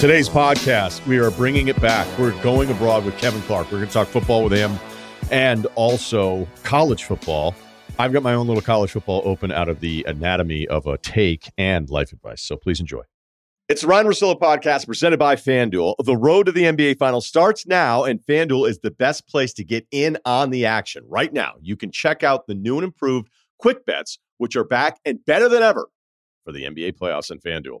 [0.00, 2.08] Today's podcast, we are bringing it back.
[2.18, 3.66] We're going abroad with Kevin Clark.
[3.66, 4.78] We're going to talk football with him
[5.30, 7.54] and also college football.
[7.98, 11.50] I've got my own little college football open out of the anatomy of a take
[11.58, 12.40] and life advice.
[12.40, 13.02] So please enjoy.
[13.68, 15.96] It's the Ryen Russillo podcast presented by FanDuel.
[16.02, 19.64] The road to the NBA Finals starts now, and FanDuel is the best place to
[19.64, 21.04] get in on the action.
[21.08, 23.28] Right now, you can check out the new and improved
[23.58, 25.90] Quick Bets, which are back and better than ever
[26.46, 27.80] for the NBA playoffs and FanDuel.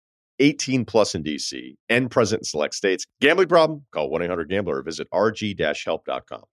[0.41, 3.05] 18 plus in DC and present in select states.
[3.21, 3.85] Gambling problem?
[3.93, 6.43] Call 1 800 Gambler or visit rg help.com.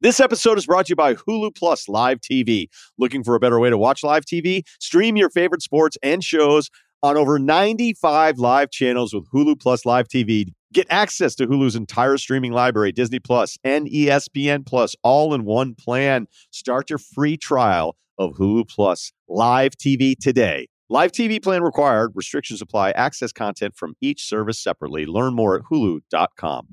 [0.00, 2.66] This episode is brought to you by Hulu Plus Live TV.
[2.98, 4.62] Looking for a better way to watch live TV?
[4.80, 6.68] Stream your favorite sports and shows
[7.02, 10.48] on over 95 live channels with Hulu Plus Live TV.
[10.72, 15.74] Get access to Hulu's entire streaming library, Disney Plus and ESPN Plus, all in one
[15.74, 16.26] plan.
[16.50, 22.12] Start your free trial of Hulu Plus Live TV today Live TV plan required.
[22.14, 22.92] Restrictions apply.
[22.92, 25.06] Access content from each service separately.
[25.06, 26.68] Learn more at hulu.com.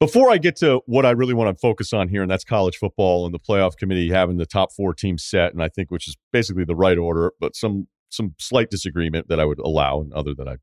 [0.00, 2.76] Before I get to what I really want to focus on here, and that's college
[2.76, 6.08] football and the playoff committee having the top four teams set, and I think which
[6.08, 10.12] is basically the right order, but some some slight disagreement that I would allow, and
[10.12, 10.56] other that I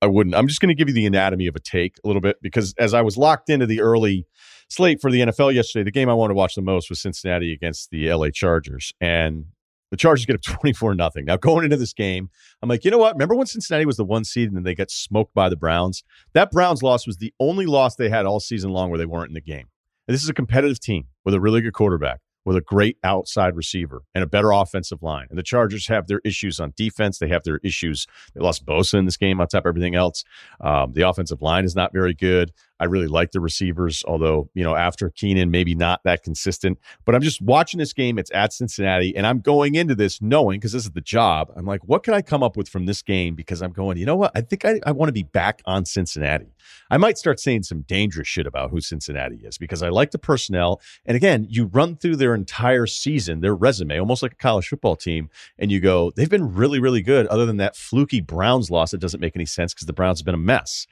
[0.00, 0.34] I wouldn't.
[0.34, 2.72] I'm just going to give you the anatomy of a take a little bit because
[2.78, 4.26] as I was locked into the early
[4.70, 7.52] slate for the NFL yesterday, the game I wanted to watch the most was Cincinnati
[7.52, 9.44] against the LA Chargers, and
[9.90, 11.24] the Chargers get up 24 nothing.
[11.24, 12.30] Now, going into this game,
[12.62, 13.14] I'm like, you know what?
[13.14, 16.02] Remember when Cincinnati was the one seed and then they got smoked by the Browns?
[16.34, 19.30] That Browns loss was the only loss they had all season long where they weren't
[19.30, 19.68] in the game.
[20.06, 23.54] And this is a competitive team with a really good quarterback with a great outside
[23.54, 25.26] receiver and a better offensive line.
[25.28, 27.18] And the Chargers have their issues on defense.
[27.18, 28.06] They have their issues.
[28.34, 30.24] They lost Bosa in this game on top of everything else.
[30.62, 32.52] Um, the offensive line is not very good.
[32.80, 36.78] I really like the receivers, although, you know, after Keenan, maybe not that consistent.
[37.04, 38.18] But I'm just watching this game.
[38.18, 41.66] It's at Cincinnati, and I'm going into this knowing, because this is the job, I'm
[41.66, 43.34] like, what can I come up with from this game?
[43.34, 44.32] Because I'm going, you know what?
[44.34, 46.54] I think I, I want to be back on Cincinnati.
[46.90, 50.18] I might start saying some dangerous shit about who Cincinnati is because I like the
[50.18, 50.80] personnel.
[51.04, 54.96] And again, you run through their entire season, their resume, almost like a college football
[54.96, 58.90] team, and you go, they've been really, really good, other than that fluky Browns loss
[58.90, 60.86] that doesn't make any sense because the Browns have been a mess.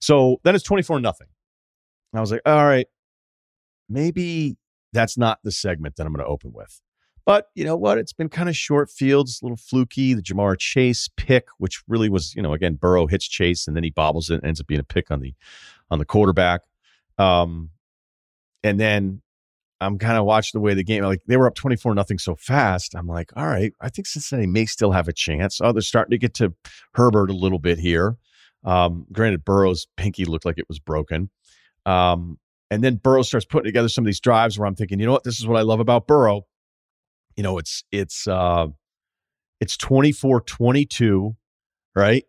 [0.00, 1.28] So then it's 24 nothing.
[2.14, 2.86] I was like, all right,
[3.88, 4.56] maybe
[4.92, 6.80] that's not the segment that I'm going to open with.
[7.24, 7.98] But you know what?
[7.98, 10.14] It's been kind of short fields, a little fluky.
[10.14, 13.82] The Ja'Marr Chase pick, which really was, you know, again, Burrow hits Chase and then
[13.82, 15.34] he bobbles it and ends up being a pick on the
[15.90, 16.62] on the quarterback.
[17.18, 17.70] Um,
[18.62, 19.22] and then
[19.80, 22.36] I'm kind of watching the way the game, like they were up 24 nothing so
[22.36, 22.94] fast.
[22.94, 25.60] I'm like, all right, I think Cincinnati may still have a chance.
[25.60, 26.54] Oh, they're starting to get to
[26.94, 28.16] Herbert a little bit here.
[28.66, 31.30] Um, granted, Burrow's pinky looked like it was broken.
[31.86, 32.38] Um,
[32.70, 35.12] and then Burrow starts putting together some of these drives where I'm thinking, you know
[35.12, 36.42] what, this is what I love about Burrow.
[37.36, 38.66] You know, it's it's uh
[39.60, 41.36] it's 24-22,
[41.94, 42.24] right?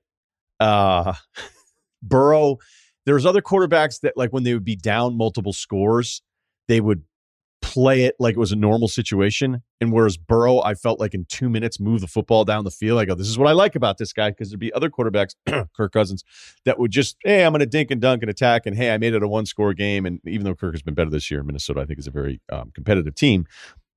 [0.59, 1.13] Uh
[2.03, 2.57] Burrow,
[3.05, 6.21] there's other quarterbacks that like when they would be down multiple scores,
[6.67, 7.01] they would
[7.67, 9.61] play it like it was a normal situation.
[9.81, 12.99] And whereas Burrow, I felt like in two minutes move the football down the field.
[12.99, 15.35] I go, this is what I like about this guy because there'd be other quarterbacks,
[15.75, 16.23] Kirk Cousins,
[16.63, 18.97] that would just, hey, I'm going to dink and dunk and attack, and hey, I
[18.97, 20.05] made it a one score game.
[20.05, 22.39] And even though Kirk has been better this year, Minnesota I think is a very
[22.51, 23.45] um, competitive team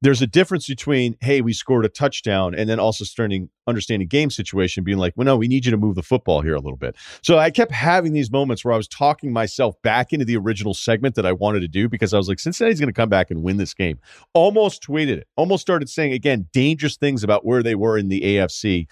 [0.02, 4.30] there's a difference between hey we scored a touchdown and then also starting understanding game
[4.30, 6.76] situation being like well no we need you to move the football here a little
[6.76, 6.96] bit.
[7.22, 10.74] So i kept having these moments where i was talking myself back into the original
[10.74, 13.30] segment that i wanted to do because i was like cincinnati's going to come back
[13.30, 13.98] and win this game.
[14.34, 18.20] Almost tweeted it almost started saying again dangerous things about where they were in the
[18.20, 18.86] afc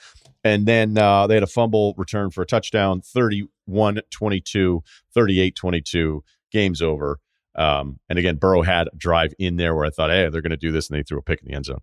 [0.45, 4.83] and then uh, they had a fumble return for a touchdown 31 22
[5.15, 7.19] 38 22 game's over
[7.59, 10.57] um, and again, Burrow had drive in there where I thought, hey, they're going to
[10.57, 11.81] do this, and they threw a pick in the end zone.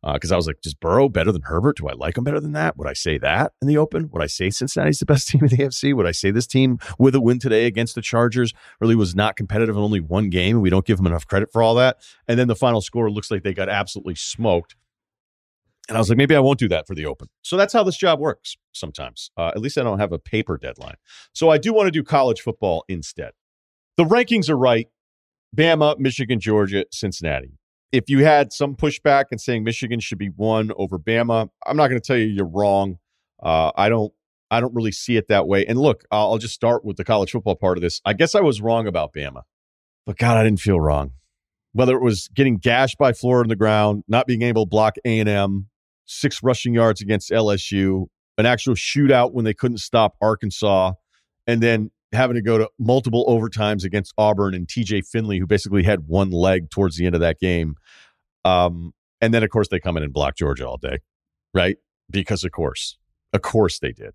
[0.00, 1.78] Because uh, I was like, is Burrow better than Herbert?
[1.78, 2.76] Do I like him better than that?
[2.76, 4.08] Would I say that in the open?
[4.12, 5.94] Would I say Cincinnati's the best team in the AFC?
[5.94, 9.36] Would I say this team with a win today against the Chargers really was not
[9.36, 10.56] competitive in only one game?
[10.56, 11.98] And we don't give them enough credit for all that.
[12.28, 14.76] And then the final score looks like they got absolutely smoked.
[15.88, 17.28] And I was like, maybe I won't do that for the open.
[17.42, 19.30] So that's how this job works sometimes.
[19.36, 20.96] Uh, at least I don't have a paper deadline.
[21.32, 23.32] So I do want to do college football instead.
[23.96, 24.88] The rankings are right.
[25.56, 27.58] Bama, Michigan, Georgia, Cincinnati.
[27.90, 31.88] If you had some pushback and saying Michigan should be one over Bama, I'm not
[31.88, 32.98] going to tell you you're wrong.
[33.42, 34.12] Uh, I don't
[34.50, 35.66] I don't really see it that way.
[35.66, 38.00] And look, I'll, just start with the college football part of this.
[38.04, 39.42] I guess I was wrong about Bama,
[40.06, 41.12] but God, I didn't feel wrong.
[41.72, 44.96] Whether it was getting gashed by Florida on the ground, not being able to block
[45.04, 45.68] A and M,
[46.06, 48.06] six rushing yards against LSU,
[48.38, 50.92] an actual shootout when they couldn't stop Arkansas,
[51.46, 55.82] and then having to go to multiple overtimes against Auburn and TJ Finley, who basically
[55.82, 57.76] had one leg towards the end of that game.
[58.44, 60.98] Um, and then, of course, they come in and block Georgia all day,
[61.52, 61.76] right?
[62.10, 62.96] Because, of course,
[63.32, 64.14] of course they did.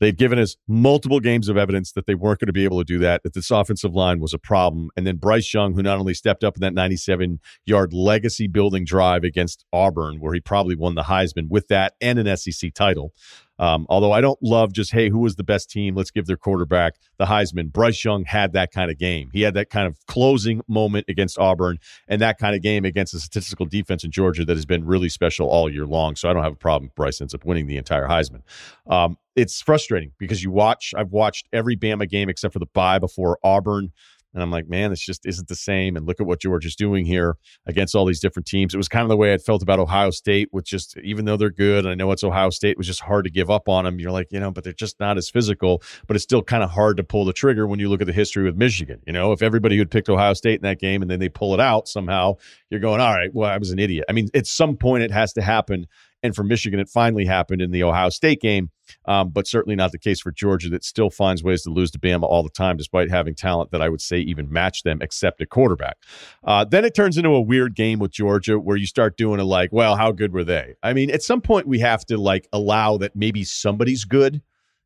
[0.00, 2.84] They'd given us multiple games of evidence that they weren't going to be able to
[2.84, 4.88] do that, that this offensive line was a problem.
[4.96, 8.86] And then Bryce Young, who not only stepped up in that 97 yard legacy building
[8.86, 13.12] drive against Auburn, where he probably won the Heisman with that and an SEC title,
[13.60, 15.94] um, although I don't love just, hey, who was the best team?
[15.94, 17.70] Let's give their quarterback the Heisman.
[17.70, 19.28] Bryce Young had that kind of game.
[19.34, 21.78] He had that kind of closing moment against Auburn
[22.08, 25.10] and that kind of game against a statistical defense in Georgia that has been really
[25.10, 26.16] special all year long.
[26.16, 28.40] So I don't have a problem Bryce ends up winning the entire Heisman.
[28.86, 32.98] Um, it's frustrating because you watch, I've watched every Bama game except for the bye
[32.98, 33.92] before Auburn.
[34.32, 35.96] And I'm like, man, this just isn't the same.
[35.96, 37.36] And look at what Georgia's doing here
[37.66, 38.74] against all these different teams.
[38.74, 41.36] It was kind of the way I felt about Ohio State, with just even though
[41.36, 43.68] they're good, and I know it's Ohio State, it was just hard to give up
[43.68, 43.98] on them.
[43.98, 45.82] You're like, you know, but they're just not as physical.
[46.06, 48.12] But it's still kind of hard to pull the trigger when you look at the
[48.12, 49.00] history with Michigan.
[49.06, 51.54] You know, if everybody had picked Ohio State in that game and then they pull
[51.54, 52.36] it out somehow,
[52.70, 54.04] you're going, all right, well, I was an idiot.
[54.08, 55.86] I mean, at some point it has to happen.
[56.22, 58.70] And for Michigan, it finally happened in the Ohio State game,
[59.06, 61.98] um, but certainly not the case for Georgia, that still finds ways to lose to
[61.98, 65.40] Bama all the time, despite having talent that I would say even match them, except
[65.40, 65.96] at quarterback.
[66.44, 69.44] Uh, then it turns into a weird game with Georgia where you start doing a
[69.44, 70.74] like, well, how good were they?
[70.82, 74.42] I mean, at some point, we have to like allow that maybe somebody's good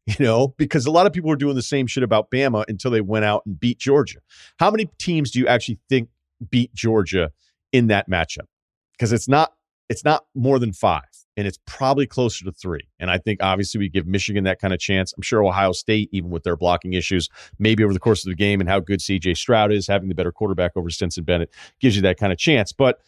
[0.18, 2.90] you know, because a lot of people were doing the same shit about Bama until
[2.90, 4.18] they went out and beat Georgia.
[4.58, 6.08] How many teams do you actually think
[6.50, 7.32] beat Georgia
[7.72, 8.46] in that matchup?
[8.92, 9.54] Because it's not
[9.88, 12.88] it's not more than five and it's probably closer to three.
[12.98, 15.12] And I think obviously we give Michigan that kind of chance.
[15.16, 17.28] I'm sure Ohio State, even with their blocking issues,
[17.58, 20.14] maybe over the course of the game and how good CJ Stroud is, having the
[20.14, 21.50] better quarterback over Stetson Bennett
[21.80, 22.72] gives you that kind of chance.
[22.72, 23.00] But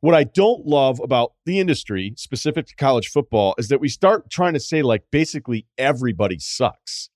[0.00, 4.30] what I don't love about the industry, specific to college football, is that we start
[4.30, 7.10] trying to say like basically everybody sucks.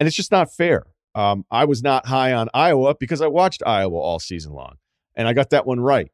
[0.00, 0.84] And it's just not fair.
[1.14, 4.76] Um, I was not high on Iowa because I watched Iowa all season long
[5.16, 6.12] and I got that one right.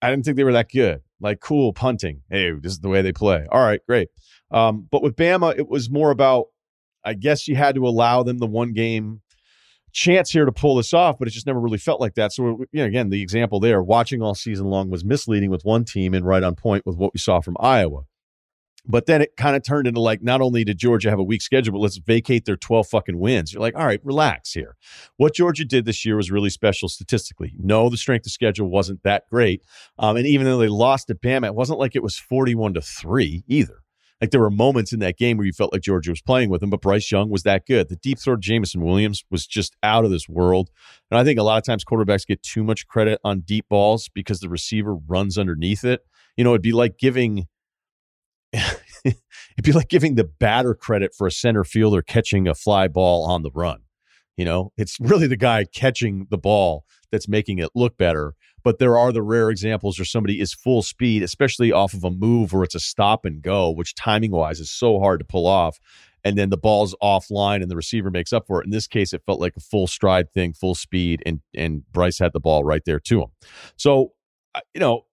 [0.00, 1.02] I didn't think they were that good.
[1.22, 2.22] Like, cool punting.
[2.28, 3.46] Hey, this is the way they play.
[3.50, 4.08] All right, great.
[4.50, 6.46] Um, but with Bama, it was more about,
[7.04, 9.22] I guess you had to allow them the one game
[9.92, 12.32] chance here to pull this off, but it just never really felt like that.
[12.32, 15.84] So, you know, again, the example there, watching all season long was misleading with one
[15.84, 18.02] team and right on point with what we saw from Iowa.
[18.84, 21.42] But then it kind of turned into like not only did Georgia have a weak
[21.42, 23.52] schedule, but let's vacate their 12 fucking wins.
[23.52, 24.76] You're like, all right, relax here.
[25.16, 27.54] What Georgia did this year was really special statistically.
[27.58, 29.62] No, the strength of schedule wasn't that great.
[29.98, 32.80] Um, and even though they lost to Bama, it wasn't like it was 41 to
[32.80, 33.82] 3 either.
[34.22, 36.60] Like there were moments in that game where you felt like Georgia was playing with
[36.60, 37.88] them, but Bryce Young was that good.
[37.88, 40.70] The deep throw of Jameson Williams was just out of this world.
[41.10, 44.08] And I think a lot of times quarterbacks get too much credit on deep balls
[44.14, 46.02] because the receiver runs underneath it.
[46.36, 47.48] You know, it'd be like giving
[49.04, 49.16] it'd
[49.62, 53.42] be like giving the batter credit for a center fielder catching a fly ball on
[53.42, 53.82] the run.
[54.36, 58.34] You know, it's really the guy catching the ball that's making it look better.
[58.64, 62.10] But there are the rare examples where somebody is full speed, especially off of a
[62.10, 65.46] move where it's a stop and go, which timing wise is so hard to pull
[65.46, 65.80] off.
[66.24, 68.64] And then the ball's offline and the receiver makes up for it.
[68.64, 72.20] In this case, it felt like a full stride thing, full speed, and and Bryce
[72.20, 73.28] had the ball right there to him.
[73.76, 74.12] So,
[74.72, 75.06] you know,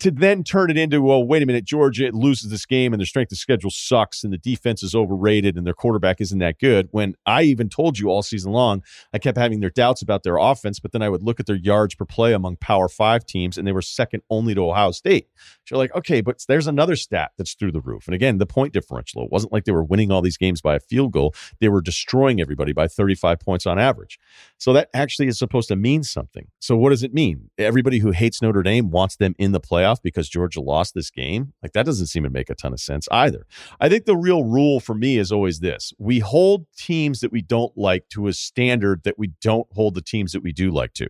[0.00, 3.06] to then turn it into, well, wait a minute, Georgia loses this game and their
[3.06, 6.88] strength of schedule sucks and the defense is overrated and their quarterback isn't that good.
[6.90, 8.82] When I even told you all season long,
[9.12, 11.56] I kept having their doubts about their offense, but then I would look at their
[11.56, 15.28] yards per play among Power Five teams and they were second only to Ohio State.
[15.64, 18.08] So you're like, okay, but there's another stat that's through the roof.
[18.08, 19.24] And again, the point differential.
[19.24, 21.80] It wasn't like they were winning all these games by a field goal, they were
[21.80, 24.18] destroying everybody by 35 points on average.
[24.58, 26.48] So that actually is supposed to mean something.
[26.58, 27.50] So what does it mean?
[27.58, 31.10] Everybody who hates Notre Dame wants them in the play playoff because Georgia lost this
[31.10, 31.52] game.
[31.62, 33.46] Like that doesn't seem to make a ton of sense either.
[33.80, 37.42] I think the real rule for me is always this we hold teams that we
[37.42, 40.92] don't like to a standard that we don't hold the teams that we do like
[40.94, 41.08] to.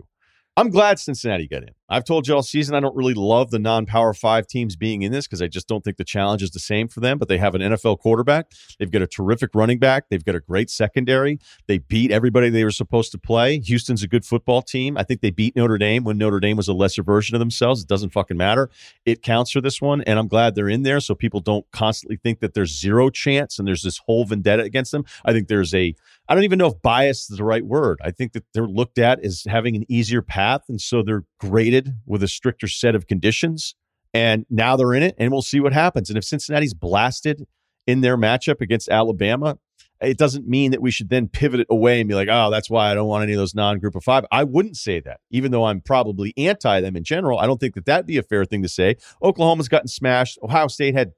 [0.57, 1.71] I'm glad Cincinnati got in.
[1.89, 5.11] I've told you all season I don't really love the non-power five teams being in
[5.11, 7.19] this because I just don't think the challenge is the same for them.
[7.19, 8.53] But they have an NFL quarterback.
[8.79, 10.05] They've got a terrific running back.
[10.11, 11.41] They've got a great secondary.
[11.67, 13.59] They beat everybody they were supposed to play.
[13.59, 14.97] Houston's a good football team.
[14.97, 17.83] I think they beat Notre Dame when Notre Dame was a lesser version of themselves.
[17.83, 18.71] It doesn't fucking matter.
[19.05, 22.17] It counts for this one, and I'm glad they're in there so people don't constantly
[22.17, 25.05] think that there's zero chance and there's this whole vendetta against them.
[25.25, 25.97] I think there's a
[26.29, 28.01] I don't even know if bias is the right word.
[28.03, 31.95] I think that they're looked at as having an easier path, and so they're graded
[32.07, 33.75] with a stricter set of conditions.
[34.15, 36.09] And now they're in it, and we'll see what happens.
[36.09, 37.47] And if Cincinnati's blasted
[37.87, 39.59] in their matchup against Alabama,
[40.01, 42.71] it doesn't mean that we should then pivot it away and be like, oh, that's
[42.71, 44.25] why I don't want any of those non group of five.
[44.31, 47.39] I wouldn't say that, even though I'm probably anti them in general.
[47.39, 48.97] I don't think that that'd be a fair thing to say.
[49.23, 50.39] Oklahoma's gotten smashed.
[50.43, 51.13] Ohio State had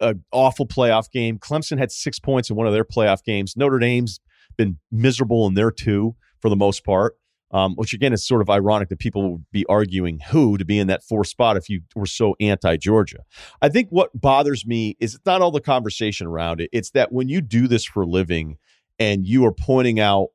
[0.00, 1.38] an awful playoff game.
[1.38, 3.56] Clemson had six points in one of their playoff games.
[3.56, 4.20] Notre Dame's
[4.56, 7.16] been miserable in their two for the most part.
[7.52, 10.78] Um, which again is sort of ironic that people would be arguing who to be
[10.78, 13.24] in that four spot if you were so anti Georgia.
[13.60, 16.70] I think what bothers me is it's not all the conversation around it.
[16.72, 18.56] It's that when you do this for a living
[19.00, 20.28] and you are pointing out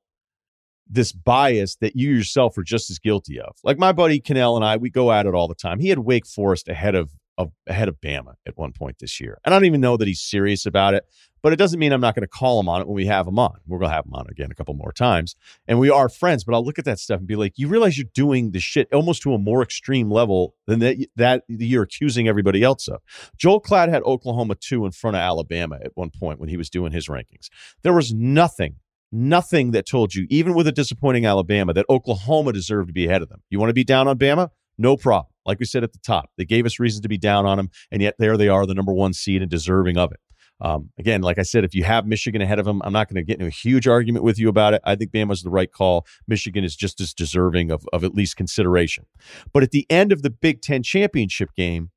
[0.88, 3.56] this bias that you yourself are just as guilty of.
[3.64, 5.80] Like my buddy Cannell and I, we go at it all the time.
[5.80, 9.38] He had Wake Forest ahead of of, ahead of Bama at one point this year.
[9.44, 11.06] And I don't even know that he's serious about it,
[11.42, 13.28] but it doesn't mean I'm not going to call him on it when we have
[13.28, 13.60] him on.
[13.68, 15.36] We're going to have him on again a couple more times.
[15.68, 17.98] And we are friends, but I'll look at that stuff and be like, you realize
[17.98, 22.28] you're doing the shit almost to a more extreme level than that, that you're accusing
[22.28, 23.02] everybody else of.
[23.38, 26.70] Joel Klatt had Oklahoma 2 in front of Alabama at one point when he was
[26.70, 27.50] doing his rankings.
[27.84, 28.76] There was nothing
[29.12, 33.22] nothing that told you, even with a disappointing Alabama, that Oklahoma deserved to be ahead
[33.22, 33.42] of them.
[33.50, 34.50] You want to be down on Bama?
[34.78, 35.32] No problem.
[35.46, 37.70] Like we said at the top, they gave us reasons to be down on them,
[37.92, 40.20] and yet there they are, the number one seed and deserving of it.
[40.62, 43.18] Um, again, like I said, if you have Michigan ahead of them, I'm not going
[43.18, 44.82] to get into a huge argument with you about it.
[44.86, 46.06] I think Bama's the right call.
[46.28, 49.06] Michigan is just as deserving of, of at least consideration.
[49.52, 51.92] But at the end of the Big Ten championship game,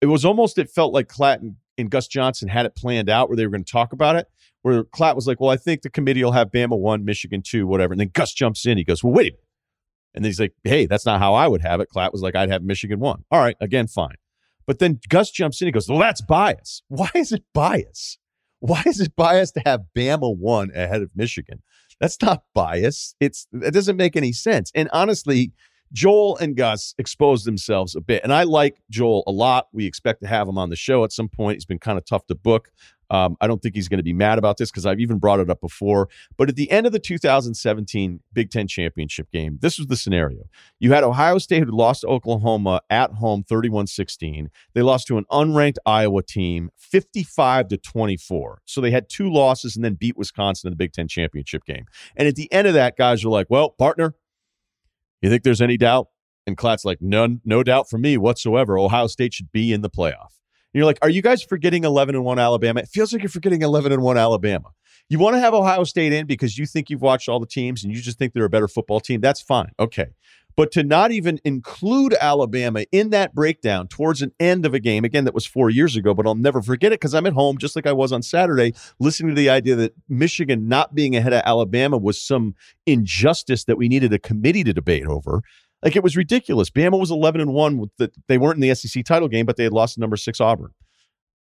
[0.00, 3.36] it was almost, it felt like Clatton and Gus Johnson had it planned out where
[3.36, 4.28] they were going to talk about it.
[4.62, 7.66] Where Klatt was like, Well, I think the committee will have Bama one, Michigan two,
[7.66, 7.92] whatever.
[7.92, 8.78] And then Gus jumps in.
[8.78, 9.45] He goes, Well, wait a minute.
[10.16, 11.88] And then he's like, hey, that's not how I would have it.
[11.94, 13.24] Klatt was like, I'd have Michigan one.
[13.30, 14.16] All right, again, fine.
[14.66, 15.66] But then Gus jumps in.
[15.68, 16.82] He goes, well, that's bias.
[16.88, 18.18] Why is it bias?
[18.60, 21.62] Why is it bias to have Bama one ahead of Michigan?
[22.00, 23.14] That's not bias.
[23.20, 24.72] It's it doesn't make any sense.
[24.74, 25.52] And honestly,
[25.92, 28.22] Joel and Gus exposed themselves a bit.
[28.24, 29.68] And I like Joel a lot.
[29.72, 31.56] We expect to have him on the show at some point.
[31.56, 32.70] He's been kind of tough to book.
[33.10, 35.40] Um, I don't think he's going to be mad about this because I've even brought
[35.40, 36.08] it up before.
[36.36, 40.44] But at the end of the 2017 Big Ten championship game, this was the scenario.
[40.78, 44.50] You had Ohio State who lost to Oklahoma at home 31 16.
[44.74, 48.62] They lost to an unranked Iowa team 55 to 24.
[48.64, 51.86] So they had two losses and then beat Wisconsin in the Big Ten championship game.
[52.16, 54.14] And at the end of that, guys are like, well, partner,
[55.22, 56.08] you think there's any doubt?
[56.46, 58.78] And Klatt's like, none, no doubt for me whatsoever.
[58.78, 60.36] Ohio State should be in the playoff.
[60.76, 62.80] You're like, are you guys forgetting 11 and 1 Alabama?
[62.80, 64.72] It feels like you're forgetting 11 and 1 Alabama.
[65.08, 67.82] You want to have Ohio State in because you think you've watched all the teams
[67.82, 69.22] and you just think they're a better football team.
[69.22, 69.70] That's fine.
[69.78, 70.08] Okay.
[70.54, 75.04] But to not even include Alabama in that breakdown towards an end of a game,
[75.04, 77.56] again, that was four years ago, but I'll never forget it because I'm at home,
[77.56, 81.32] just like I was on Saturday, listening to the idea that Michigan not being ahead
[81.32, 82.54] of Alabama was some
[82.86, 85.42] injustice that we needed a committee to debate over.
[85.82, 86.70] Like it was ridiculous.
[86.70, 89.56] Bama was 11 and 1 with the, they weren't in the SEC title game, but
[89.56, 90.72] they had lost to number 6 Auburn.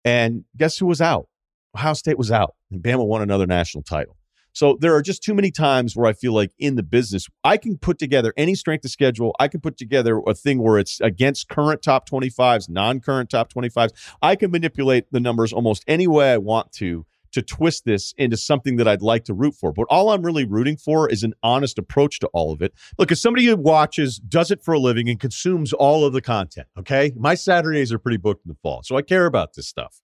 [0.03, 1.27] And guess who was out?
[1.75, 4.17] Ohio State was out, and Bama won another national title.
[4.53, 7.57] So there are just too many times where I feel like in the business, I
[7.57, 9.35] can put together any strength of schedule.
[9.39, 13.51] I can put together a thing where it's against current top 25s, non current top
[13.51, 13.89] 25s.
[14.21, 18.37] I can manipulate the numbers almost any way I want to to twist this into
[18.37, 19.73] something that I'd like to root for.
[19.73, 22.73] But all I'm really rooting for is an honest approach to all of it.
[22.97, 26.21] Look, as somebody who watches, does it for a living, and consumes all of the
[26.21, 27.11] content, okay?
[27.15, 28.81] My Saturdays are pretty booked in the fall.
[28.83, 30.01] So I care about this stuff.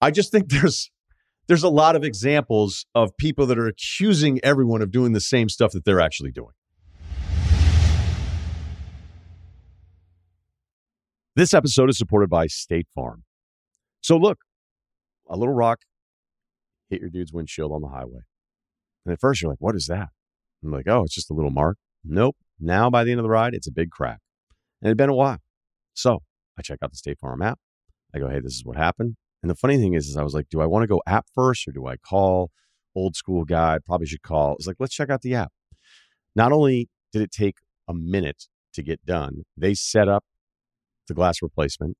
[0.00, 0.90] I just think there's
[1.46, 5.48] there's a lot of examples of people that are accusing everyone of doing the same
[5.48, 6.52] stuff that they're actually doing.
[11.36, 13.24] This episode is supported by State Farm.
[14.00, 14.38] So, look,
[15.28, 15.80] a little rock
[16.90, 18.20] hit your dude's windshield on the highway.
[19.04, 20.08] And at first, you're like, what is that?
[20.62, 21.76] I'm like, oh, it's just a little mark.
[22.04, 22.36] Nope.
[22.58, 24.20] Now, by the end of the ride, it's a big crack.
[24.80, 25.38] And it'd been a while.
[25.92, 26.20] So
[26.58, 27.58] I check out the State Farm app.
[28.14, 29.16] I go, hey, this is what happened.
[29.42, 31.26] And the funny thing is, is I was like, do I want to go app
[31.34, 32.50] first or do I call
[32.94, 33.78] old school guy?
[33.84, 34.54] Probably should call.
[34.54, 35.52] It's like, let's check out the app.
[36.34, 37.56] Not only did it take
[37.88, 40.24] a minute to get done, they set up
[41.08, 41.96] the glass replacement.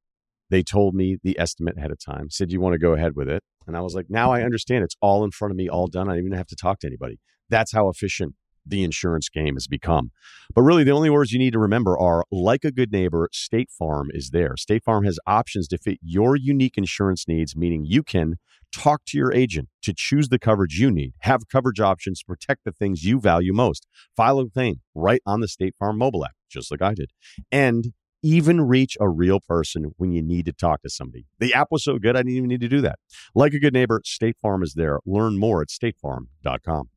[0.50, 3.28] They told me the estimate ahead of time, said, you want to go ahead with
[3.28, 3.42] it?
[3.66, 4.84] And I was like, now I understand.
[4.84, 6.08] It's all in front of me, all done.
[6.08, 7.18] I don't even have to talk to anybody.
[7.48, 8.34] That's how efficient
[8.66, 10.10] the insurance game has become.
[10.54, 13.70] But really, the only words you need to remember are like a good neighbor, State
[13.70, 14.56] Farm is there.
[14.56, 18.36] State Farm has options to fit your unique insurance needs, meaning you can
[18.72, 22.64] talk to your agent to choose the coverage you need, have coverage options to protect
[22.64, 26.34] the things you value most, file a claim right on the State Farm mobile app,
[26.50, 27.10] just like I did.
[27.52, 27.92] And
[28.24, 31.26] even reach a real person when you need to talk to somebody.
[31.38, 32.98] The app was so good, I didn't even need to do that.
[33.34, 34.98] Like a good neighbor, State Farm is there.
[35.04, 36.88] Learn more at statefarm.com.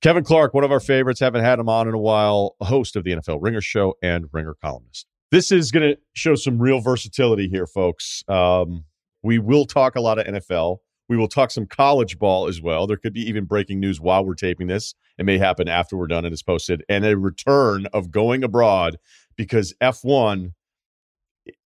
[0.00, 3.04] Kevin Clark, one of our favorites, haven't had him on in a while, host of
[3.04, 5.06] the NFL Ringer Show and Ringer columnist.
[5.30, 8.24] This is going to show some real versatility here, folks.
[8.26, 8.84] Um,
[9.22, 10.78] we will talk a lot of NFL.
[11.10, 12.86] We will talk some college ball as well.
[12.86, 14.94] There could be even breaking news while we're taping this.
[15.18, 18.96] It may happen after we're done and it's posted, and a return of going abroad
[19.40, 20.52] because F1.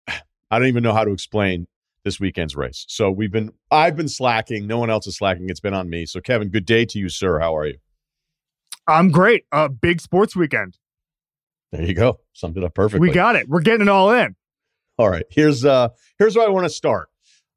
[0.09, 1.67] I don't even know how to explain
[2.05, 2.85] this weekend's race.
[2.89, 4.69] So we've been, I've been slacking.
[4.69, 5.51] No one else is slacking.
[5.51, 6.07] It's been on me.
[6.07, 7.41] So Kevin, good day to you, sir.
[7.41, 7.79] How are you?
[8.87, 9.47] I'm great.
[9.51, 10.79] Uh, big sports weekend.
[11.73, 12.21] There you go.
[12.33, 13.09] Summed it up perfectly.
[13.09, 13.49] We got it.
[13.49, 14.37] We're getting it all in.
[14.97, 15.25] All right.
[15.29, 15.89] Here's uh
[16.19, 17.09] here's where I want to start.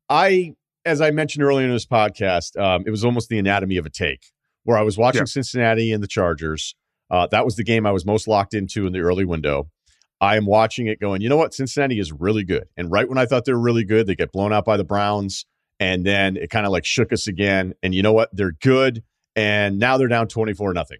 [0.10, 0.56] I,
[0.86, 3.92] as I mentioned earlier in this podcast, um, it was almost the anatomy of a
[3.92, 4.32] take
[4.64, 5.26] where I was watching yeah.
[5.26, 6.74] Cincinnati and the Chargers.
[7.12, 9.70] Uh, that was the game I was most locked into in the early window.
[10.20, 11.54] I am watching it going, you know what?
[11.54, 12.68] Cincinnati is really good.
[12.76, 14.84] And right when I thought they were really good, they get blown out by the
[14.84, 15.46] Browns.
[15.80, 17.74] And then it kind of like shook us again.
[17.84, 18.30] And you know what?
[18.34, 19.04] They're good.
[19.36, 20.98] And now they're down 24 nothing.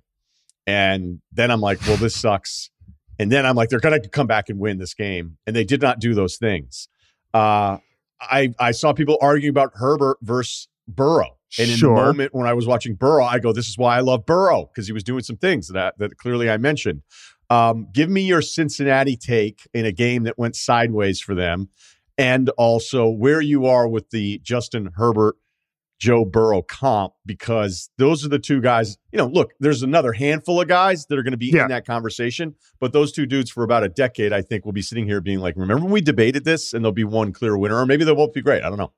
[0.68, 2.70] And then I'm like, well, this sucks.
[3.18, 5.38] And then I'm like, they're going to come back and win this game.
[5.48, 6.88] And they did not do those things.
[7.34, 7.78] Uh,
[8.22, 11.38] I, I saw people arguing about Herbert versus Burrow.
[11.58, 11.96] And in sure.
[11.96, 14.66] the moment when I was watching Burrow, I go, this is why I love Burrow
[14.66, 17.04] because he was doing some things that, that clearly I mentioned.
[17.50, 21.70] Um, give me your Cincinnati take in a game that went sideways for them,
[22.18, 25.38] and also where you are with the Justin Herbert,
[26.00, 28.98] Joe Burrow comp, because those are the two guys.
[29.12, 31.64] You know, look, there's another handful of guys that are going to be yeah.
[31.64, 34.82] in that conversation, but those two dudes for about a decade, I think, will be
[34.82, 37.78] sitting here being like, remember when we debated this, and there'll be one clear winner,
[37.78, 38.64] or maybe they won't be great.
[38.64, 38.92] I don't know.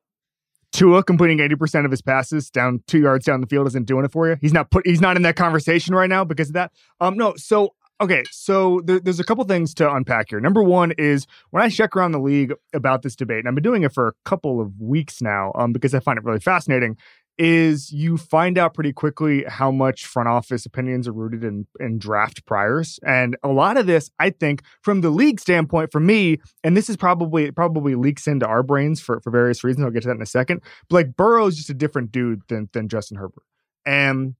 [0.72, 4.12] Tua completing 80% of his passes down two yards down the field isn't doing it
[4.12, 4.38] for you.
[4.40, 6.72] He's not put he's not in that conversation right now because of that.
[7.02, 10.40] Um no, so Okay, so th- there's a couple things to unpack here.
[10.40, 13.64] Number one is when I check around the league about this debate, and I've been
[13.64, 16.98] doing it for a couple of weeks now, um, because I find it really fascinating.
[17.38, 21.98] Is you find out pretty quickly how much front office opinions are rooted in in
[21.98, 26.40] draft priors, and a lot of this, I think, from the league standpoint, for me,
[26.66, 29.86] and this is probably probably leaks into our brains for for various reasons.
[29.86, 30.62] I'll get to that in a second.
[30.90, 33.44] But like Burrow's just a different dude than than Justin Herbert,
[33.86, 34.36] and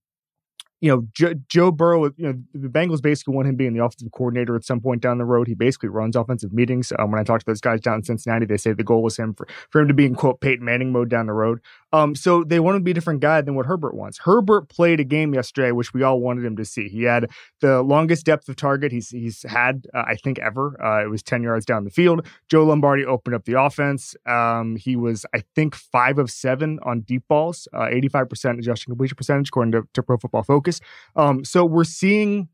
[0.82, 4.12] you know, jo- Joe Burrow, you know, the Bengals basically want him being the offensive
[4.12, 5.48] coordinator at some point down the road.
[5.48, 6.94] He basically runs offensive meetings.
[6.98, 9.18] Um, when I talk to those guys down in Cincinnati, they say the goal was
[9.18, 11.60] him for, for him to be in quote Peyton Manning mode down the road.
[11.92, 14.20] Um, so they want to be a different guy than what Herbert wants.
[14.20, 16.88] Herbert played a game yesterday, which we all wanted him to see.
[16.88, 17.30] He had
[17.62, 20.80] the longest depth of target he's he's had, uh, I think, ever.
[20.84, 22.26] Uh, it was ten yards down the field.
[22.48, 24.16] Joe Lombardi opened up the offense.
[24.26, 28.92] Um, he was, I think, five of seven on deep balls, uh, eighty-five percent adjusting
[28.92, 30.80] completion percentage according to, to Pro Football Focus.
[31.16, 32.50] Um, so we're seeing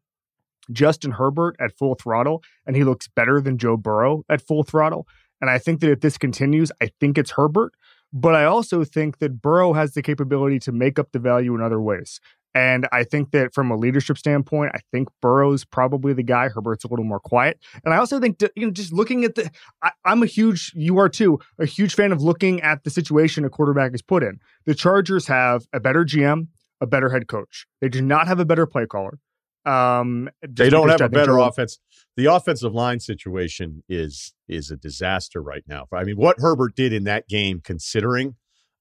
[0.71, 5.08] Justin Herbert at full throttle, and he looks better than Joe Burrow at full throttle.
[5.41, 7.74] And I think that if this continues, I think it's Herbert.
[8.17, 11.62] But I also think that Burrow has the capability to make up the value in
[11.62, 12.21] other ways.
[12.54, 16.47] And I think that from a leadership standpoint, I think Burrow's probably the guy.
[16.47, 17.60] Herbert's a little more quiet.
[17.84, 19.51] And I also think, you know, just looking at the,
[19.84, 23.43] I, am a huge, you are too, a huge fan of looking at the situation
[23.43, 24.39] a quarterback is put in.
[24.65, 26.47] The Chargers have a better GM,
[26.80, 27.67] a better head coach.
[27.82, 29.19] They do not have a better play caller.
[29.65, 31.80] Um, they don't have a better offense.
[32.17, 35.88] The offensive line situation is is a disaster right now.
[35.91, 38.36] I mean, what Herbert did in that game, considering,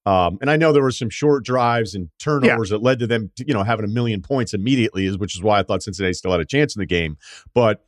[0.06, 2.76] um, and I know there were some short drives and turnovers yeah.
[2.76, 5.42] that led to them, to, you know, having a million points immediately, is which is
[5.42, 7.16] why I thought Cincinnati still had a chance in the game.
[7.54, 7.84] But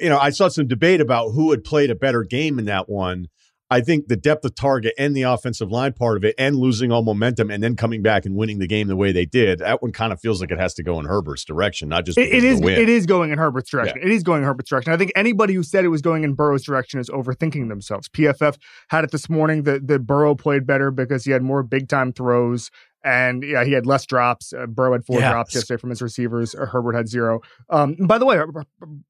[0.00, 2.88] you know, I saw some debate about who had played a better game in that
[2.88, 3.28] one.
[3.70, 6.92] I think the depth of target and the offensive line part of it and losing
[6.92, 9.82] all momentum and then coming back and winning the game the way they did, that
[9.82, 12.32] one kind of feels like it has to go in Herbert's direction, not just it,
[12.32, 13.98] it is it is going in Herbert's direction.
[13.98, 14.06] Yeah.
[14.06, 14.92] It is going in Herbert's direction.
[14.92, 18.08] I think anybody who said it was going in Burrow's direction is overthinking themselves.
[18.08, 18.56] PFF
[18.88, 22.12] had it this morning that, that Burrow played better because he had more big time
[22.12, 22.70] throws
[23.06, 24.52] and yeah, he had less drops.
[24.52, 25.30] Uh, Burrow had four yeah.
[25.30, 26.54] drops yesterday from his receivers.
[26.54, 27.40] Herbert had zero.
[27.70, 28.36] Um, by the way,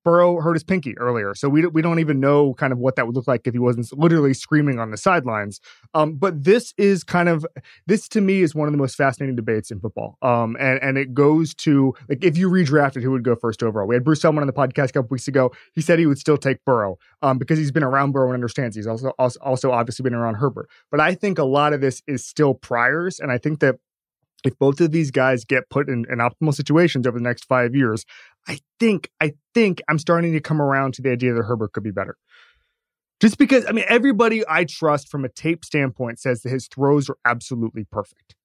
[0.04, 3.06] Burrow hurt his pinky earlier, so we we don't even know kind of what that
[3.06, 5.60] would look like if he wasn't literally screaming on the sidelines.
[5.94, 7.46] Um, but this is kind of
[7.86, 10.18] this to me is one of the most fascinating debates in football.
[10.20, 13.86] Um, and and it goes to like if you redrafted, who would go first overall?
[13.86, 15.52] We had Bruce Feldman on the podcast a couple weeks ago.
[15.74, 18.76] He said he would still take Burrow um, because he's been around Burrow and understands.
[18.76, 20.68] He's also also obviously been around Herbert.
[20.90, 23.76] But I think a lot of this is still priors, and I think that
[24.46, 27.74] if both of these guys get put in, in optimal situations over the next five
[27.74, 28.04] years,
[28.48, 31.82] I think I think I'm starting to come around to the idea that Herbert could
[31.82, 32.16] be better.
[33.20, 37.08] Just because I mean everybody I trust from a tape standpoint says that his throws
[37.08, 38.36] are absolutely perfect.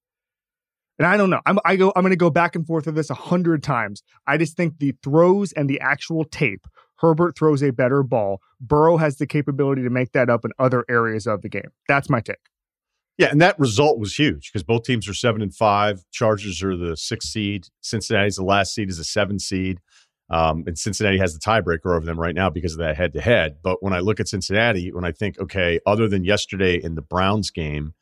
[0.97, 1.41] And I don't know.
[1.45, 4.03] I'm I go I'm going to go back and forth with this a hundred times.
[4.27, 6.65] I just think the throws and the actual tape,
[6.97, 8.39] Herbert throws a better ball.
[8.59, 11.71] Burrow has the capability to make that up in other areas of the game.
[11.87, 12.50] That's my take.
[13.21, 16.03] Yeah, and that result was huge because both teams are seven and five.
[16.11, 17.67] Chargers are the sixth seed.
[17.81, 19.79] Cincinnati's the last seed is a seven seed.
[20.29, 23.21] Um, and Cincinnati has the tiebreaker over them right now because of that head to
[23.21, 23.57] head.
[23.61, 27.01] But when I look at Cincinnati, when I think, okay, other than yesterday in the
[27.01, 27.93] Browns game,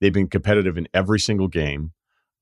[0.00, 1.92] They've been competitive in every single game.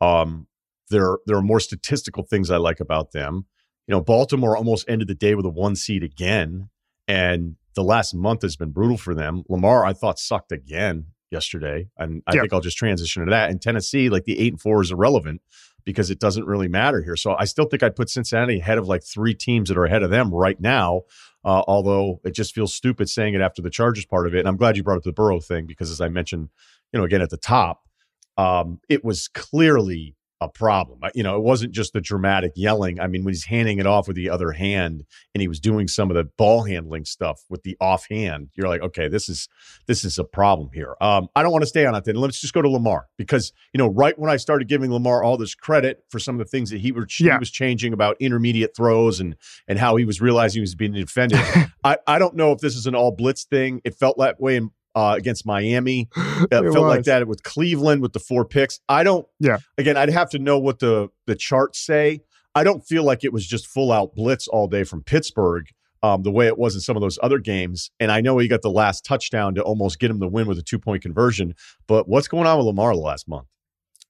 [0.01, 0.47] Um,
[0.91, 3.47] there, there are more statistical things I like about them.
[3.87, 6.69] You know, Baltimore almost ended the day with a one seed again,
[7.09, 9.45] and the last month has been brutal for them.
[9.49, 13.51] Lamar, I thought, sucked again yesterday, and I think I'll just transition to that.
[13.51, 15.41] And Tennessee, like the eight and four, is irrelevant
[15.85, 17.17] because it doesn't really matter here.
[17.17, 20.03] So I still think I'd put Cincinnati ahead of like three teams that are ahead
[20.03, 21.03] of them right now.
[21.45, 24.41] Uh, although it just feels stupid saying it after the Chargers part of it.
[24.41, 26.49] And I'm glad you brought up the Burrow thing because, as I mentioned,
[26.93, 27.87] you know, again at the top,
[28.37, 31.01] um, it was clearly a problem.
[31.15, 33.01] You know, it wasn't just the dramatic yelling.
[33.01, 35.05] I mean, when he's handing it off with the other hand
[35.35, 38.81] and he was doing some of the ball handling stuff with the offhand, you're like,
[38.81, 39.49] okay, this is
[39.87, 40.97] this is a problem here.
[41.01, 42.17] Um, I don't want to stay on it then.
[42.17, 45.37] Let's just go to Lamar because you know, right when I started giving Lamar all
[45.37, 47.35] this credit for some of the things that he, were, yeah.
[47.35, 49.37] he was changing about intermediate throws and
[49.69, 51.41] and how he was realizing he was being defended.
[51.85, 53.81] I, I don't know if this is an all blitz thing.
[53.85, 56.09] It felt that way in uh, against Miami.
[56.37, 56.97] It, it felt was.
[56.97, 58.79] like that with Cleveland with the four picks.
[58.89, 59.27] I don't.
[59.41, 59.59] Yeah.
[59.79, 62.21] Again, I'd have to know what the the charts say.
[62.55, 65.67] I don't feel like it was just full out blitz all day from Pittsburgh.
[66.03, 67.91] Um, the way it was in some of those other games.
[67.99, 70.59] And I know he got the last touchdown to almost get him the win with
[70.59, 71.55] a two point conversion.
[71.87, 73.49] But what's going on with Lamar the last month?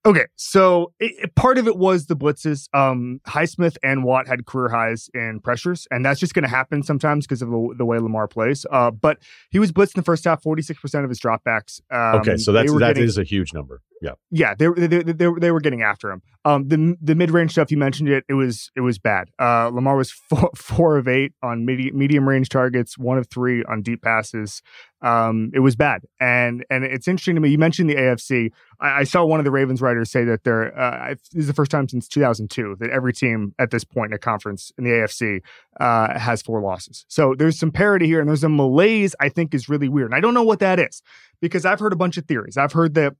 [0.07, 2.69] Okay, so it, part of it was the blitzes.
[2.73, 6.85] Um, Highsmith and Watt had career highs in pressures, and that's just going to happen
[6.85, 8.64] sometimes because of the, the, way Lamar plays.
[8.71, 9.19] Uh, but
[9.51, 11.81] he was blitzed in the first half, forty six percent of his dropbacks.
[11.90, 13.83] Um, okay, so that's that getting, is a huge number.
[14.01, 16.23] Yeah, yeah, they, they, they, they, they were getting after him.
[16.46, 19.30] Um, the the mid range stuff you mentioned it, it was it was bad.
[19.37, 23.64] Uh, Lamar was four, four of eight on medium medium range targets, one of three
[23.64, 24.62] on deep passes.
[25.02, 27.48] Um, it was bad, and and it's interesting to me.
[27.48, 28.52] You mentioned the AFC.
[28.78, 31.52] I, I saw one of the Ravens writers say that they're uh, this is the
[31.52, 34.90] first time since 2002 that every team at this point in a conference in the
[34.90, 35.40] AFC
[35.80, 37.04] uh, has four losses.
[37.09, 39.16] So there's some parity here, and there's a malaise.
[39.18, 40.12] I think is really weird.
[40.12, 41.02] And I don't know what that is
[41.40, 42.56] because I've heard a bunch of theories.
[42.56, 43.14] I've heard that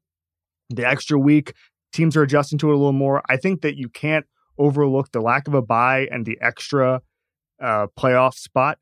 [0.71, 1.55] the extra week
[1.93, 3.23] teams are adjusting to it a little more.
[3.29, 4.27] I think that you can't
[4.59, 7.03] overlook the lack of a bye and the extra
[7.61, 8.79] uh, playoff spot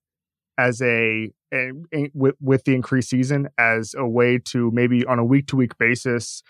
[0.58, 5.18] as a, a, a with, with the increased season as a way to maybe on
[5.18, 6.42] a week to week basis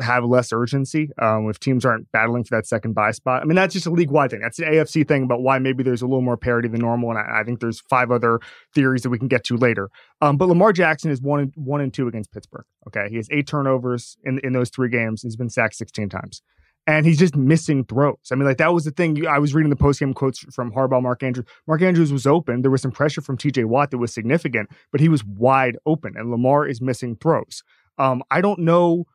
[0.00, 3.42] have less urgency um, if teams aren't battling for that second bye spot.
[3.42, 4.40] I mean, that's just a league wide thing.
[4.40, 7.10] That's an AFC thing about why maybe there's a little more parity than normal.
[7.10, 8.40] And I, I think there's five other
[8.74, 9.90] theories that we can get to later.
[10.20, 12.64] Um, but Lamar Jackson is one and one and two against Pittsburgh.
[12.88, 15.22] Okay, he has eight turnovers in in those three games.
[15.22, 16.42] He's been sacked 16 times
[16.86, 18.16] and he's just missing throws.
[18.30, 19.26] I mean, like that was the thing.
[19.26, 21.46] I was reading the postgame quotes from Harbaugh, Mark Andrews.
[21.66, 22.62] Mark Andrews was open.
[22.62, 23.64] There was some pressure from T.J.
[23.64, 27.62] Watt that was significant, but he was wide open, and Lamar is missing throws.
[27.98, 29.06] Um, I don't know.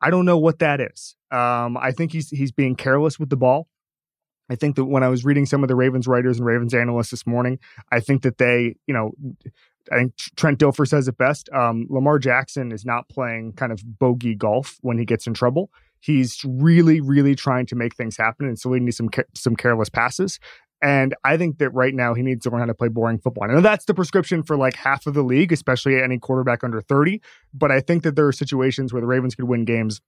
[0.00, 1.16] I don't know what that is.
[1.30, 3.68] Um, I think he's he's being careless with the ball.
[4.50, 7.10] I think that when I was reading some of the Ravens writers and Ravens analysts
[7.10, 7.60] this morning,
[7.92, 9.12] I think that they, you know,
[9.92, 11.48] I think Trent Dilfer says it best.
[11.52, 15.70] Um, Lamar Jackson is not playing kind of bogey golf when he gets in trouble.
[16.00, 19.88] He's really, really trying to make things happen, and so we need some some careless
[19.88, 20.40] passes.
[20.82, 23.46] And I think that right now he needs to learn how to play boring football.
[23.48, 27.20] Know that's the prescription for like half of the league, especially any quarterback under 30.
[27.52, 30.00] But I think that there are situations where the Ravens could win games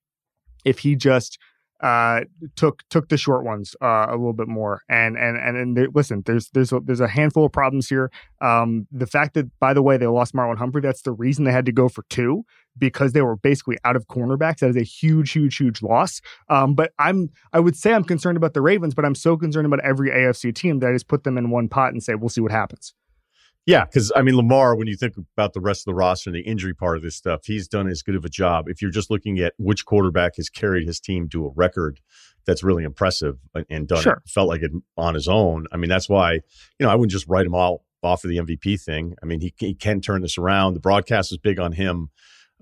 [0.64, 1.38] if he just
[1.82, 2.20] uh,
[2.56, 4.82] took took the short ones uh, a little bit more.
[4.88, 8.10] And and and, and they, listen, there's there's a, there's a handful of problems here.
[8.40, 11.52] Um, the fact that, by the way, they lost Marlon Humphrey, that's the reason they
[11.52, 12.44] had to go for two
[12.78, 14.58] because they were basically out of cornerbacks.
[14.58, 16.20] That is a huge, huge, huge loss.
[16.48, 19.66] Um, but I'm I would say I'm concerned about the Ravens, but I'm so concerned
[19.66, 22.28] about every AFC team that I just put them in one pot and say we'll
[22.28, 22.94] see what happens.
[23.64, 26.36] Yeah, because I mean Lamar, when you think about the rest of the roster and
[26.36, 28.68] the injury part of this stuff, he's done as good of a job.
[28.68, 32.00] If you're just looking at which quarterback has carried his team to a record
[32.44, 33.38] that's really impressive
[33.70, 34.14] and done sure.
[34.14, 35.66] it, felt like it on his own.
[35.70, 36.40] I mean, that's why, you
[36.80, 39.14] know, I wouldn't just write him all off of the MVP thing.
[39.22, 40.74] I mean, he, he can turn this around.
[40.74, 42.10] The broadcast is big on him.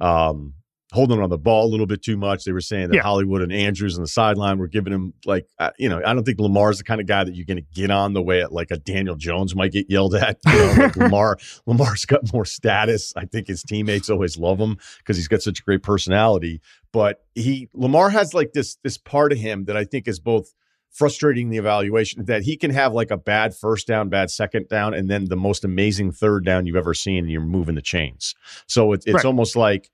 [0.01, 0.55] Um,
[0.93, 2.45] holding on the ball a little bit too much.
[2.45, 3.03] They were saying that yeah.
[3.03, 6.25] Hollywood and Andrews on the sideline were giving him like, uh, you know, I don't
[6.25, 8.53] think Lamar's the kind of guy that you're going to get on the way at
[8.53, 10.39] like a Daniel Jones might get yelled at.
[10.47, 13.13] You know, like Lamar, Lamar's got more status.
[13.17, 16.61] I think his teammates always love him because he's got such a great personality.
[16.93, 20.53] But he, Lamar has like this this part of him that I think is both
[20.91, 24.93] frustrating the evaluation that he can have like a bad first down, bad second down,
[24.93, 28.35] and then the most amazing third down you've ever seen, and you're moving the chains.
[28.67, 29.25] So it, it's right.
[29.25, 29.91] almost like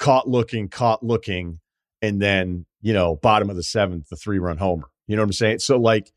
[0.00, 1.60] caught looking, caught looking,
[2.02, 4.88] and then, you know, bottom of the seventh, the three run homer.
[5.06, 5.58] You know what I'm saying?
[5.60, 6.10] So, like,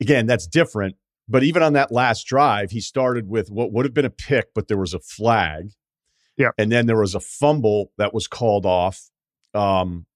[0.00, 0.96] again, that's different.
[1.28, 4.54] But even on that last drive, he started with what would have been a pick,
[4.54, 5.70] but there was a flag.
[6.36, 6.50] Yeah.
[6.58, 9.10] And then there was a fumble that was called off.
[9.54, 10.06] Um,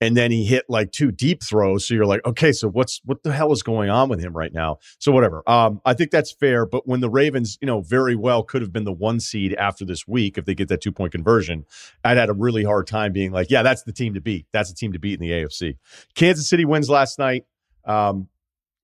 [0.00, 1.86] and then he hit like two deep throws.
[1.86, 4.52] So you're like, okay, so what's what the hell is going on with him right
[4.52, 4.78] now?
[4.98, 5.48] So whatever.
[5.48, 6.64] Um, I think that's fair.
[6.66, 9.84] But when the Ravens, you know, very well could have been the one seed after
[9.84, 11.66] this week if they get that two point conversion,
[12.04, 14.46] I'd had a really hard time being like, yeah, that's the team to beat.
[14.52, 15.76] That's the team to beat in the AFC.
[16.14, 17.44] Kansas City wins last night.
[17.84, 18.28] Um,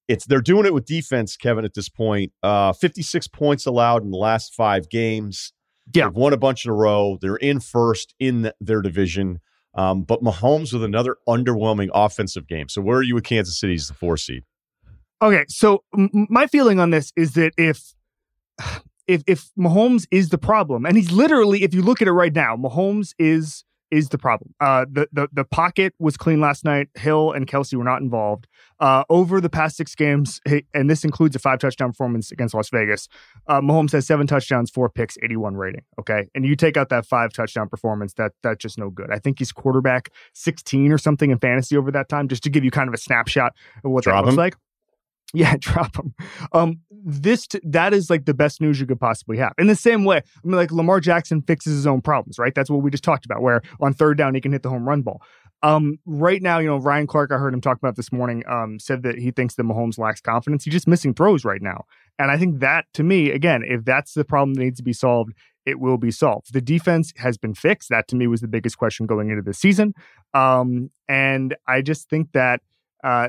[0.08, 1.64] it's they're doing it with defense, Kevin.
[1.64, 5.52] At this point, uh, 56 points allowed in the last five games.
[5.92, 7.18] Yeah, They've won a bunch in a row.
[7.20, 9.40] They're in first in their division.
[9.76, 12.68] Um, but Mahomes with another underwhelming offensive game.
[12.68, 14.42] So where are you with Kansas City as the four seed?
[15.20, 17.94] Okay, so m- my feeling on this is that if
[19.06, 22.32] if if Mahomes is the problem, and he's literally, if you look at it right
[22.32, 24.54] now, Mahomes is is the problem.
[24.60, 26.88] Uh, the the the pocket was clean last night.
[26.94, 28.46] Hill and Kelsey were not involved.
[28.78, 30.40] Uh, over the past six games,
[30.74, 33.08] and this includes a five touchdown performance against Las Vegas.
[33.46, 35.82] Uh, Mahomes has seven touchdowns, four picks, eighty one rating.
[35.98, 39.10] Okay, and you take out that five touchdown performance, that that's just no good.
[39.10, 42.64] I think he's quarterback sixteen or something in fantasy over that time, just to give
[42.64, 44.36] you kind of a snapshot of what Drop that looks him.
[44.36, 44.56] like.
[45.34, 46.14] Yeah, drop him.
[46.52, 49.52] Um, this t- that is like the best news you could possibly have.
[49.58, 52.54] In the same way, I mean, like Lamar Jackson fixes his own problems, right?
[52.54, 53.42] That's what we just talked about.
[53.42, 55.22] Where on third down he can hit the home run ball.
[55.62, 58.78] Um, right now, you know, Ryan Clark, I heard him talk about this morning, um,
[58.78, 60.64] said that he thinks that Mahomes lacks confidence.
[60.64, 61.84] He's just missing throws right now,
[62.18, 64.92] and I think that to me, again, if that's the problem that needs to be
[64.92, 65.32] solved,
[65.64, 66.52] it will be solved.
[66.52, 67.88] The defense has been fixed.
[67.88, 69.94] That to me was the biggest question going into the season,
[70.34, 72.60] um, and I just think that
[73.06, 73.28] uh,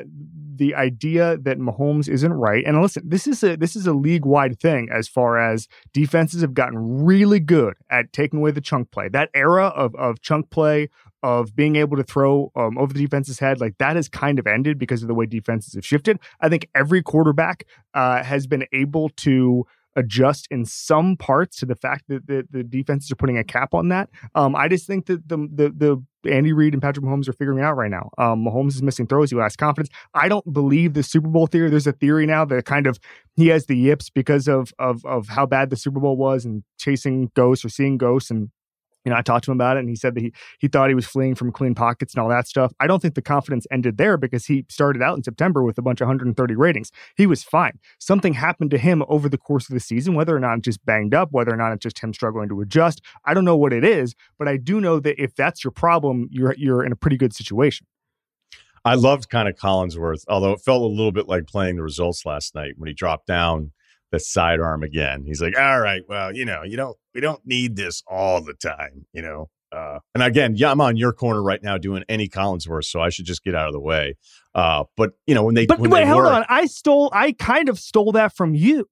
[0.55, 2.63] the idea that Mahomes isn't right.
[2.65, 6.41] And listen, this is a this is a league wide thing as far as defenses
[6.41, 9.07] have gotten really good at taking away the chunk play.
[9.07, 10.89] That era of of chunk play
[11.21, 14.47] of being able to throw um, over the defense's head like that has kind of
[14.47, 16.17] ended because of the way defenses have shifted.
[16.41, 21.75] I think every quarterback uh, has been able to adjust in some parts to the
[21.75, 24.09] fact that the, the defenses are putting a cap on that.
[24.35, 25.69] Um, I just think that the the
[26.23, 28.09] the Andy Reid and Patrick Mahomes are figuring it out right now.
[28.17, 29.31] Um, Mahomes is missing throws.
[29.31, 29.89] He lacks confidence.
[30.13, 31.69] I don't believe the Super Bowl theory.
[31.69, 32.99] There's a theory now that kind of
[33.35, 36.63] he has the yips because of of of how bad the Super Bowl was and
[36.77, 38.49] chasing ghosts or seeing ghosts and
[39.07, 40.89] you know, I talked to him about it and he said that he he thought
[40.89, 42.73] he was fleeing from clean pockets and all that stuff.
[42.81, 45.81] I don't think the confidence ended there because he started out in September with a
[45.81, 46.91] bunch of 130 ratings.
[47.15, 47.79] He was fine.
[47.99, 51.13] Something happened to him over the course of the season, whether or not just banged
[51.13, 53.01] up, whether or not it's just him struggling to adjust.
[53.23, 56.27] I don't know what it is, but I do know that if that's your problem,
[56.29, 57.87] you're you're in a pretty good situation.
[58.83, 62.25] I loved kind of Collinsworth, although it felt a little bit like playing the results
[62.25, 63.71] last night when he dropped down
[64.11, 65.23] the sidearm again.
[65.25, 68.53] He's like, all right, well, you know, you don't, we don't need this all the
[68.53, 69.49] time, you know.
[69.71, 73.09] Uh, and again, yeah, I'm on your corner right now doing any Collinsworth, so I
[73.09, 74.15] should just get out of the way.
[74.55, 77.33] Uh, but you know, when they, but when wait, they hold on, I stole, I
[77.33, 78.87] kind of stole that from you.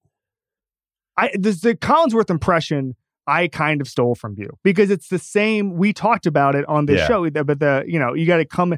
[1.18, 2.96] I this the Collinsworth impression.
[3.28, 5.78] I kind of stole from you because it's the same.
[5.78, 7.08] We talked about it on this Yeah.
[7.08, 8.76] show, but the you know you got to come.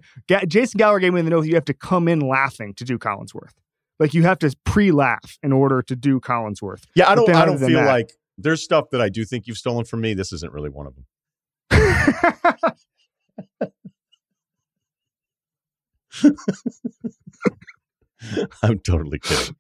[0.48, 1.48] Jason Gallagher gave me the note.
[1.48, 3.54] You have to come in laughing to do Collinsworth.
[4.00, 6.84] Like you have to pre-laugh in order to do Collinsworth.
[6.96, 9.58] yeah, I don't, I don't feel that- like there's stuff that I do think you've
[9.58, 10.14] stolen from me.
[10.14, 11.06] This isn't really one of them.
[18.64, 19.56] I'm totally kidding.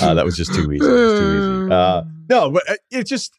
[0.00, 0.80] Uh, that was just too easy.
[0.84, 1.72] Too easy.
[1.72, 3.38] Uh, no, but uh, it's just.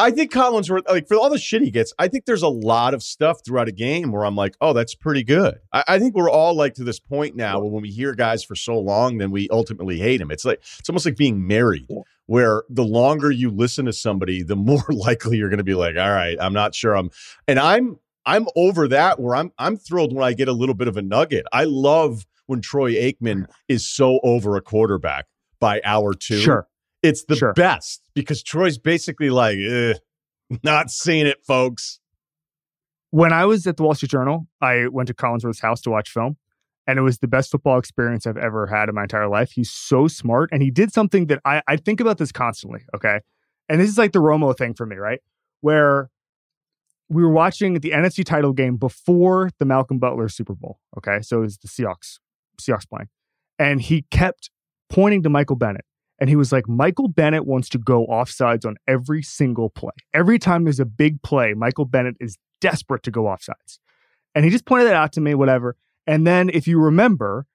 [0.00, 2.94] I think Collinsworth, like for all the shit he gets, I think there's a lot
[2.94, 5.58] of stuff throughout a game where I'm like, oh, that's pretty good.
[5.72, 8.42] I, I think we're all like to this point now where when we hear guys
[8.42, 10.30] for so long, then we ultimately hate him.
[10.30, 11.86] It's like it's almost like being married,
[12.26, 15.96] where the longer you listen to somebody, the more likely you're going to be like,
[15.96, 17.10] all right, I'm not sure I'm,
[17.46, 20.88] and I'm I'm over that where I'm I'm thrilled when I get a little bit
[20.88, 21.44] of a nugget.
[21.52, 25.26] I love when Troy Aikman is so over a quarterback
[25.60, 26.38] by hour two.
[26.38, 26.66] Sure.
[27.02, 27.52] It's the Sure.
[27.54, 29.58] best because Troy's basically like,
[30.62, 32.00] not seeing it, folks.
[33.10, 36.10] When I was at the Wall Street Journal, I went to Collinsworth's house to watch
[36.10, 36.36] film,
[36.86, 39.52] and it was the best football experience I've ever had in my entire life.
[39.52, 42.82] He's so smart, and he did something that I, I think about this constantly.
[42.94, 43.20] Okay,
[43.68, 45.20] and this is like the Romo thing for me, right?
[45.60, 46.10] Where
[47.08, 50.78] we were watching the NFC title game before the Malcolm Butler Super Bowl.
[50.96, 52.18] Okay, so it was the Seahawks,
[52.60, 53.08] Seahawks playing,
[53.58, 54.50] and he kept
[54.88, 55.84] pointing to Michael Bennett.
[56.20, 59.92] And he was like, Michael Bennett wants to go offsides on every single play.
[60.12, 63.78] Every time there's a big play, Michael Bennett is desperate to go offsides.
[64.34, 65.76] And he just pointed that out to me, whatever.
[66.06, 67.46] And then if you remember,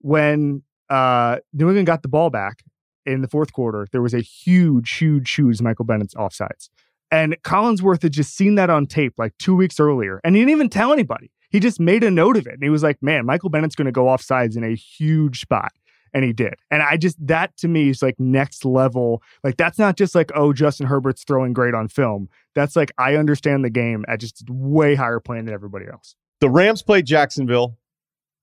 [0.00, 2.62] when uh, New England got the ball back
[3.06, 6.68] in the fourth quarter, there was a huge, huge, huge Michael Bennett's offsides.
[7.10, 10.20] And Collinsworth had just seen that on tape like two weeks earlier.
[10.22, 11.30] And he didn't even tell anybody.
[11.50, 12.54] He just made a note of it.
[12.54, 15.72] And he was like, man, Michael Bennett's going to go offsides in a huge spot.
[16.12, 16.54] And he did.
[16.70, 19.22] And I just, that to me is like next level.
[19.44, 22.28] Like, that's not just like, oh, Justin Herbert's throwing great on film.
[22.54, 26.16] That's like, I understand the game at just way higher plane than everybody else.
[26.40, 27.76] The Rams played Jacksonville.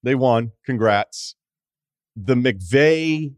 [0.03, 0.51] They won.
[0.65, 1.35] Congrats.
[2.15, 3.33] The McVay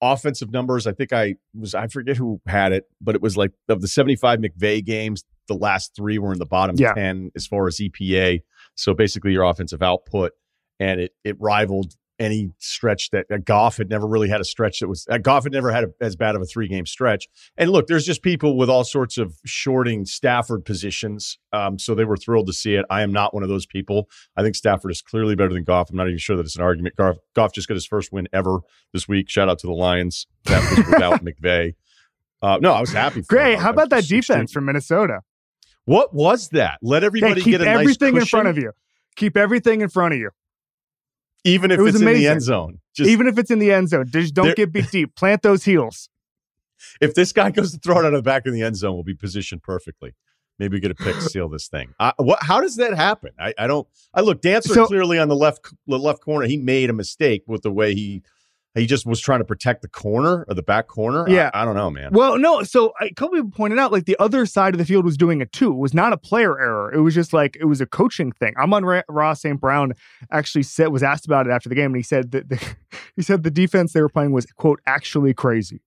[0.00, 3.52] offensive numbers, I think I was, I forget who had it, but it was like
[3.68, 6.92] of the 75 McVay games, the last three were in the bottom yeah.
[6.92, 8.40] 10 as far as EPA.
[8.74, 10.32] So basically your offensive output.
[10.78, 14.80] And it, it rivaled any stretch that uh, Goff had never really had a stretch
[14.80, 17.28] that was uh, Goff had never had a, as bad of a three game stretch.
[17.56, 22.04] And look, there's just people with all sorts of shorting Stafford positions, um, so they
[22.04, 22.84] were thrilled to see it.
[22.90, 24.08] I am not one of those people.
[24.36, 25.90] I think Stafford is clearly better than Goff.
[25.90, 26.96] I'm not even sure that it's an argument.
[26.96, 28.60] Goff, Goff just got his first win ever
[28.92, 29.28] this week.
[29.28, 30.26] Shout out to the Lions.
[30.44, 31.74] That was without McVay.
[32.42, 33.22] Uh, no, I was happy.
[33.22, 33.58] Great.
[33.58, 35.20] How about that defense from Minnesota?
[35.84, 36.78] What was that?
[36.82, 38.72] Let everybody keep get a everything nice in front of you.
[39.14, 40.30] Keep everything in front of you
[41.46, 42.16] even if it it's amazing.
[42.16, 42.80] in the end zone.
[42.94, 45.14] Just, even if it's in the end zone, just don't get beat deep.
[45.14, 46.08] Plant those heels.
[47.00, 48.94] If this guy goes to throw it out of the back of the end zone,
[48.94, 50.14] we'll be positioned perfectly.
[50.58, 51.94] Maybe we get a pick, seal this thing.
[51.98, 52.42] Uh, what?
[52.42, 53.30] How does that happen?
[53.38, 53.86] I, I don't.
[54.14, 54.42] I look.
[54.42, 56.46] Dancer so, clearly on the left, the left corner.
[56.46, 58.22] He made a mistake with the way he
[58.76, 61.28] he just was trying to protect the corner or the back corner.
[61.28, 62.10] Yeah, I, I don't know, man.
[62.12, 62.62] Well, no.
[62.62, 65.40] So a couple people pointed out like the other side of the field was doing
[65.40, 65.72] it too.
[65.72, 66.92] It was not a player error.
[66.92, 68.54] It was just like it was a coaching thing.
[68.58, 69.60] I'm Amon-Ra St.
[69.60, 69.94] Brown
[70.30, 72.76] actually said was asked about it after the game, and he said that the,
[73.16, 75.80] he said the defense they were playing was quote actually crazy.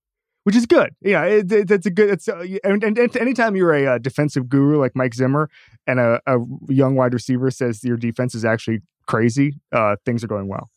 [0.43, 1.25] Which is good, yeah.
[1.25, 2.09] It, it, it's a good.
[2.09, 5.49] It's uh, and, and, and, anytime you're a, uh, defensive guru like Mike Zimmer
[5.85, 6.37] and a, a
[6.69, 10.71] young wide receiver says your defense is actually crazy, uh, things are going well.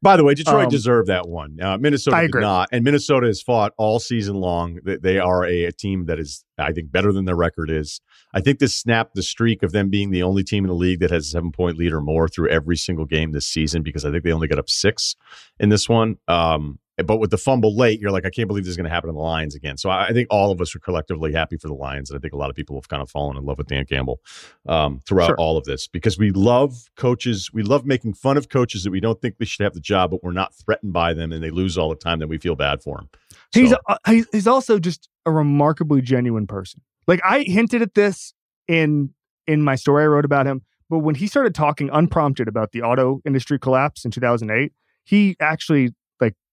[0.00, 1.60] By the way, Detroit um, deserved that one.
[1.60, 4.78] Uh, Minnesota did not, and Minnesota has fought all season long.
[4.84, 8.00] They, they are a, a, team that is, I think, better than their record is.
[8.32, 11.00] I think this snapped the streak of them being the only team in the league
[11.00, 14.04] that has a seven point lead or more through every single game this season because
[14.04, 15.16] I think they only got up six
[15.58, 16.16] in this one.
[16.28, 18.90] Um, but with the fumble late, you're like, I can't believe this is going to
[18.90, 19.76] happen in the Lions again.
[19.76, 22.20] So I, I, think all of us are collectively happy for the Lions, and I
[22.20, 24.20] think a lot of people have kind of fallen in love with Dan Campbell
[24.66, 25.36] um, throughout sure.
[25.36, 27.50] all of this because we love coaches.
[27.52, 30.10] We love making fun of coaches that we don't think they should have the job,
[30.10, 32.18] but we're not threatened by them, and they lose all the time.
[32.18, 33.08] Then we feel bad for them.
[33.54, 36.82] So, he's a, he's also just a remarkably genuine person.
[37.06, 38.34] Like I hinted at this
[38.66, 39.14] in
[39.46, 42.82] in my story I wrote about him, but when he started talking unprompted about the
[42.82, 44.72] auto industry collapse in 2008,
[45.04, 45.94] he actually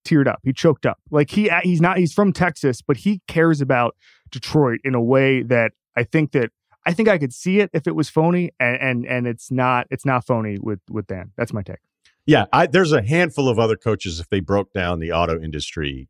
[0.05, 0.39] teared up.
[0.43, 0.99] He choked up.
[1.11, 3.95] Like he he's not he's from Texas, but he cares about
[4.31, 6.51] Detroit in a way that I think that
[6.85, 9.87] I think I could see it if it was phony, and and, and it's not
[9.89, 11.31] it's not phony with with Dan.
[11.35, 11.79] That's my take.
[12.25, 16.09] Yeah, I, there's a handful of other coaches if they broke down the auto industry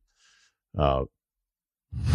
[0.77, 1.05] uh,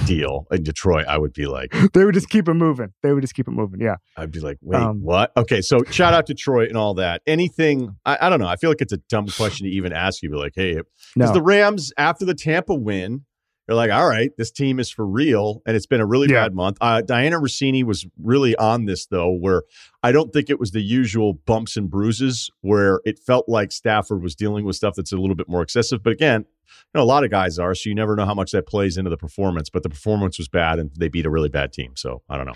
[0.07, 2.93] deal in Detroit, I would be like, they would just keep it moving.
[3.03, 3.81] They would just keep it moving.
[3.81, 3.97] Yeah.
[4.16, 5.33] I'd be like, wait, um, what?
[5.37, 5.61] Okay.
[5.61, 7.23] So shout out Detroit and all that.
[7.27, 8.47] Anything, I, I, don't know.
[8.47, 11.31] I feel like it's a dumb question to even ask you, but like, hey, because
[11.31, 11.33] no.
[11.33, 13.25] the Rams, after the Tampa win,
[13.70, 15.62] they're like, all right, this team is for real.
[15.64, 16.42] And it's been a really yeah.
[16.42, 16.76] bad month.
[16.80, 19.62] Uh, Dianna Russini was really on this, though, where
[20.02, 24.24] I don't think it was the usual bumps and bruises where it felt like Stafford
[24.24, 26.02] was dealing with stuff that's a little bit more excessive.
[26.02, 28.50] But again, you know, a lot of guys are, so you never know how much
[28.50, 29.70] that plays into the performance.
[29.70, 31.92] But the performance was bad, and they beat a really bad team.
[31.94, 32.54] So I don't know.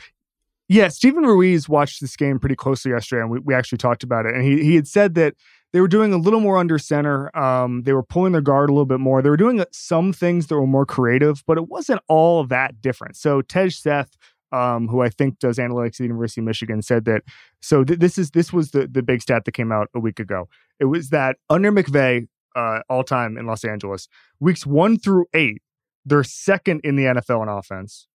[0.68, 4.26] Yeah, Steven Ruiz watched this game pretty closely yesterday, and we, we actually talked about
[4.26, 4.34] it.
[4.34, 5.34] And he he had said that
[5.72, 7.36] they were doing a little more under center.
[7.36, 9.20] Um, they were pulling their guard a little bit more.
[9.20, 13.16] They were doing some things that were more creative, but it wasn't all that different.
[13.16, 14.16] So Tej Seth,
[14.52, 17.22] um, who I think does analytics at the University of Michigan, said that.
[17.60, 20.18] So th- this is this was the the big stat that came out a week
[20.18, 20.48] ago.
[20.80, 24.08] It was that under McVay, uh, all time in Los Angeles.
[24.40, 25.60] Weeks one through eight,
[26.06, 28.06] they're second in the NFL in offense.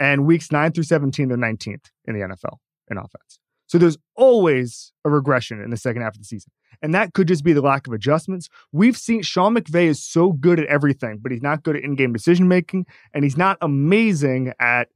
[0.00, 2.58] And weeks nine through 17, they're 19th in the NFL
[2.90, 3.38] in offense.
[3.66, 6.52] So there's always a regression in the second half of the season.
[6.80, 8.48] And that could just be the lack of adjustments.
[8.72, 11.94] We've seen Sean McVay is so good at everything, but he's not good at in
[11.94, 12.86] game decision making.
[13.12, 14.88] And he's not amazing at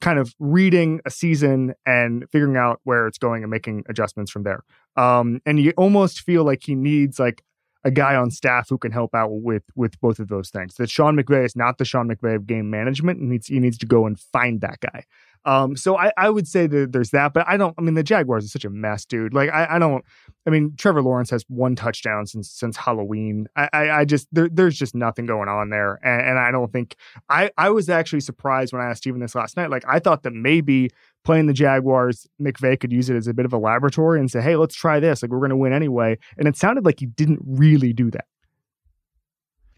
[0.00, 4.42] kind of reading a season and figuring out where it's going and making adjustments from
[4.42, 4.62] there.
[4.96, 7.42] Um, and you almost feel like he needs like
[7.84, 10.74] a guy on staff who can help out with with both of those things.
[10.76, 13.78] That Sean McVay is not the Sean McVay of game management, and needs he needs
[13.78, 15.04] to go and find that guy.
[15.44, 17.74] Um, so I, I would say that there's that, but I don't.
[17.78, 19.34] I mean, the Jaguars are such a mess, dude.
[19.34, 20.04] Like I, I don't.
[20.46, 23.48] I mean, Trevor Lawrence has one touchdown since since Halloween.
[23.56, 26.72] I, I, I just there, there's just nothing going on there, and, and I don't
[26.72, 26.96] think
[27.28, 29.70] I I was actually surprised when I asked Steven this last night.
[29.70, 30.90] Like I thought that maybe
[31.24, 34.40] playing the Jaguars, McVay could use it as a bit of a laboratory and say,
[34.40, 35.22] hey, let's try this.
[35.22, 36.16] Like, we're going to win anyway.
[36.38, 38.24] And it sounded like he didn't really do that.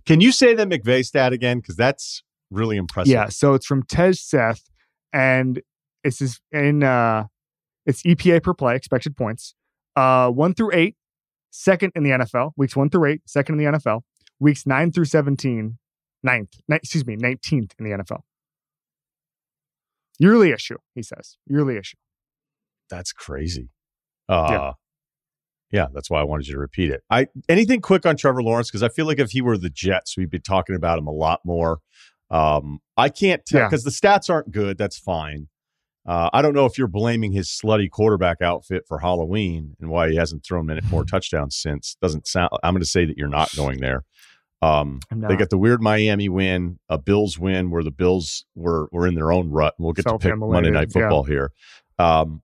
[0.06, 1.58] Can you say the McVay stat again?
[1.58, 3.12] Because that's really impressive.
[3.12, 3.28] Yeah.
[3.30, 4.62] So it's from Tej Seth,
[5.12, 5.60] and
[6.04, 7.26] it's just in uh,
[7.86, 9.54] it's EPA per play, expected points.
[9.96, 10.96] Uh, one through eight,
[11.50, 12.52] second in the NFL.
[12.56, 14.00] Weeks one through eight, second in the NFL.
[14.38, 15.78] Weeks nine through 17,
[16.22, 18.20] ninth, ni- excuse me, 19th in the NFL.
[20.18, 21.36] Yearly issue, he says.
[21.46, 21.96] Yearly issue.
[22.88, 23.70] That's crazy.
[24.28, 24.72] Uh, yeah.
[25.72, 27.02] Yeah, that's why I wanted you to repeat it.
[27.10, 30.16] I anything quick on Trevor Lawrence because I feel like if he were the Jets,
[30.16, 31.78] we'd be talking about him a lot more.
[32.30, 33.90] Um, I can't tell because yeah.
[33.90, 34.78] the stats aren't good.
[34.78, 35.48] That's fine.
[36.06, 40.08] Uh, I don't know if you're blaming his slutty quarterback outfit for Halloween and why
[40.10, 41.96] he hasn't thrown many more touchdowns since.
[42.00, 42.50] Doesn't sound.
[42.62, 44.04] I'm going to say that you're not going there.
[44.62, 49.06] Um, they got the weird Miami win, a Bills win where the Bills were were
[49.06, 49.74] in their own rut.
[49.78, 51.32] And we'll get to pick Monday Night Football yeah.
[51.32, 51.52] here.
[51.98, 52.42] Um,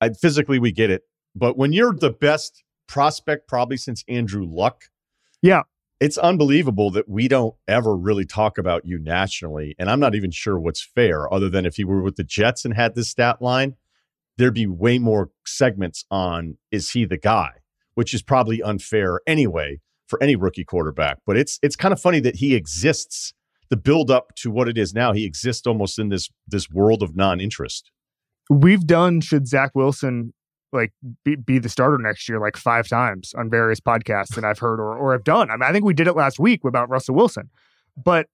[0.00, 1.02] I, physically, we get it,
[1.34, 4.84] but when you're the best prospect probably since Andrew Luck,
[5.42, 5.62] yeah,
[6.00, 9.74] it's unbelievable that we don't ever really talk about you nationally.
[9.78, 12.64] And I'm not even sure what's fair, other than if he were with the Jets
[12.64, 13.74] and had this stat line,
[14.36, 17.50] there'd be way more segments on is he the guy,
[17.94, 21.18] which is probably unfair anyway for any rookie quarterback.
[21.26, 23.34] But it's it's kind of funny that he exists.
[23.70, 27.02] The build up to what it is now, he exists almost in this this world
[27.02, 27.90] of non interest.
[28.48, 30.32] We've done should Zach Wilson
[30.72, 30.92] like
[31.24, 34.80] be, be the starter next year like five times on various podcasts that I've heard
[34.80, 35.50] or or have done.
[35.50, 37.50] I mean, I think we did it last week about Russell Wilson,
[37.96, 38.26] but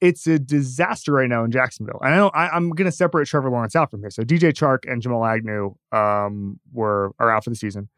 [0.00, 2.00] it's a disaster right now in Jacksonville.
[2.02, 4.10] And I know I, am going to separate Trevor Lawrence out from here.
[4.10, 7.88] So DJ Chark and Jamal Agnew um, were are out for the season.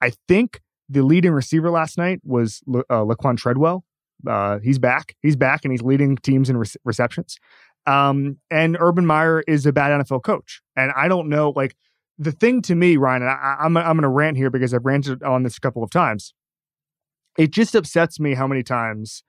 [0.00, 3.84] I think the leading receiver last night was uh, Laquan Treadwell.
[4.26, 5.14] Uh, he's back.
[5.20, 7.36] He's back, and he's leading teams in re- receptions.
[7.86, 10.62] Um, and Urban Meyer is a bad NFL coach.
[10.76, 11.76] And I don't know, like
[12.20, 14.84] the thing to me, Ryen, and I, I'm I'm going to rant here because I've
[14.84, 16.34] ranted on this a couple of times.
[17.38, 19.24] It just upsets me how many times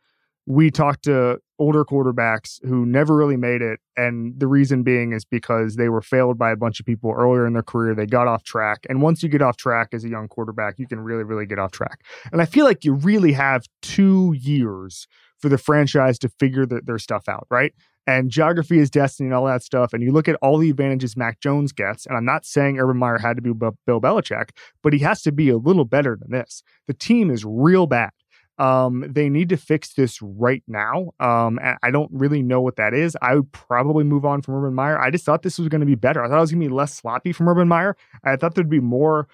[0.45, 3.79] we talk to older quarterbacks who never really made it.
[3.95, 7.45] And the reason being is because they were failed by a bunch of people earlier
[7.45, 7.95] in their career.
[7.95, 8.79] They got off track.
[8.89, 11.59] And once you get off track as a young quarterback, you can really, really get
[11.59, 12.03] off track.
[12.31, 15.07] And I feel like you really have two years
[15.41, 17.73] for the franchise to figure the, their stuff out, right?
[18.07, 19.93] And geography is destiny and all that stuff.
[19.93, 22.05] And you look at all the advantages Mac Jones gets.
[22.05, 24.49] And I'm not saying Urban Meyer had to be Bill Belichick,
[24.81, 26.63] but he has to be a little better than this.
[26.87, 28.11] The team is real bad.
[28.57, 31.11] Um, they need to fix this right now.
[31.19, 33.17] Um, I don't really know what that is.
[33.21, 34.99] I would probably move on from Urban Meyer.
[34.99, 36.23] I just thought this was going to be better.
[36.23, 37.95] I thought it was going to be less sloppy from Urban Meyer.
[38.23, 39.27] I thought there'd be more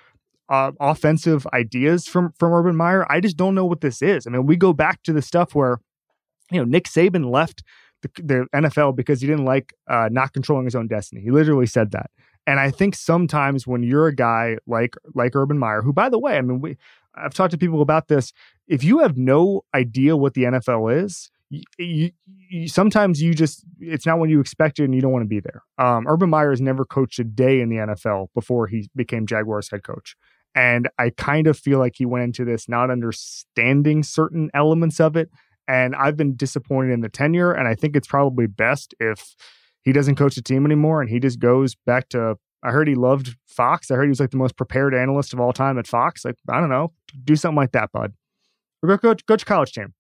[0.50, 3.06] uh, offensive ideas from from Urban Meyer.
[3.12, 4.28] I just don't know what this is.
[4.28, 5.80] I mean, we go back to the stuff where
[6.52, 7.64] you know Nick Saban left
[8.02, 11.22] the, the NFL because he didn't like uh, not controlling his own destiny.
[11.22, 12.12] He literally said that.
[12.46, 16.20] And I think sometimes when you're a guy like like Urban Meyer, who by the
[16.20, 16.78] way, I mean, we
[17.16, 18.32] I've talked to people about this.
[18.68, 22.12] If you have no idea what the NFL is, you, you,
[22.50, 25.40] you, sometimes you just it's not what you expected and you don't want to be
[25.40, 25.64] there.
[25.78, 29.70] Um, Urban Meyer has never coached a day in the NFL before he became Jaguars
[29.70, 30.16] head coach.
[30.56, 35.16] And I kind of feel like he went into this not understanding certain elements of
[35.16, 35.30] it.
[35.68, 37.52] And I've been disappointed in the tenure.
[37.52, 39.36] And I think it's probably best if
[39.84, 42.96] he doesn't coach the team anymore and he just goes back to I heard he
[42.96, 43.92] loved Fox.
[43.92, 46.26] I heard he was like the most prepared analyst of all time at Fox.
[46.26, 46.92] Like, I don't know,
[47.24, 48.14] do something like that, bud.
[48.82, 49.94] Or go coach, coach college team.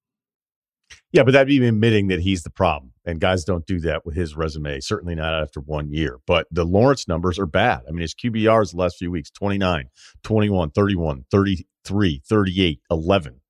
[1.11, 2.93] Yeah, but that'd be admitting that he's the problem.
[3.05, 6.20] And guys don't do that with his resume, certainly not after one year.
[6.28, 7.82] But the Lawrence numbers are bad.
[7.88, 9.89] I mean, his QBRs the last few weeks 29,
[10.24, 13.41] 21, 31, 33, 38, 11.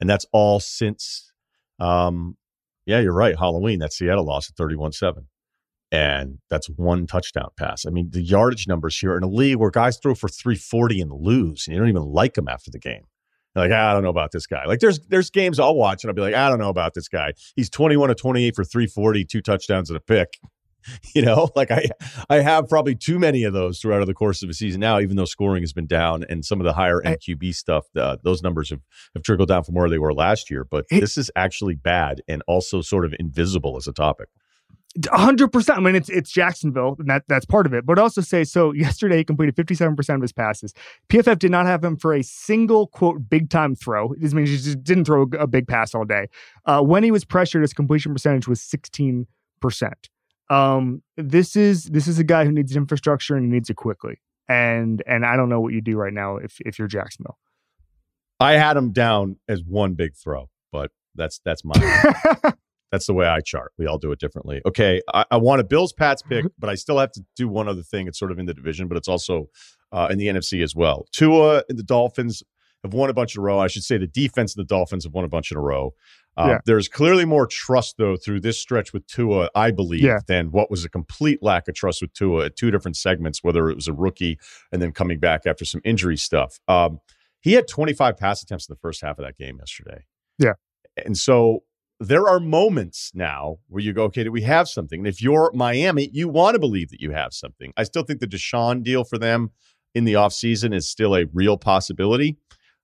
[0.00, 1.32] And that's all since,
[1.78, 2.36] um,
[2.86, 3.38] yeah, you're right.
[3.38, 5.26] Halloween, that Seattle loss at 31 7
[5.94, 7.86] and that's one touchdown pass.
[7.86, 11.12] I mean, the yardage numbers here in a league where guys throw for 340 and
[11.12, 13.04] lose, and you don't even like them after the game.
[13.54, 14.64] Like, I don't know about this guy.
[14.64, 17.06] Like, there's there's games I'll watch and I'll be like, I don't know about this
[17.06, 17.34] guy.
[17.54, 20.40] He's 21 to 28 for 340, two touchdowns and a pick.
[21.14, 21.86] You know, like I
[22.28, 25.16] I have probably too many of those throughout the course of a season now, even
[25.16, 28.70] though scoring has been down and some of the higher MQB stuff, uh, those numbers
[28.70, 28.80] have,
[29.14, 30.64] have trickled down from where they were last year.
[30.64, 34.28] But this is actually bad and also sort of invisible as a topic
[35.10, 35.78] hundred percent.
[35.78, 37.84] I mean, it's it's Jacksonville, and that that's part of it.
[37.84, 38.72] But also say so.
[38.72, 40.72] Yesterday, he completed fifty seven percent of his passes.
[41.08, 44.14] PFF did not have him for a single quote big time throw.
[44.18, 46.28] This means he just didn't throw a big pass all day.
[46.64, 49.26] Uh, when he was pressured, his completion percentage was sixteen
[49.60, 50.08] percent.
[50.50, 54.20] Um, this is this is a guy who needs infrastructure and he needs it quickly.
[54.48, 57.38] And and I don't know what you do right now if if you're Jacksonville.
[58.40, 61.74] I had him down as one big throw, but that's that's my
[62.94, 63.72] That's the way I chart.
[63.76, 64.62] We all do it differently.
[64.64, 67.66] Okay, I, I want a Bills Pats pick, but I still have to do one
[67.66, 68.06] other thing.
[68.06, 69.48] It's sort of in the division, but it's also
[69.90, 71.04] uh, in the NFC as well.
[71.10, 72.44] Tua and the Dolphins
[72.84, 73.58] have won a bunch in a row.
[73.58, 75.92] I should say the defense of the Dolphins have won a bunch in a row.
[76.36, 76.58] Uh, yeah.
[76.66, 80.18] There's clearly more trust, though, through this stretch with Tua, I believe, yeah.
[80.26, 83.70] than what was a complete lack of trust with Tua at two different segments, whether
[83.70, 84.38] it was a rookie
[84.72, 86.58] and then coming back after some injury stuff.
[86.66, 87.00] Um,
[87.40, 90.04] he had 25 pass attempts in the first half of that game yesterday.
[90.38, 90.54] Yeah.
[91.04, 91.62] And so
[92.00, 95.00] there are moments now where you go, okay, do we have something?
[95.00, 97.72] And if you're Miami, you want to believe that you have something.
[97.76, 99.50] I still think the Deshaun deal for them
[99.94, 102.36] in the offseason is still a real possibility.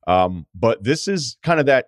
[0.06, 1.86] Um, but this is kind of that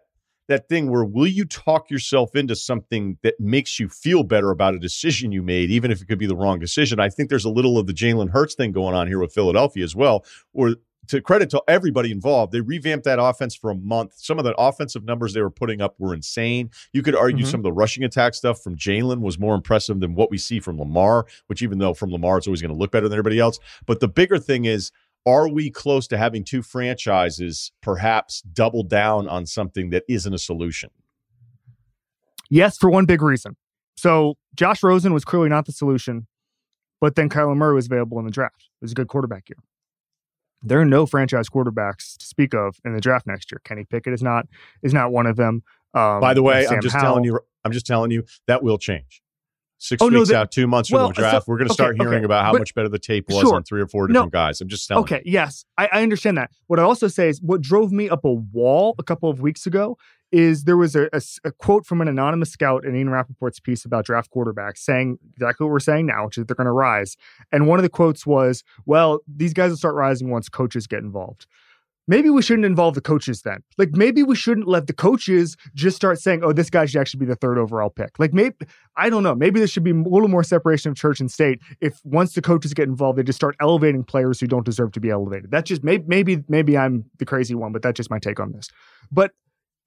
[0.49, 4.75] that thing where will you talk yourself into something that makes you feel better about
[4.75, 7.01] a decision you made, even if it could be the wrong decision?
[7.01, 9.85] I think there's a little of the Jalen Hurts thing going on here with Philadelphia
[9.85, 10.75] as well, where
[11.09, 14.13] to credit to everybody involved, they revamped that offense for a month.
[14.17, 16.71] Some of the offensive numbers they were putting up were insane.
[16.93, 17.51] You could argue mm-hmm.
[17.51, 20.61] some of the rushing attack stuff from Jalen was more impressive than what we see
[20.61, 23.41] from Lamar, which even though from Lamar it's always going to look better than everybody
[23.41, 23.59] else.
[23.87, 24.93] But the bigger thing is,
[25.27, 30.39] are we close to having two franchises perhaps double down on something that isn't a
[30.39, 30.91] solution?
[32.51, 33.57] Yes, for one big reason.
[33.97, 36.27] So Josh Rosen was clearly not the solution,
[37.01, 38.69] but then Kyler Murray was available in the draft.
[38.81, 39.59] It was a good quarterback year
[40.63, 43.61] there are no franchise quarterbacks to speak of in the draft next year.
[43.65, 44.47] Kenny Pickett is not
[44.83, 45.63] is not one of them.
[45.95, 47.07] Um, By the way, I'm just Howell.
[47.07, 49.22] telling you, I'm just telling you that will change.
[49.83, 51.75] Six oh, weeks no, out, two months well, from the draft, so, we're going to
[51.75, 52.25] start hearing okay.
[52.25, 53.57] about how but, much better the tape was sure.
[53.57, 54.61] on three or four different no, guys.
[54.61, 55.03] I'm just telling.
[55.03, 55.33] Okay, you.
[55.33, 56.53] yes, I, I understand that.
[56.69, 59.67] What I also say is, what drove me up a wall a couple of weeks
[59.67, 59.99] ago
[60.31, 63.85] is there was a, a, a, quote from an anonymous scout in Ian Rapoport's piece
[63.85, 67.17] about draft quarterbacks saying exactly what we're saying now, which is they're going to rise.
[67.51, 71.01] And one of the quotes was, well, these guys will start rising once coaches get
[71.01, 71.47] involved.
[72.09, 73.63] Maybe we shouldn't involve the coaches then.
[73.79, 77.21] Like maybe we shouldn't let the coaches just start saying, "Oh, this guy should actually
[77.21, 78.57] be the third overall pick." Like maybe
[78.97, 79.35] I don't know.
[79.35, 81.61] Maybe there should be a little more separation of church and state.
[81.81, 85.01] If once the coaches get involved, they just start elevating players who don't deserve to
[85.01, 85.51] be elevated.
[85.51, 88.53] That's just maybe maybe maybe I'm the crazy one, but that's just my take on
[88.53, 88.69] this.
[89.13, 89.33] But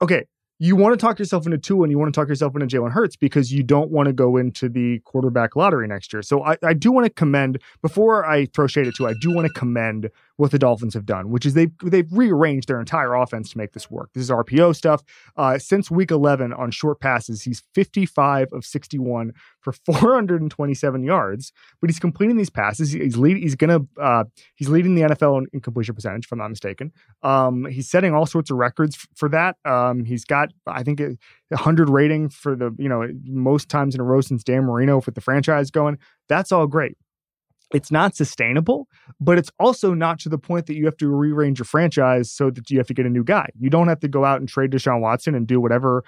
[0.02, 0.26] okay,
[0.58, 2.92] you want to talk yourself into two and you want to talk yourself into Jalen
[2.92, 6.22] Hurts because you don't want to go into the quarterback lottery next year.
[6.22, 9.34] So I, I do want to commend, before I throw shade at Tua, I do
[9.34, 13.14] want to commend what the Dolphins have done, which is they've they've rearranged their entire
[13.14, 14.10] offense to make this work.
[14.14, 15.04] This is RPO stuff.
[15.38, 19.32] Uh, since week 11 on short passes, he's 55 of 61
[19.62, 22.92] for 427 yards, but he's completing these passes.
[22.92, 24.26] He's lead, he's gonna uh,
[24.56, 26.92] he's leading the NFL in, in, completion percentage, if I'm not mistaken.
[27.24, 29.56] Um, he's setting all sorts of records f- for that.
[29.64, 31.16] Um, he's got I think a
[31.50, 35.16] 100 rating for the you know most times in a row since Dan Marino with
[35.16, 35.98] the franchise going.
[36.28, 36.98] That's all great
[37.76, 38.88] it's not sustainable,
[39.20, 42.50] but it's also not to the point that you have to rearrange your franchise so
[42.50, 43.50] that you have to get a new guy.
[43.60, 46.06] You don't have to go out and trade Deshaun Watson and do whatever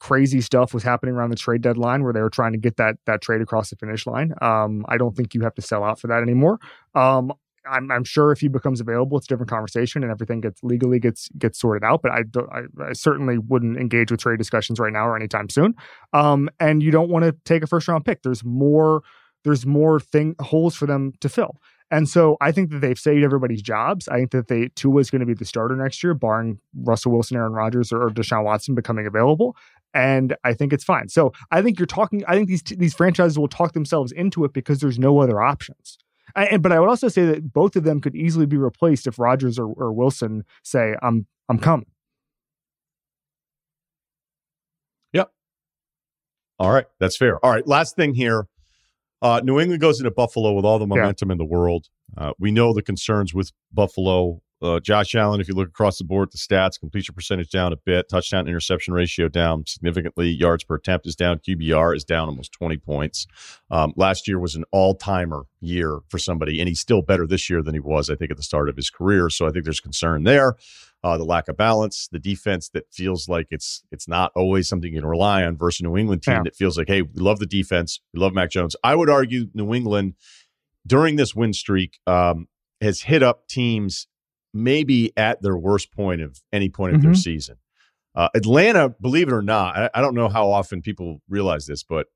[0.00, 2.96] crazy stuff was happening around the trade deadline where they were trying to get that
[3.06, 4.34] that trade across the finish line.
[4.42, 6.58] Um, I don't think you have to sell out for that anymore.
[6.96, 7.32] Um,
[7.70, 10.98] I'm, I'm, sure if he becomes available, it's a different conversation and everything gets legally
[10.98, 12.02] gets gets sorted out.
[12.02, 15.74] But I, I, I certainly wouldn't engage with trade discussions right now or anytime soon.
[16.12, 18.22] Um, and you don't want to take a first round pick.
[18.24, 19.04] There's more
[19.44, 21.60] there's more thing holes for them to fill.
[21.92, 24.08] And so I think that they've saved everybody's jobs.
[24.08, 27.12] I think that they Tua is going to be the starter next year, barring Russell
[27.12, 29.54] Wilson, Aaron Rodgers, or, or Deshaun Watson becoming available.
[29.92, 31.10] And I think it's fine.
[31.10, 32.24] So I think you're talking.
[32.26, 35.98] I think these these franchises will talk themselves into it because there's no other options.
[36.34, 39.18] and, but I would also say that both of them could easily be replaced if
[39.18, 41.86] Rodgers or, or Wilson say, "I'm I'm coming."
[45.12, 45.30] Yep.
[46.58, 47.44] All right, that's fair.
[47.44, 48.46] All right, last thing here.
[49.22, 51.34] Uh, New England goes into Buffalo with all the momentum yeah.
[51.34, 51.88] in the world.
[52.16, 54.42] Uh, we know the concerns with Buffalo.
[54.62, 57.76] Uh, Josh Allen, if you look across the board, the stats, completion percentage down a
[57.76, 62.52] bit, touchdown interception ratio down significantly, yards per attempt is down, QBR is down almost
[62.52, 63.26] 20 points.
[63.70, 67.50] Um, last year was an all timer year for somebody, and he's still better this
[67.50, 69.30] year than he was, I think, at the start of his career.
[69.30, 70.56] So I think there's concern there
[71.04, 74.92] uh, the lack of balance, the defense that feels like it's it's not always something
[74.92, 76.42] you can rely on versus a New England team yeah.
[76.44, 78.76] that feels like, hey, we love the defense, we love Mac Jones.
[78.84, 80.14] I would argue New England
[80.86, 82.46] during this win streak um,
[82.80, 84.06] has hit up teams
[84.54, 87.08] maybe at their worst point of any point of mm-hmm.
[87.08, 87.56] their season.
[88.14, 91.82] Uh, Atlanta, believe it or not, I, I don't know how often people realize this,
[91.82, 92.06] but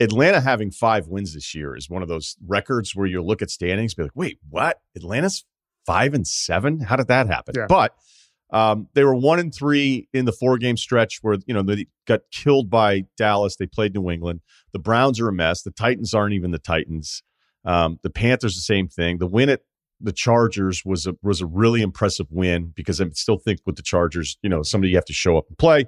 [0.00, 3.50] Atlanta having five wins this year is one of those records where you look at
[3.50, 4.80] standings, be like, wait, what?
[4.94, 5.44] Atlanta's
[5.86, 6.80] five and seven?
[6.80, 7.54] How did that happen?
[7.56, 7.66] Yeah.
[7.68, 7.94] But
[8.50, 11.86] um, they were one and three in the four game stretch where you know they
[12.06, 13.56] got killed by Dallas.
[13.56, 14.40] They played New England.
[14.72, 15.62] The Browns are a mess.
[15.62, 17.22] The Titans aren't even the Titans.
[17.64, 19.18] Um, the Panthers the same thing.
[19.18, 19.62] The win at
[20.00, 23.82] the Chargers was a was a really impressive win because I still think with the
[23.82, 25.86] Chargers, you know, somebody you have to show up and play.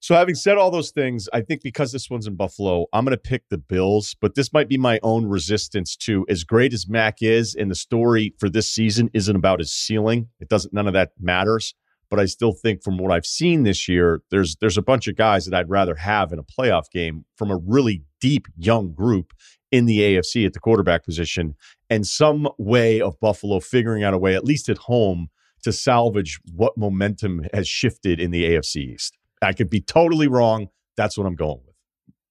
[0.00, 3.16] So, having said all those things, I think because this one's in Buffalo, I'm going
[3.16, 4.14] to pick the Bills.
[4.20, 7.74] But this might be my own resistance to as great as Mac is, and the
[7.74, 10.28] story for this season isn't about his ceiling.
[10.38, 10.74] It doesn't.
[10.74, 11.74] None of that matters.
[12.08, 15.16] But I still think, from what I've seen this year, there's there's a bunch of
[15.16, 19.32] guys that I'd rather have in a playoff game from a really deep young group
[19.72, 21.54] in the AFC at the quarterback position,
[21.90, 25.28] and some way of Buffalo figuring out a way, at least at home,
[25.62, 29.18] to salvage what momentum has shifted in the AFC East.
[29.42, 30.68] I could be totally wrong.
[30.96, 31.74] That's what I'm going with.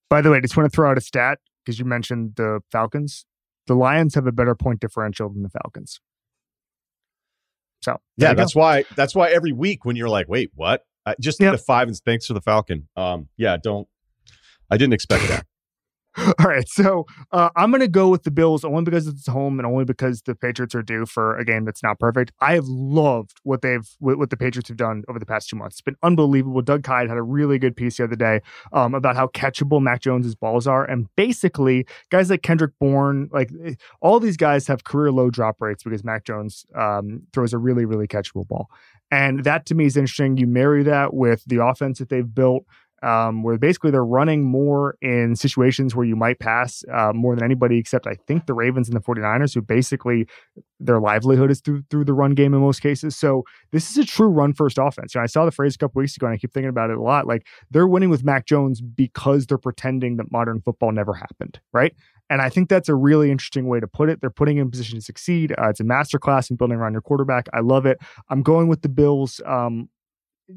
[0.10, 2.62] By the way, I just want to throw out a stat because you mentioned the
[2.72, 3.26] Falcons.
[3.68, 6.00] The Lions have a better point differential than the Falcons.
[7.82, 8.62] So yeah, that's go.
[8.62, 10.84] why that's why every week when you're like, wait, what?
[11.06, 11.52] Uh, just yep.
[11.52, 12.88] the five and thanks for the Falcon.
[12.96, 13.88] Um, yeah, don't.
[14.72, 15.46] I didn't expect that.
[16.40, 19.60] All right, so uh, I'm going to go with the Bills only because it's home
[19.60, 22.32] and only because the Patriots are due for a game that's not perfect.
[22.40, 25.76] I have loved what they've what, the Patriots have done over the past two months.
[25.76, 26.62] It's been unbelievable.
[26.62, 28.42] Doug Kyed had a really good piece the other day
[28.72, 33.52] um, about how catchable Mac Jones's balls are, and basically guys like Kendrick Bourne, like
[33.66, 37.58] eh, all these guys have career low drop rates because Mac Jones um, throws a
[37.58, 38.70] really really catchable ball.
[39.12, 40.38] And that to me is interesting.
[40.38, 42.66] You marry that with the offense that they've built
[43.06, 47.44] um, where basically they're running more in situations where you might pass uh, more than
[47.44, 50.28] anybody except I think the Ravens and the 49ers, who basically
[50.80, 53.16] their livelihood is through through the run game in most cases.
[53.16, 55.14] So this is a true run first offense.
[55.14, 56.98] And I saw the phrase a couple weeks ago and I keep thinking about it
[56.98, 57.28] a lot.
[57.28, 61.94] Like they're winning with Mac Jones because they're pretending that modern football never happened, right?
[62.32, 64.20] And I think that's a really interesting way to put it.
[64.20, 65.54] They're putting in position to succeed.
[65.60, 67.46] Uh, it's a masterclass in building around your quarterback.
[67.54, 68.00] I love it.
[68.30, 69.90] I'm going with the Bills um,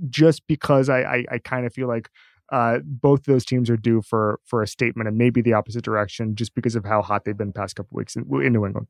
[0.08, 2.08] just because I, I, I kind of feel like
[2.50, 6.34] uh, both those teams are due for for a statement and maybe the opposite direction
[6.34, 8.86] just because of how hot they've been the past couple weeks in, in, New England.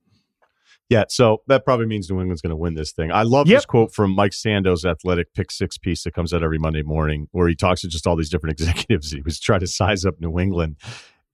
[0.89, 3.13] Yeah, so that probably means New England's going to win this thing.
[3.13, 3.59] I love yep.
[3.59, 7.29] this quote from Mike Sando's athletic pick six piece that comes out every Monday morning,
[7.33, 9.11] where he talks to just all these different executives.
[9.11, 10.77] He was trying to size up New England.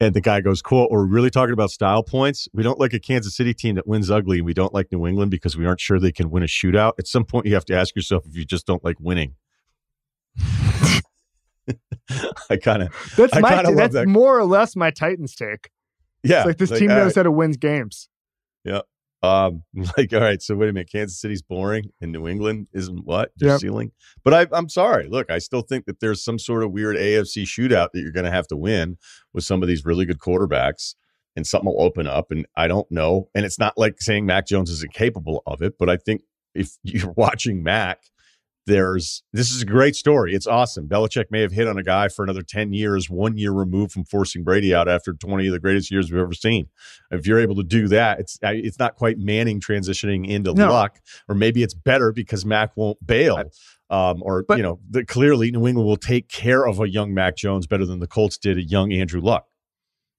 [0.00, 2.48] And the guy goes, quote, we're really talking about style points.
[2.52, 4.40] We don't like a Kansas City team that wins ugly.
[4.40, 6.94] We don't like New England because we aren't sure they can win a shootout.
[6.98, 9.36] At some point, you have to ask yourself if you just don't like winning.
[12.50, 14.08] I kind of that's I my that's that.
[14.08, 15.70] more or less my Titans take.
[16.22, 17.16] Yeah, it's like this like, team knows right.
[17.16, 18.08] how to win games.
[18.64, 18.80] Yeah.
[19.24, 19.62] Um,
[19.96, 20.90] like, all right, so wait a minute.
[20.92, 23.30] Kansas City's boring and New England isn't what?
[23.36, 23.60] Their yep.
[23.60, 23.92] ceiling.
[24.22, 25.08] But I, I'm sorry.
[25.08, 28.26] Look, I still think that there's some sort of weird AFC shootout that you're going
[28.26, 28.98] to have to win
[29.32, 30.94] with some of these really good quarterbacks
[31.36, 32.30] and something will open up.
[32.30, 33.28] And I don't know.
[33.34, 36.22] And it's not like saying Mac Jones is incapable of it, but I think
[36.54, 38.02] if you're watching Mac
[38.66, 40.34] there's this is a great story.
[40.34, 40.88] It's awesome.
[40.88, 44.04] Belichick may have hit on a guy for another 10 years, one year removed from
[44.04, 46.68] forcing Brady out after 20 of the greatest years we've ever seen.
[47.10, 50.70] If you're able to do that, it's it's not quite Manning transitioning into no.
[50.70, 53.42] luck, or maybe it's better because Mac won't bail.
[53.90, 57.12] Um, or but, you know, the, clearly New England will take care of a young
[57.12, 59.46] Mac Jones better than the Colts did a young Andrew Luck.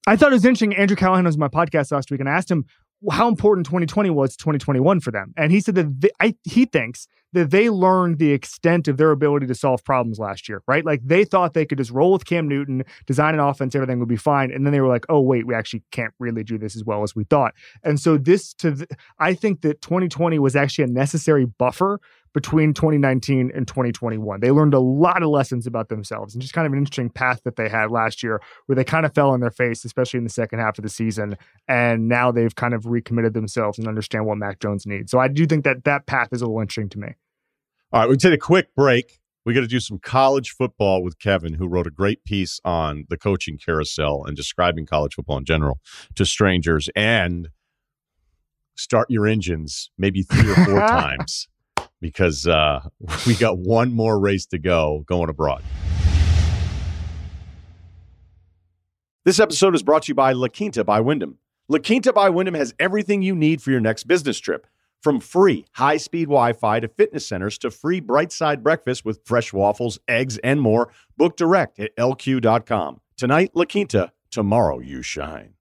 [0.06, 0.74] I thought it was interesting.
[0.76, 2.64] Andrew Callahan was on my podcast last week, and I asked him
[3.10, 5.32] how important 2020 was to 2021 for them.
[5.36, 9.10] And he said that they, I, he thinks that they learned the extent of their
[9.10, 10.84] ability to solve problems last year, right?
[10.84, 14.08] Like they thought they could just roll with Cam Newton, design an offense, everything would
[14.08, 14.50] be fine.
[14.50, 17.02] And then they were like, oh, wait, we actually can't really do this as well
[17.02, 17.54] as we thought.
[17.82, 18.88] And so this to, th-
[19.18, 22.00] I think that 2020 was actually a necessary buffer
[22.36, 24.40] between 2019 and 2021.
[24.40, 27.40] They learned a lot of lessons about themselves and just kind of an interesting path
[27.44, 30.24] that they had last year where they kind of fell on their face, especially in
[30.24, 31.38] the second half of the season.
[31.66, 35.10] And now they've kind of recommitted themselves and understand what Mac Jones needs.
[35.10, 37.14] So I do think that that path is a little interesting to me.
[37.90, 39.18] All right, we take a quick break.
[39.46, 43.06] We got to do some college football with Kevin, who wrote a great piece on
[43.08, 45.80] the coaching carousel and describing college football in general
[46.16, 47.48] to strangers and
[48.76, 51.48] start your engines maybe three or four times
[52.06, 52.80] because uh,
[53.26, 55.62] we got one more race to go going abroad.
[59.24, 61.38] This episode is brought to you by La Quinta by Wyndham.
[61.68, 64.68] La Quinta by Wyndham has everything you need for your next business trip.
[65.02, 69.20] From free high speed Wi Fi to fitness centers to free bright side breakfast with
[69.24, 73.00] fresh waffles, eggs, and more, book direct at lq.com.
[73.16, 75.54] Tonight, La Quinta, tomorrow, you shine.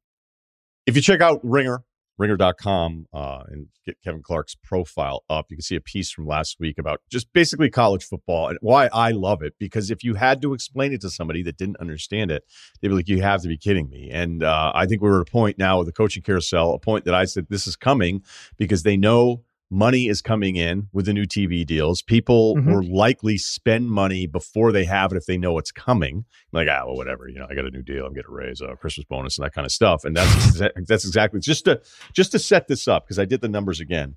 [0.86, 1.84] If you check out Ringer,
[2.18, 6.60] ringer.com uh, and get Kevin Clark's profile up, you can see a piece from last
[6.60, 9.54] week about just basically college football and why I love it.
[9.60, 12.44] Because if you had to explain it to somebody that didn't understand it,
[12.82, 14.10] they'd be like, you have to be kidding me.
[14.12, 17.06] And uh, I think we're at a point now with the coaching carousel, a point
[17.06, 18.24] that I said this is coming
[18.58, 22.02] because they know money is coming in with the new TV deals.
[22.02, 22.72] People mm-hmm.
[22.72, 26.26] will likely spend money before they have it if they know it's coming.
[26.52, 27.28] Like, ah, well, whatever.
[27.28, 28.06] You know, I got a new deal.
[28.06, 30.06] I'm getting a raise, a Christmas bonus, and that kind of stuff.
[30.06, 31.82] And that's that's exactly just to
[32.14, 34.16] just to set this up because I did the numbers again.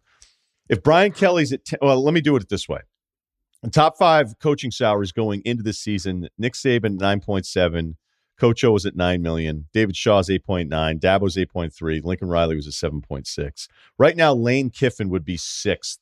[0.69, 2.81] If Brian Kelly's at 10, well, let me do it this way.
[3.63, 7.97] The top five coaching salaries going into the season: Nick Saban nine point seven.
[8.39, 9.66] Coach O was at 9 million.
[9.72, 10.68] David Shaw's 8.9.
[11.01, 12.05] Dabo's 8.3.
[12.05, 13.68] Lincoln Riley was at 7.6.
[13.99, 15.99] Right now, Lane Kiffin would be sixth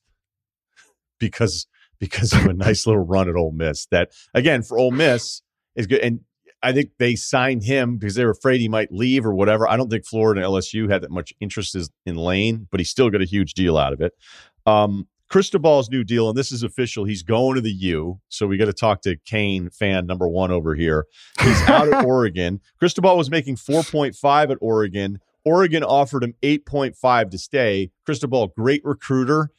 [1.19, 1.67] because
[1.99, 3.87] because of a nice little run at Ole Miss.
[3.87, 5.43] That again for Ole Miss
[5.75, 6.01] is good.
[6.01, 6.21] And
[6.63, 9.69] I think they signed him because they were afraid he might leave or whatever.
[9.69, 13.11] I don't think Florida and LSU had that much interest in Lane, but he still
[13.11, 14.13] got a huge deal out of it.
[14.65, 17.05] Um, Cristobal's new deal, and this is official.
[17.05, 18.21] He's going to the U.
[18.29, 21.07] So we got to talk to Cane fan number one over here.
[21.41, 22.61] He's out at Oregon.
[22.79, 25.19] Cristobal was making 4.5 at Oregon.
[25.45, 27.91] Oregon offered him 8.5 to stay.
[28.05, 29.51] Cristobal, great recruiter.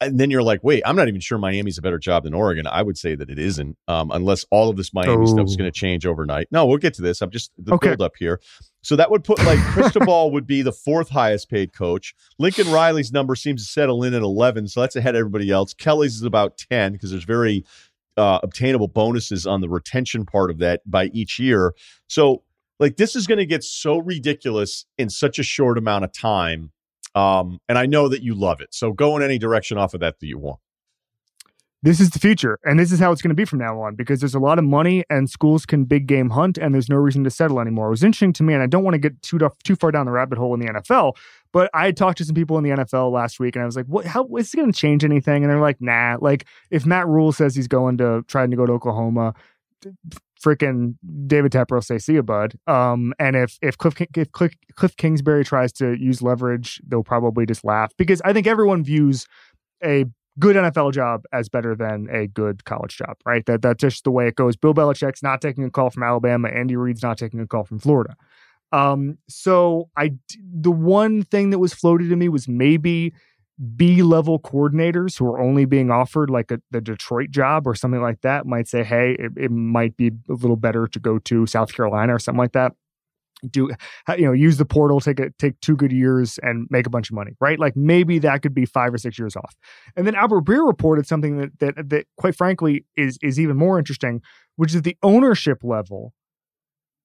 [0.00, 2.66] And then you're like, wait, I'm not even sure Miami's a better job than Oregon.
[2.66, 5.26] I would say that it isn't, um, unless all of this Miami oh.
[5.26, 6.48] stuff is going to change overnight.
[6.50, 7.22] No, we'll get to this.
[7.22, 7.88] I'm just the okay.
[7.88, 8.40] build up here.
[8.82, 12.14] So that would put like Cristobal would be the fourth highest paid coach.
[12.38, 15.72] Lincoln Riley's number seems to settle in at 11, so that's ahead of everybody else.
[15.72, 17.64] Kelly's is about 10 because there's very
[18.16, 21.74] uh, obtainable bonuses on the retention part of that by each year.
[22.06, 22.42] So
[22.78, 26.72] like this is going to get so ridiculous in such a short amount of time
[27.16, 28.72] um, and I know that you love it.
[28.72, 30.60] So go in any direction off of that that you want.
[31.82, 33.94] This is the future, and this is how it's going to be from now on
[33.94, 36.96] because there's a lot of money and schools can big game hunt, and there's no
[36.96, 37.86] reason to settle anymore.
[37.86, 40.06] It was interesting to me, and I don't want to get too too far down
[40.06, 41.16] the rabbit hole in the NFL,
[41.52, 43.86] but I talked to some people in the NFL last week, and I was like,
[43.86, 44.04] "What?
[44.04, 47.30] How is it going to change anything?" And they're like, "Nah." Like if Matt Rhule
[47.30, 49.34] says he's going to trying to go to Oklahoma,
[50.40, 50.94] freaking
[51.26, 54.96] David Tepper will say, "See you, bud." Um, and if if Cliff if Cliff, Cliff
[54.96, 59.26] Kingsbury tries to use leverage, they'll probably just laugh because I think everyone views
[59.84, 60.06] a
[60.38, 63.44] good NFL job as better than a good college job, right?
[63.46, 64.56] That that's just the way it goes.
[64.56, 66.48] Bill Belichick's not taking a call from Alabama.
[66.48, 68.16] Andy Reid's not taking a call from Florida.
[68.72, 73.14] Um, so I the one thing that was floated to me was maybe
[73.74, 78.02] B level coordinators who are only being offered like a, the Detroit job or something
[78.02, 81.46] like that might say, hey, it, it might be a little better to go to
[81.46, 82.72] South Carolina or something like that.
[83.50, 83.70] Do
[84.16, 87.10] you know use the portal, take a, take two good years and make a bunch
[87.10, 87.58] of money, right?
[87.58, 89.54] Like maybe that could be five or six years off.
[89.94, 93.78] And then Albert Breer reported something that that that quite frankly is is even more
[93.78, 94.22] interesting,
[94.56, 96.14] which is the ownership level.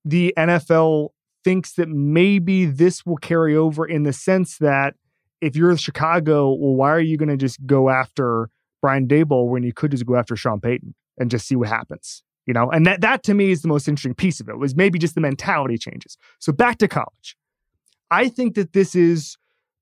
[0.06, 1.10] The NFL
[1.44, 4.96] thinks that maybe this will carry over in the sense that
[5.42, 8.50] if you're Chicago, well, why are you going to just go after
[8.82, 12.24] Brian Daboll when you could just go after Sean Payton and just see what happens?
[12.46, 14.76] You know, and that that to me is the most interesting piece of it was
[14.76, 16.18] maybe just the mentality changes.
[16.40, 17.36] So back to college.
[18.10, 19.38] I think that this is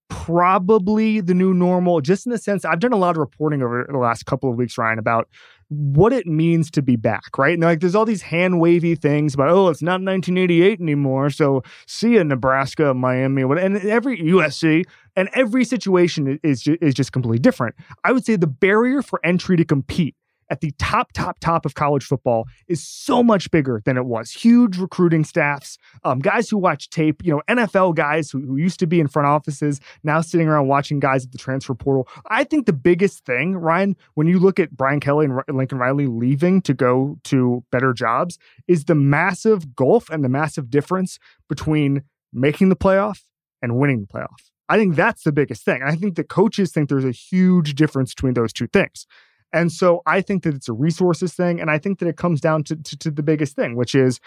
[0.10, 3.88] probably the new normal, just in the sense I've done a lot of reporting over
[3.90, 5.30] the last couple of weeks, Ryen, about
[5.70, 7.54] what it means to be back, right?
[7.54, 11.30] And like there's all these hand wavy things about, oh, it's not 1988 anymore.
[11.30, 14.84] So see you, Nebraska, Miami, and every USC,
[15.16, 17.76] and every situation is, is just completely different.
[18.04, 20.16] I would say the barrier for entry to compete
[20.50, 24.32] at the top, top, top of college football is so much bigger than it was.
[24.32, 28.80] Huge recruiting staffs, um, guys who watch tape, you know, NFL guys who, who used
[28.80, 32.08] to be in front offices, now sitting around watching guys at the transfer portal.
[32.30, 36.08] I think the biggest thing, Ryen, when you look at Brian Kelly and Lincoln Riley
[36.08, 38.38] leaving to go to better jobs,
[38.68, 43.22] is the massive gulf and the massive difference between making the playoff
[43.62, 44.50] and winning the playoff.
[44.70, 45.82] I think that's the biggest thing.
[45.84, 49.08] I think the coaches think there's a huge difference between those two things.
[49.52, 51.60] And so I think that it's a resources thing.
[51.60, 54.20] And I think that it comes down to, to, to the biggest thing, which is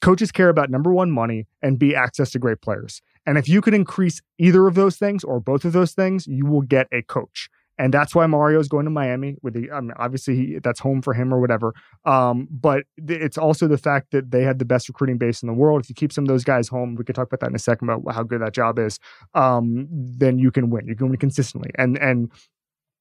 [0.00, 3.02] coaches care about number one, money, and B, access to great players.
[3.26, 6.46] And if you can increase either of those things or both of those things, you
[6.46, 7.50] will get a coach.
[7.80, 9.36] And that's why Mario is going to Miami.
[9.42, 11.72] With the, I mean, obviously he, that's home for him or whatever.
[12.04, 15.46] Um, but th- it's also the fact that they had the best recruiting base in
[15.46, 15.80] the world.
[15.80, 17.58] If you keep some of those guys home, we could talk about that in a
[17.58, 18.98] second about how good that job is.
[19.32, 20.88] Um, then you can win.
[20.88, 21.70] You can win consistently.
[21.76, 22.30] And and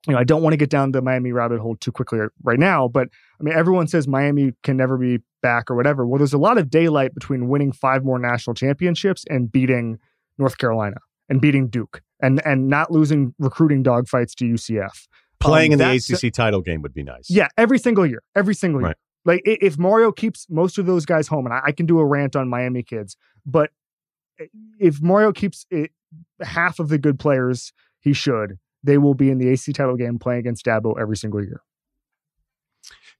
[0.07, 2.59] you know, I don't want to get down the Miami rabbit hole too quickly right
[2.59, 6.05] now, but I mean, everyone says Miami can never be back or whatever.
[6.05, 9.99] Well, there's a lot of daylight between winning five more national championships and beating
[10.37, 10.97] North Carolina
[11.27, 15.07] and beating Duke and and not losing recruiting dogfights to UCF.
[15.39, 17.29] Playing um, in the ACC title game would be nice.
[17.29, 18.89] Yeah, every single year, every single right.
[18.89, 18.95] year.
[19.25, 22.05] Like if Mario keeps most of those guys home, and I, I can do a
[22.05, 23.69] rant on Miami kids, but
[24.79, 25.91] if Mario keeps it,
[26.41, 30.19] half of the good players, he should they will be in the AC title game
[30.19, 31.61] playing against Dabo every single year.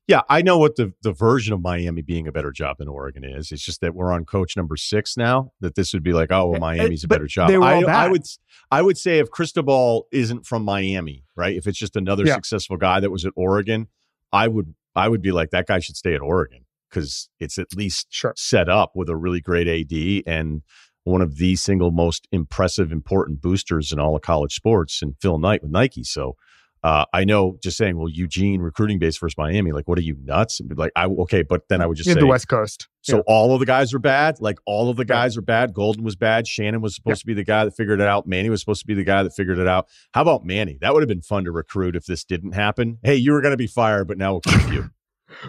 [0.09, 3.23] Yeah, I know what the, the version of Miami being a better job than Oregon
[3.23, 3.51] is.
[3.51, 5.51] It's just that we're on coach number six now.
[5.59, 7.49] That this would be like, oh, well, eh, eh, Miami's a better job.
[7.49, 8.23] They were I, I, would
[8.71, 11.55] I would say if Cristobal isn't from Miami, right?
[11.55, 12.33] If it's just another yeah.
[12.33, 13.87] successful guy that was at Oregon,
[14.33, 17.67] I would I would be like that guy should stay at Oregon because it's at
[17.75, 18.33] least sure.
[18.35, 20.63] set up with a really great AD and
[21.03, 25.39] one of the single most impressive, important boosters in all of college sports, and Phil
[25.39, 26.03] Knight with Nike.
[26.03, 26.35] So
[26.81, 30.15] uh, I know just saying, well, Eugene recruiting base versus Miami, like, what are you
[30.23, 30.61] nuts?
[30.75, 32.87] Like, I okay, but then I would just in say the West Coast.
[33.01, 33.23] So yeah.
[33.27, 34.39] all of the guys are bad.
[34.39, 35.39] Like all of the guys yeah.
[35.39, 35.73] are bad.
[35.73, 36.47] Golden was bad.
[36.47, 37.21] Shannon was supposed yeah.
[37.21, 38.27] to be the guy that figured it out.
[38.27, 39.87] Manny was supposed to be the guy that figured it out.
[40.13, 40.77] How about Manny?
[40.79, 42.99] That would have been fun to recruit if this didn't happen.
[43.03, 44.89] Hey, you were going to be fired, but now we'll keep you.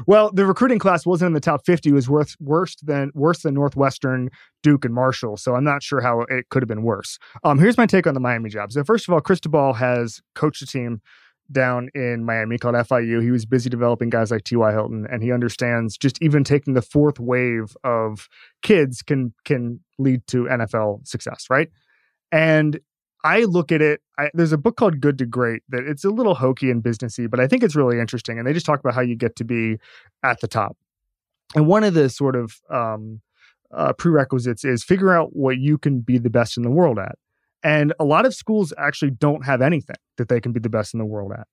[0.07, 1.91] Well, the recruiting class wasn't in the top 50.
[1.91, 4.30] It was worth worse than worse than Northwestern,
[4.62, 5.36] Duke, and Marshall.
[5.36, 7.18] So I'm not sure how it could have been worse.
[7.45, 8.72] Um, here's my take on the Miami job.
[8.72, 11.01] So first of all, Cristobal has coached a team
[11.53, 13.22] down in Miami called FIU.
[13.22, 14.72] He was busy developing guys like T.Y.
[14.72, 18.28] Hilton, and he understands just even taking the fourth wave of
[18.62, 21.68] kids can can lead to NFL success, right?
[22.32, 22.78] And
[23.25, 24.01] I look at it.
[24.18, 27.29] I, there's a book called Good to Great that it's a little hokey and businessy,
[27.29, 28.39] but I think it's really interesting.
[28.39, 29.79] And they just talk about how you get to be
[30.23, 30.77] at the top.
[31.55, 33.21] And one of the sort of um,
[33.73, 37.16] uh, prerequisites is figure out what you can be the best in the world at.
[37.62, 40.95] And a lot of schools actually don't have anything that they can be the best
[40.95, 41.47] in the world at.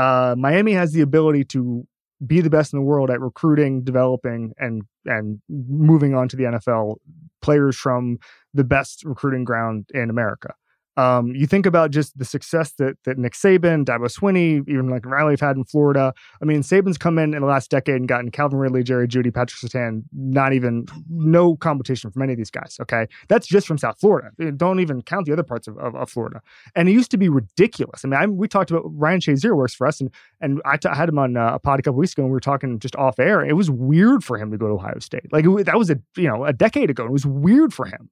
[0.00, 1.86] Uh, Miami has the ability to
[2.24, 6.44] be the best in the world at recruiting, developing, and and moving on to the
[6.44, 6.96] NFL
[7.42, 8.18] players from
[8.54, 10.54] the best recruiting ground in America.
[10.98, 15.06] Um, you think about just the success that that Nick Saban, Dabo Swinney, even like
[15.06, 16.12] Riley have had in Florida.
[16.42, 19.32] I mean, Saban's come in in the last decade and gotten Calvin Ridley, Jerry Jeudy,
[19.32, 22.78] Patrick Surtain, not even no competition from any of these guys.
[22.80, 24.30] Okay, that's just from South Florida.
[24.56, 26.42] Don't even count the other parts of, of, of Florida.
[26.74, 28.04] And it used to be ridiculous.
[28.04, 30.88] I mean, I, we talked about Ryan Shazier works for us, and and I, t-
[30.88, 32.80] I had him on uh, a pod a couple weeks ago, and we were talking
[32.80, 33.44] just off air.
[33.44, 35.32] It was weird for him to go to Ohio State.
[35.32, 37.04] Like it, that was a you know a decade ago.
[37.04, 38.10] It was weird for him.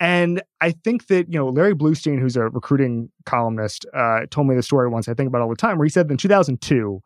[0.00, 4.56] And I think that, you know, Larry Blustein, who's a recruiting columnist, uh, told me
[4.56, 7.02] the story once I think about all the time, where he said in 2002,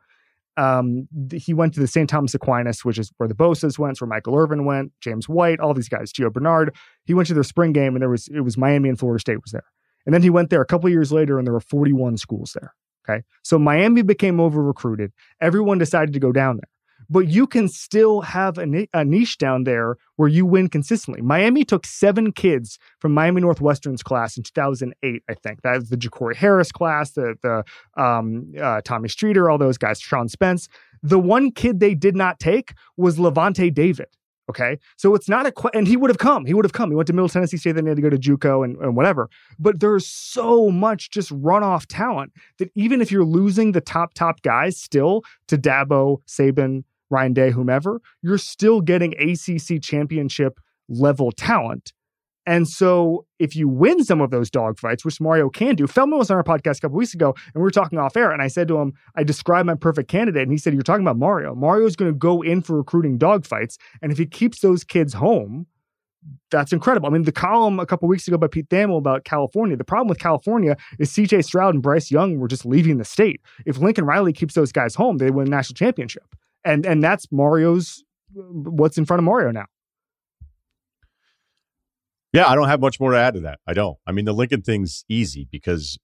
[0.57, 2.09] um, he went to the St.
[2.09, 5.75] Thomas Aquinas, which is where the Bosa's went, where Michael Irvin went, James White, all
[5.75, 6.73] these guys, Gio Bernard.
[7.05, 9.43] He went to their spring game and there was, it was Miami and Florida State
[9.43, 9.65] was there.
[10.07, 12.73] And then he went there a couple years later and there were 41 schools there.
[13.09, 13.25] Okay.
[13.43, 15.13] So Miami became over recruited.
[15.41, 16.69] Everyone decided to go down there
[17.09, 21.23] but you can still have a, a, niche down there where you win consistently.
[21.23, 25.63] Miami took seven kids from Miami Northwestern's class in 2008, I think.
[25.63, 27.65] That was the Jacory Harris class, the the
[28.03, 30.69] um, uh, Tommy Streeter, all those guys, Sean Spence.
[31.03, 34.09] The one kid they did not take was Lavonte David.
[34.51, 34.79] Okay.
[34.97, 36.45] So it's not a, que- and he would have come.
[36.45, 36.91] He would have come.
[36.91, 38.95] He went to Middle Tennessee State, then he had to go to Juco and, and
[38.95, 39.31] whatever.
[39.59, 44.43] But there's so much just runoff talent that even if you're losing the top, top
[44.43, 51.93] guys still to Dabo, Saban, Ryan Day, whomever, you're still getting ACC championship level talent.
[52.47, 56.31] And so if you win some of those dogfights, which Mario can do, Feldman was
[56.31, 58.31] on our podcast a couple weeks ago and we were talking off air.
[58.31, 60.43] And I said to him, I described my perfect candidate.
[60.43, 61.55] And he said, You're talking about Mario.
[61.55, 63.77] Mario's going to go in for recruiting dogfights.
[64.03, 65.67] And if he keeps those kids home,
[66.51, 67.07] that's incredible.
[67.07, 69.77] I mean, the column a couple weeks ago by Pete Thamel about California.
[69.77, 73.41] The problem with California is CJ Stroud and Bryce Young were just leaving the state.
[73.67, 76.35] If Lincoln Riley keeps those guys home, they win a national championship
[76.65, 78.05] and and that's Mario's
[78.35, 79.67] what's in front of Mario now.
[82.33, 83.61] Yeah, I don't have much more to add to that.
[83.67, 83.97] I don't.
[84.07, 85.99] I mean, the Lincoln thing's easy because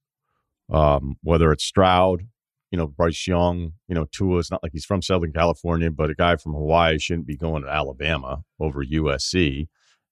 [0.73, 2.23] um, whether it's Stroud,
[2.71, 6.09] you know, Bryce Young, you know, Tua, it's not like he's from Southern California, but
[6.09, 9.67] a guy from Hawaii shouldn't be going to Alabama over USC.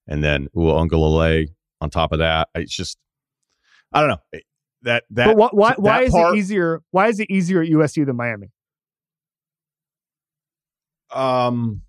[0.07, 2.49] And then Uiagalelei on top of that.
[2.53, 2.97] It's just,
[3.93, 4.39] I don't know.
[4.81, 6.81] That, that, but why, why, why is part, it easier?
[6.91, 8.49] Why is it easier at USC than Miami?
[11.11, 11.81] Um,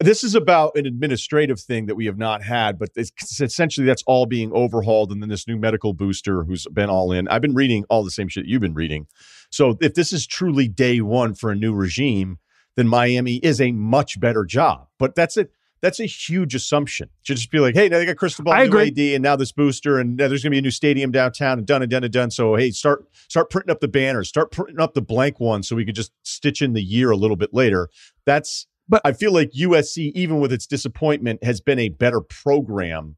[0.00, 4.02] this is about an administrative thing that we have not had, but it's essentially that's
[4.06, 5.12] all being overhauled.
[5.12, 7.28] And then this new medical booster who's been all in.
[7.28, 9.06] I've been reading all the same shit you've been reading.
[9.50, 12.38] So if this is truly day one for a new regime,
[12.76, 14.88] then Miami is a much better job.
[14.98, 15.50] But that's it
[15.84, 17.10] that's a huge assumption.
[17.26, 18.88] To just be like, hey, now they got Cristobal, I agree.
[18.88, 21.66] AD, and now this booster, and there's going to be a new stadium downtown, and
[21.66, 22.30] done and done and done.
[22.30, 25.76] So hey, start start printing up the banners, start printing up the blank ones, so
[25.76, 27.90] we could just stitch in the year a little bit later.
[28.24, 28.66] That's.
[28.86, 33.16] But I feel like USC, even with its disappointment, has been a better program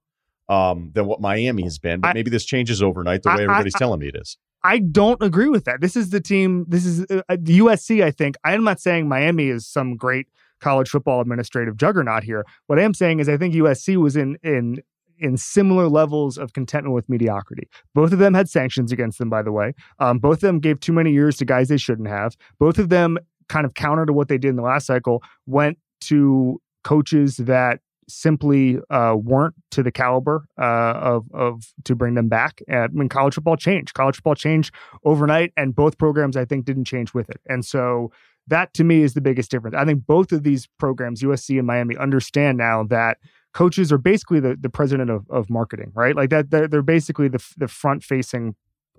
[0.48, 2.00] um, than what Miami has been.
[2.00, 4.38] But I, maybe this changes overnight the way I, everybody's I, telling me it is.
[4.62, 5.80] I don't agree with that.
[5.80, 6.66] This is the team.
[6.68, 8.02] This is uh, the USC.
[8.02, 10.28] I think I'm not saying Miami is some great
[10.66, 12.44] college football administrative juggernaut here.
[12.66, 14.82] What I am saying is I think USC was in in
[15.16, 17.68] in similar levels of contentment with mediocrity.
[17.94, 19.74] Both of them had sanctions against them, by the way.
[20.00, 22.36] Um, both of them gave too many years to guys they shouldn't have.
[22.58, 23.16] Both of them
[23.48, 27.78] kind of counter to what they did in the last cycle, went to coaches that
[28.08, 32.60] simply uh, weren't to the caliber uh, of of to bring them back.
[32.68, 33.94] I mean, college football changed.
[33.94, 37.40] College football changed overnight, and both programs I think didn't change with it.
[37.48, 38.10] And so
[38.48, 39.76] that to me is the biggest difference.
[39.76, 43.18] I think both of these programs, USC and Miami, understand now that
[43.52, 46.14] coaches are basically the, the president of, of marketing, right?
[46.14, 48.54] Like that they're, they're basically the, the front facing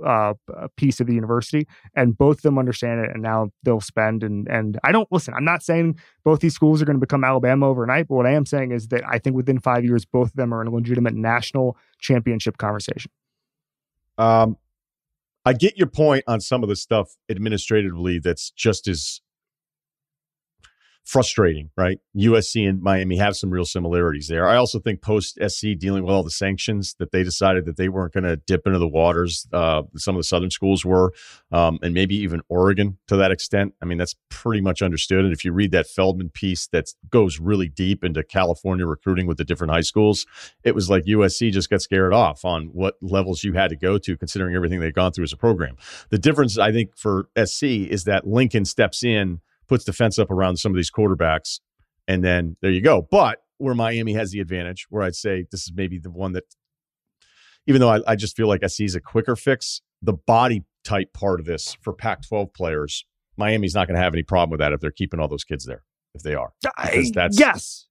[0.05, 0.33] uh,
[0.75, 4.23] piece of the university, and both of them understand it, and now they'll spend.
[4.23, 5.33] and And I don't listen.
[5.33, 8.31] I'm not saying both these schools are going to become Alabama overnight, but what I
[8.31, 10.71] am saying is that I think within five years, both of them are in a
[10.71, 13.11] legitimate national championship conversation.
[14.17, 14.57] Um,
[15.45, 19.21] I get your point on some of the stuff administratively that's just as
[21.07, 21.99] frustrating, right?
[22.17, 24.45] USC and Miami have some real similarities there.
[24.45, 27.87] I also think post SC dealing with all the sanctions that they decided that they
[27.87, 29.47] weren't going to dip into the waters.
[29.53, 31.13] Uh, some of the Southern schools were,
[31.53, 33.73] um, and maybe even Oregon to that extent.
[33.81, 35.23] I mean, that's pretty much understood.
[35.23, 39.37] And if you read that Feldman piece that goes really deep into California recruiting with
[39.37, 40.25] the different high schools,
[40.65, 43.97] it was like USC just got scared off on what levels you had to go
[43.97, 45.77] to, considering everything they've gone through as a program.
[46.09, 50.31] The difference, I think, for SC is that Lincoln steps in puts the fence up
[50.31, 51.59] around some of these quarterbacks,
[52.07, 53.07] and then there you go.
[53.09, 56.43] But where Miami has the advantage, where I'd say this is maybe the one that,
[57.65, 60.63] even though I, I just feel like I see as a quicker fix, the body
[60.83, 63.05] type part of this for Pac 12 players,
[63.35, 65.65] Miami's not going to have any problem with that if they're keeping all those kids
[65.65, 66.53] there, if they are.
[66.61, 67.86] Because that's, yes.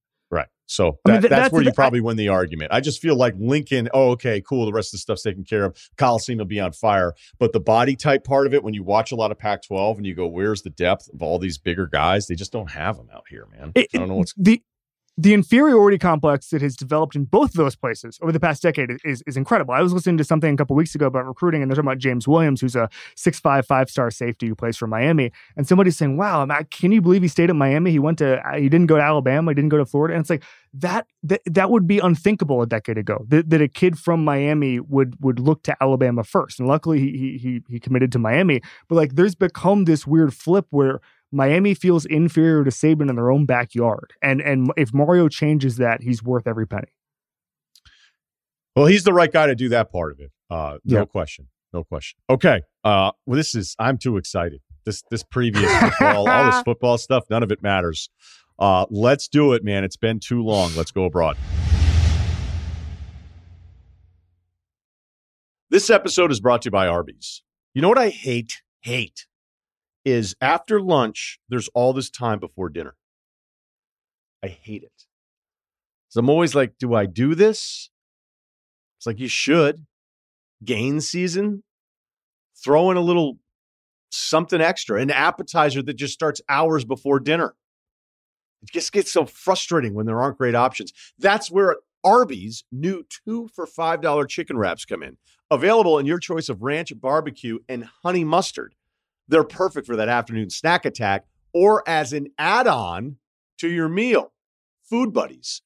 [0.67, 2.73] So that, I mean, th- that's, that's, where you probably win the argument.
[2.73, 4.67] I just feel like Lincoln, oh, okay, cool.
[4.67, 5.77] The rest of the stuff's taken care of.
[5.97, 7.15] Coliseum will be on fire.
[7.39, 9.99] But the body type part of it, when you watch a lot of Pac 12
[9.99, 12.27] and you go, where's the depth of all these bigger guys?
[12.27, 13.73] They just don't have them out here, man.
[13.75, 14.35] It, I don't know what's.
[14.37, 14.63] The,
[15.19, 18.91] the inferiority complex that has developed in both of those places over the past decade
[19.03, 19.73] is, is incredible.
[19.73, 21.99] I was listening to something a couple weeks ago about recruiting, and they're talking about
[21.99, 25.33] James Williams, who's a six-five, five-star safety who plays for Miami.
[25.57, 27.91] And somebody's saying, "Wow, can you believe he stayed at Miami?
[27.93, 30.21] He went to, uh, he didn't go to Alabama, he didn't go to Florida." And
[30.21, 30.43] it's like
[30.75, 33.25] that that, that would be unthinkable a decade ago.
[33.29, 36.61] That, that a kid from Miami would would look to Alabama first.
[36.61, 38.61] And luckily, he he he committed to Miami.
[38.89, 41.01] But like, there's become this weird flip where
[41.33, 44.13] Miami feels inferior to Saban in their own backyard.
[44.23, 46.93] And and if Mario changes that, he's worth every penny.
[48.75, 50.31] Well, he's the right guy to do that part of it.
[50.51, 51.09] Uh, no yep.
[51.09, 51.49] question.
[51.73, 52.19] No question.
[52.29, 52.63] Okay.
[52.85, 54.61] Uh, well, this is I'm too excited.
[54.85, 58.09] This this previous football, all this football stuff, none of it matters.
[58.59, 59.85] Uh, let's do it, man.
[59.85, 60.71] It's been too long.
[60.77, 61.37] Let's go abroad.
[65.69, 67.43] This episode is brought to you by Arby's.
[67.75, 68.63] You know what I hate?
[68.81, 69.27] Hate
[70.07, 72.95] is after lunch, there's all this time before dinner.
[74.43, 75.05] I hate it.
[76.09, 77.91] So I'm always like, do I do this?
[78.99, 79.85] It's like you should.
[80.65, 81.65] Gain season,
[82.65, 83.39] throw in a little
[84.11, 87.57] something extra, an appetizer that just starts hours before dinner.
[88.63, 90.93] It just gets so frustrating when there aren't great options.
[91.19, 95.19] That's where Arby's new two for $5 chicken wraps come in.
[95.51, 98.77] Available in your choice of ranch, barbecue, and honey mustard
[99.29, 103.17] they're perfect for that afternoon snack attack or as an add on
[103.59, 104.33] to your meal.
[104.89, 105.63] Food Buddies.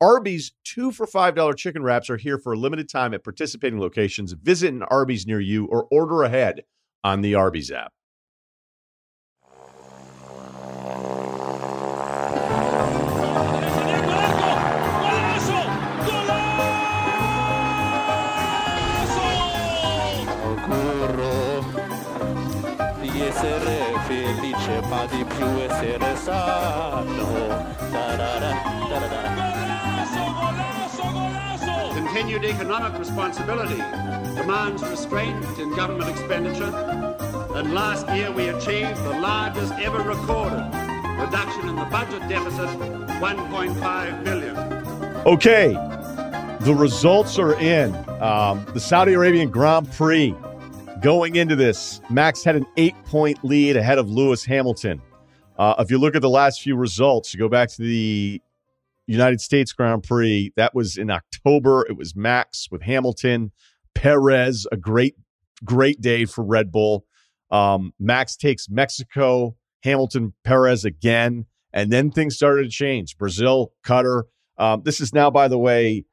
[0.00, 4.32] Arby's two for $5 chicken wraps are here for a limited time at participating locations.
[4.32, 6.62] Visit an Arby's near you or order ahead
[7.04, 7.92] on the Arby's app.
[25.00, 25.98] Ma di più essere
[31.94, 33.82] Continued economic responsibility
[34.34, 36.72] demands restraint in government expenditure,
[37.54, 40.64] and last year we achieved the largest ever recorded
[41.18, 42.68] reduction in the budget deficit,
[43.20, 44.56] 1.5 billion.
[45.26, 45.72] Okay,
[46.60, 47.94] the results are in.
[48.20, 50.34] Um, the Saudi Arabian Grand Prix
[51.00, 55.00] Going into this, Max had an eight point lead ahead of Lewis Hamilton.
[55.58, 58.42] Uh, if you look at the last few results, you go back to the
[59.06, 61.86] United States Grand Prix, that was in October.
[61.88, 63.50] It was Max with Hamilton,
[63.94, 65.16] Perez, a great,
[65.64, 67.06] great day for Red Bull.
[67.50, 73.16] Um, Max takes Mexico, Hamilton, Perez again, and then things started to change.
[73.16, 74.24] Brazil, Qatar.
[74.58, 76.04] Um, this is now, by the way,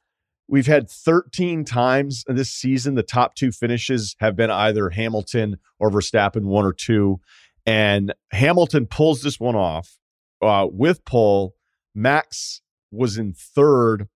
[0.49, 5.89] We've had 13 times this season, the top two finishes have been either Hamilton or
[5.89, 7.19] Verstappen, one or two.
[7.65, 9.97] And Hamilton pulls this one off
[10.41, 11.55] uh, with pole.
[11.93, 14.07] Max was in third,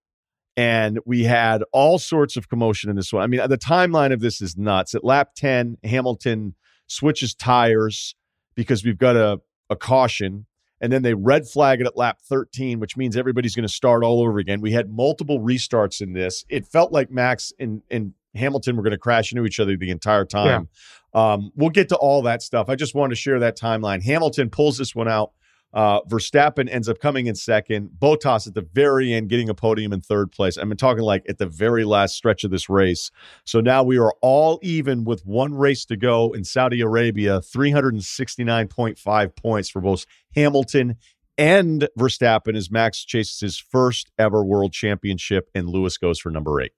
[0.55, 3.23] and we had all sorts of commotion in this one.
[3.23, 4.95] I mean, the timeline of this is nuts.
[4.95, 6.55] At lap 10, Hamilton
[6.87, 8.15] switches tires
[8.55, 10.45] because we've got a, a caution
[10.81, 14.03] and then they red flag it at lap 13, which means everybody's going to start
[14.03, 14.59] all over again.
[14.59, 16.43] We had multiple restarts in this.
[16.49, 19.91] It felt like Max and, and Hamilton were going to crash into each other the
[19.91, 20.67] entire time.
[21.13, 21.33] Yeah.
[21.33, 22.67] Um, we'll get to all that stuff.
[22.67, 24.01] I just wanted to share that timeline.
[24.01, 25.33] Hamilton pulls this one out
[25.73, 27.91] uh, Verstappen ends up coming in second.
[27.97, 30.57] Bottas at the very end getting a podium in third place.
[30.57, 33.11] I'm talking like at the very last stretch of this race.
[33.45, 39.35] So now we are all even with one race to go in Saudi Arabia, 369.5
[39.35, 40.05] points for both
[40.35, 40.97] Hamilton
[41.37, 46.61] and Verstappen as Max chases his first ever world championship and Lewis goes for number
[46.61, 46.73] eight.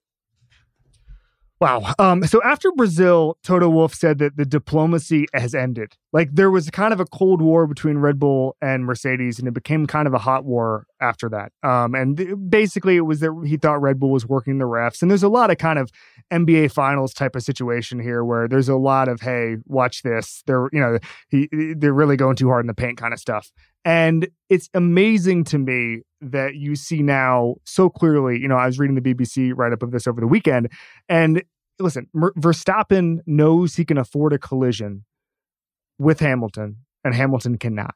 [1.60, 1.94] Wow.
[1.98, 5.94] Um, so after Brazil, Toto Wolff said that the diplomacy has ended.
[6.12, 9.54] Like there was kind of a cold war between Red Bull and Mercedes, and it
[9.54, 11.52] became kind of a hot war after that.
[11.62, 15.00] Um, and th- basically, it was that he thought Red Bull was working the refs,
[15.00, 15.90] and there's a lot of kind of
[16.32, 20.42] NBA Finals type of situation here where there's a lot of hey, watch this.
[20.46, 20.98] They're you know
[21.28, 23.50] he they're really going too hard in the paint kind of stuff.
[23.84, 28.40] And it's amazing to me that you see now so clearly.
[28.40, 30.70] You know, I was reading the BBC write up of this over the weekend,
[31.08, 31.42] and
[31.78, 35.04] listen, Verstappen knows he can afford a collision
[35.98, 37.94] with Hamilton, and Hamilton cannot.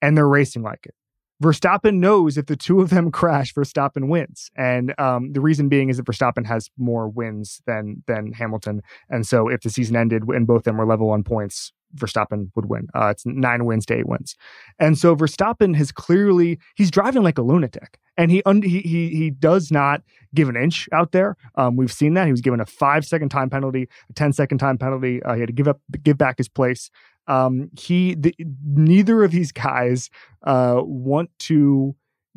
[0.00, 0.94] And they're racing like it.
[1.42, 5.88] Verstappen knows if the two of them crash, Verstappen wins, and um, the reason being
[5.88, 10.22] is that Verstappen has more wins than than Hamilton, and so if the season ended
[10.28, 12.88] and both of them were level on points, Verstappen would win.
[12.94, 14.36] Uh, it's nine wins to eight wins,
[14.78, 19.08] and so Verstappen has clearly he's driving like a lunatic, and he un- he, he
[19.10, 20.02] he does not
[20.34, 21.36] give an inch out there.
[21.56, 24.58] Um, we've seen that he was given a five second time penalty, a 10 second
[24.58, 25.22] time penalty.
[25.22, 26.90] Uh, he had to give up give back his place.
[27.28, 28.34] Um, he the,
[28.64, 30.10] neither of these guys
[30.44, 31.96] uh, want to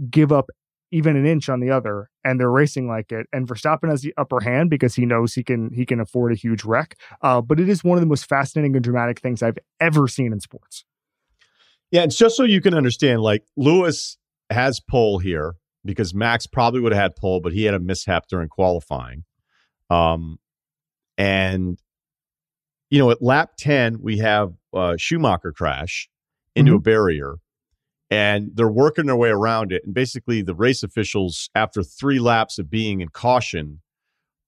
[0.09, 0.49] give up
[0.91, 3.27] even an inch on the other and they're racing like it.
[3.31, 6.35] And Verstappen has the upper hand because he knows he can he can afford a
[6.35, 6.97] huge wreck.
[7.21, 10.33] Uh, but it is one of the most fascinating and dramatic things I've ever seen
[10.33, 10.85] in sports.
[11.91, 14.17] Yeah it's just so you can understand like Lewis
[14.49, 18.27] has pole here because Max probably would have had pole but he had a mishap
[18.27, 19.23] during qualifying.
[19.89, 20.39] Um
[21.17, 21.79] and
[22.89, 26.09] you know at lap 10 we have a Schumacher crash
[26.55, 26.77] into mm-hmm.
[26.77, 27.35] a barrier
[28.09, 29.83] and they're working their way around it.
[29.85, 33.81] And basically, the race officials, after three laps of being in caution,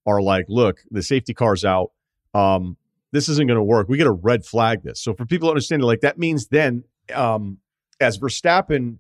[0.06, 1.92] are like, "Look, the safety car's out.
[2.34, 2.78] Um,
[3.12, 3.88] this isn't going to work.
[3.88, 6.86] We got to red flag this." So for people to understand, like that means then,
[7.14, 7.60] um,
[8.00, 8.98] as Verstappen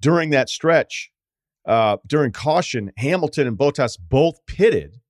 [0.00, 1.12] during that stretch,
[1.64, 5.00] uh, during caution, Hamilton and Bottas both pitted.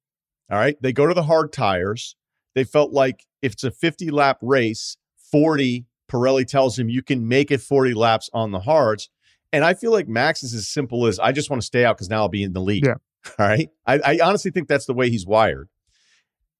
[0.51, 2.15] All right, they go to the hard tires.
[2.55, 4.99] They felt like if it's a 50 lap race,
[5.31, 9.09] 40 Pirelli tells him you can make it 40 laps on the hards.
[9.53, 11.97] And I feel like Max is as simple as I just want to stay out
[11.97, 12.87] because now I'll be in the lead.
[12.87, 12.95] Yeah.
[13.39, 13.69] All right.
[13.87, 15.69] I, I honestly think that's the way he's wired.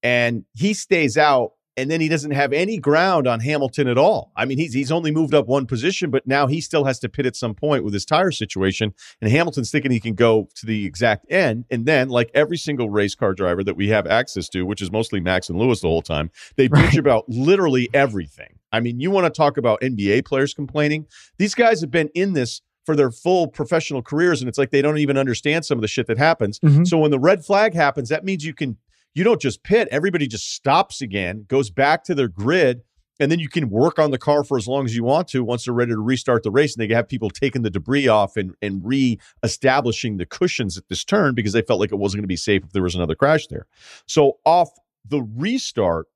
[0.01, 4.31] And he stays out and then he doesn't have any ground on Hamilton at all.
[4.35, 7.09] I mean, he's he's only moved up one position, but now he still has to
[7.09, 8.93] pit at some point with his tire situation.
[9.21, 12.89] And Hamilton's thinking he can go to the exact end, and then like every single
[12.89, 15.87] race car driver that we have access to, which is mostly Max and Lewis the
[15.87, 16.97] whole time, they bitch right.
[16.97, 18.59] about literally everything.
[18.71, 21.05] I mean, you want to talk about NBA players complaining?
[21.37, 24.81] These guys have been in this for their full professional careers and it's like they
[24.81, 26.59] don't even understand some of the shit that happens.
[26.59, 26.83] Mm-hmm.
[26.83, 28.77] So when the red flag happens, that means you can
[29.13, 32.81] you don't just pit, everybody just stops again, goes back to their grid,
[33.19, 35.43] and then you can work on the car for as long as you want to
[35.43, 36.75] once they're ready to restart the race.
[36.75, 41.03] And they have people taking the debris off and, and re-establishing the cushions at this
[41.03, 43.15] turn because they felt like it wasn't going to be safe if there was another
[43.15, 43.67] crash there.
[44.07, 44.69] So off
[45.07, 46.07] the restart,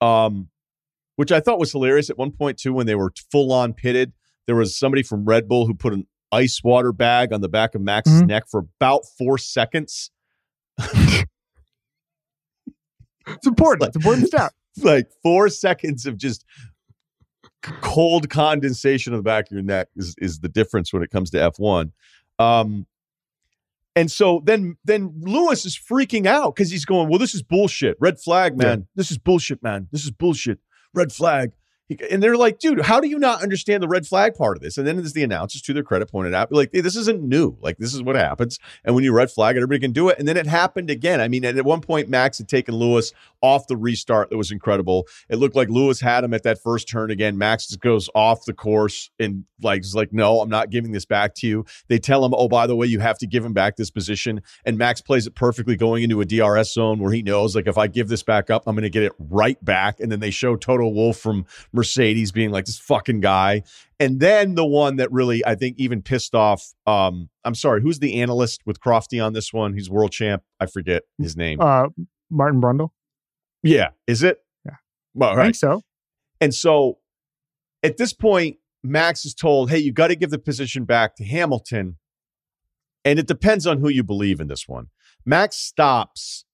[0.00, 0.48] um,
[1.16, 4.12] which I thought was hilarious at one point too, when they were full on pitted,
[4.46, 7.74] there was somebody from Red Bull who put an ice water bag on the back
[7.74, 8.26] of Max's mm-hmm.
[8.26, 10.10] neck for about four seconds.
[13.26, 13.88] It's important.
[13.88, 14.52] It's, like, it's important stuff.
[14.82, 16.44] Like four seconds of just
[17.62, 21.30] cold condensation on the back of your neck is is the difference when it comes
[21.30, 21.92] to F1.
[22.38, 22.86] Um,
[23.94, 27.96] and so then then Lewis is freaking out because he's going, well, this is bullshit.
[28.00, 28.80] Red flag, man.
[28.80, 28.84] Yeah.
[28.96, 29.88] This is bullshit, man.
[29.90, 30.58] This is bullshit.
[30.92, 31.52] Red flag
[32.10, 34.76] and they're like, dude, how do you not understand the red flag part of this?
[34.76, 37.56] And then as the announcers, to their credit, pointed out, like, hey, this isn't new.
[37.60, 38.58] Like, this is what happens.
[38.84, 40.18] And when you red flag, it, everybody can do it.
[40.18, 41.20] And then it happened again.
[41.20, 44.30] I mean, at one point, Max had taken Lewis off the restart.
[44.30, 45.06] That was incredible.
[45.28, 47.38] It looked like Lewis had him at that first turn again.
[47.38, 51.04] Max just goes off the course and like is like, no, I'm not giving this
[51.04, 51.64] back to you.
[51.88, 54.42] They tell him, oh, by the way, you have to give him back this position.
[54.64, 57.78] And Max plays it perfectly, going into a DRS zone where he knows, like, if
[57.78, 60.00] I give this back up, I'm going to get it right back.
[60.00, 61.46] And then they show Toto Wolff from
[61.76, 63.62] Mercedes being like this fucking guy.
[64.00, 66.74] And then the one that really, I think, even pissed off.
[66.86, 69.74] Um, I'm sorry, who's the analyst with Crofty on this one?
[69.74, 70.42] He's world champ.
[70.58, 71.60] I forget his name.
[71.60, 71.88] Uh,
[72.30, 72.90] Martin Brundle.
[73.62, 74.40] Yeah, is it?
[74.64, 74.72] Yeah,
[75.14, 75.42] well, right.
[75.42, 75.82] I think so.
[76.40, 76.98] And so,
[77.82, 81.24] at this point, Max is told, "Hey, you got to give the position back to
[81.24, 81.96] Hamilton."
[83.04, 84.88] And it depends on who you believe in this one.
[85.24, 86.44] Max stops,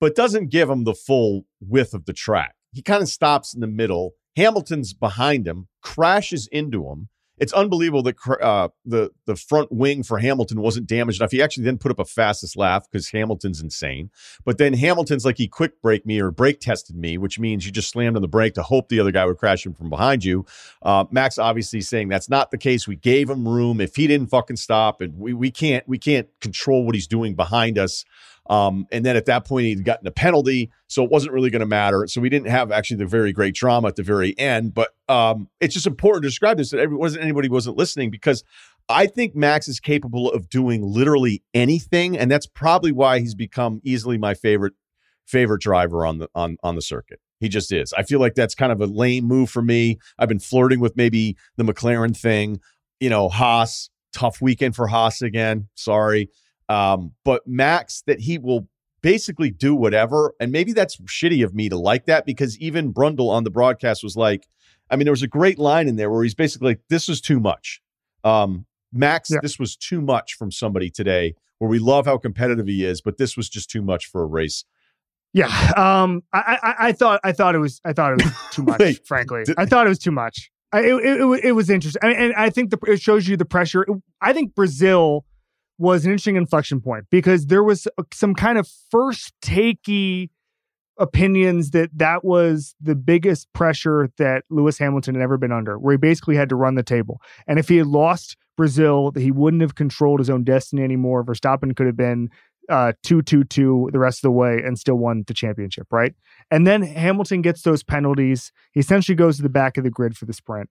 [0.00, 2.54] but doesn't give him the full width of the track.
[2.72, 7.08] He kind of stops in the middle Hamilton's behind him, crashes into him.
[7.40, 11.30] It's unbelievable that uh, the the front wing for Hamilton wasn't damaged enough.
[11.30, 14.10] He actually then put up a fastest lap because Hamilton's insane.
[14.44, 17.72] But then Hamilton's like he quick brake me or brake tested me, which means you
[17.72, 20.22] just slammed on the brake to hope the other guy would crash him from behind
[20.22, 20.44] you.
[20.82, 22.86] Uh, Max obviously saying that's not the case.
[22.86, 23.80] We gave him room.
[23.80, 27.34] If he didn't fucking stop, and we we can't we can't control what he's doing
[27.34, 28.04] behind us.
[28.50, 31.60] Um, and then at that point, he'd gotten a penalty, so it wasn't really going
[31.60, 32.04] to matter.
[32.08, 34.74] So we didn't have actually the very great drama at the very end.
[34.74, 38.42] But um, it's just important to describe this that wasn't anybody wasn't listening because
[38.88, 43.80] I think Max is capable of doing literally anything, and that's probably why he's become
[43.84, 44.74] easily my favorite
[45.26, 47.20] favorite driver on the on on the circuit.
[47.38, 47.92] He just is.
[47.92, 49.98] I feel like that's kind of a lame move for me.
[50.18, 52.60] I've been flirting with maybe the McLaren thing.
[52.98, 55.68] You know, Haas, tough weekend for Haas again.
[55.76, 56.30] Sorry.
[56.70, 58.68] Um, but Max, that he will
[59.02, 60.34] basically do whatever.
[60.38, 64.04] And maybe that's shitty of me to like that because even Brundle on the broadcast
[64.04, 64.46] was like,
[64.88, 67.20] I mean, there was a great line in there where he's basically like, this is
[67.20, 67.80] too much.
[68.22, 69.38] Um, Max, yeah.
[69.42, 73.18] this was too much from somebody today where we love how competitive he is, but
[73.18, 74.64] this was just too much for a race.
[75.32, 75.46] Yeah.
[75.76, 78.80] Um, I, I, I thought, I thought it was, I thought it was too much,
[78.80, 79.44] Wait, frankly.
[79.44, 80.50] Did, I thought it was too much.
[80.72, 82.00] I, it, it, it was interesting.
[82.02, 83.86] and I think the, it shows you the pressure.
[84.20, 85.24] I think Brazil,
[85.80, 90.28] was an interesting inflection point because there was some kind of first takey
[90.98, 95.92] opinions that that was the biggest pressure that Lewis Hamilton had ever been under, where
[95.92, 97.22] he basically had to run the table.
[97.48, 101.24] And if he had lost Brazil, he wouldn't have controlled his own destiny anymore.
[101.24, 102.28] Verstappen could have been
[102.68, 106.14] uh, two two two the rest of the way and still won the championship, right?
[106.50, 108.52] And then Hamilton gets those penalties.
[108.72, 110.68] He essentially goes to the back of the grid for the sprint.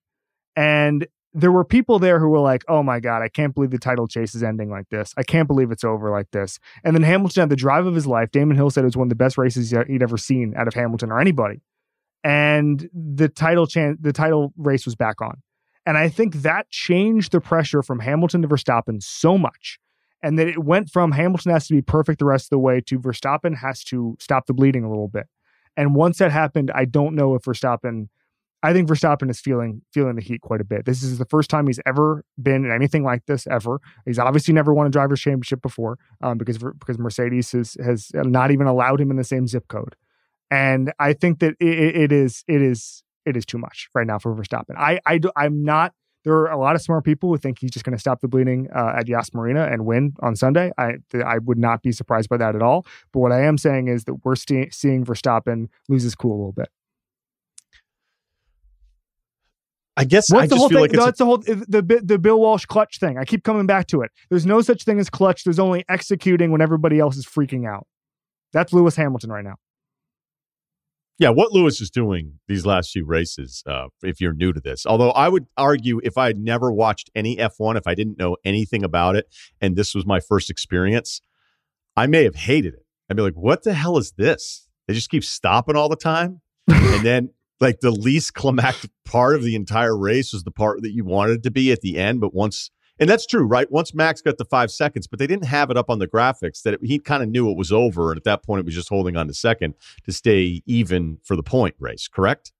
[0.55, 3.77] And there were people there who were like, "Oh my god, I can't believe the
[3.77, 5.13] title chase is ending like this.
[5.17, 8.07] I can't believe it's over like this." And then Hamilton had the drive of his
[8.07, 8.31] life.
[8.31, 10.73] Damon Hill said it was one of the best races he'd ever seen out of
[10.73, 11.61] Hamilton or anybody.
[12.23, 15.41] And the title chan- the title race was back on.
[15.85, 19.79] And I think that changed the pressure from Hamilton to Verstappen so much.
[20.21, 22.81] And that it went from Hamilton has to be perfect the rest of the way
[22.81, 25.27] to Verstappen has to stop the bleeding a little bit.
[25.77, 28.09] And once that happened, I don't know if Verstappen
[28.61, 30.85] I think Verstappen is feeling feeling the heat quite a bit.
[30.85, 33.79] This is the first time he's ever been in anything like this ever.
[34.05, 38.51] He's obviously never won a drivers' championship before um, because because Mercedes has has not
[38.51, 39.95] even allowed him in the same zip code.
[40.51, 44.19] And I think that it, it is it is it is too much right now
[44.19, 44.75] for Verstappen.
[44.77, 45.93] I I do, I'm not.
[46.25, 48.27] There are a lot of smart people who think he's just going to stop the
[48.27, 50.71] bleeding uh, at Yas Marina and win on Sunday.
[50.77, 50.95] I
[51.25, 52.85] I would not be surprised by that at all.
[53.13, 56.39] But what I am saying is that we're st- seeing Verstappen lose his cool a
[56.39, 56.67] little bit.
[59.99, 60.79] I guess What's I the whole thing?
[60.79, 63.17] Like that's the whole the the Bill Walsh clutch thing.
[63.17, 64.11] I keep coming back to it.
[64.29, 65.43] There's no such thing as clutch.
[65.43, 67.85] There's only executing when everybody else is freaking out.
[68.53, 69.55] That's Lewis Hamilton right now.
[71.17, 74.85] Yeah, what Lewis is doing these last few races, uh, if you're new to this,
[74.85, 78.37] although I would argue if I had never watched any F1, if I didn't know
[78.45, 79.25] anything about it,
[79.59, 81.21] and this was my first experience,
[81.97, 82.85] I may have hated it.
[83.09, 84.69] I'd be like, what the hell is this?
[84.87, 86.39] They just keep stopping all the time.
[86.69, 90.91] and then like the least climactic part of the entire race was the part that
[90.91, 92.21] you wanted it to be at the end.
[92.21, 93.69] But once, and that's true, right?
[93.71, 96.61] Once Max got the five seconds, but they didn't have it up on the graphics
[96.63, 98.11] that it, he kind of knew it was over.
[98.11, 99.75] And at that point, it was just holding on to second
[100.05, 102.51] to stay even for the point race, correct?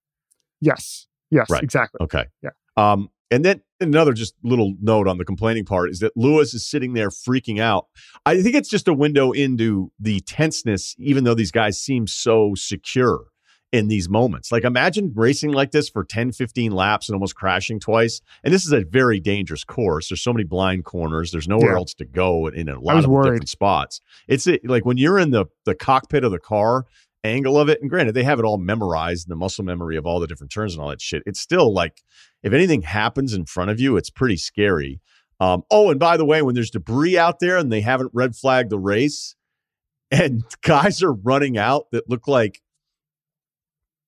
[0.61, 1.07] Yes.
[1.31, 1.63] Yes, right.
[1.63, 1.99] exactly.
[2.01, 2.25] Okay.
[2.41, 2.49] Yeah.
[2.75, 6.67] Um, and then another just little note on the complaining part is that Lewis is
[6.67, 7.85] sitting there freaking out.
[8.25, 12.53] I think it's just a window into the tenseness, even though these guys seem so
[12.55, 13.25] secure
[13.71, 14.51] in these moments.
[14.51, 18.21] Like imagine racing like this for 10, 15 laps and almost crashing twice.
[18.43, 20.09] And this is a very dangerous course.
[20.09, 21.31] There's so many blind corners.
[21.31, 21.77] There's nowhere yeah.
[21.77, 24.01] else to go in a lot of different spots.
[24.27, 26.85] It's a, like when you're in the the cockpit of the car
[27.23, 30.05] angle of it, and granted, they have it all memorized and the muscle memory of
[30.05, 31.21] all the different turns and all that shit.
[31.25, 32.01] It's still like
[32.43, 35.01] if anything happens in front of you, it's pretty scary.
[35.39, 38.35] Um, oh, and by the way, when there's debris out there and they haven't red
[38.35, 39.35] flagged the race,
[40.11, 42.61] and guys are running out that look like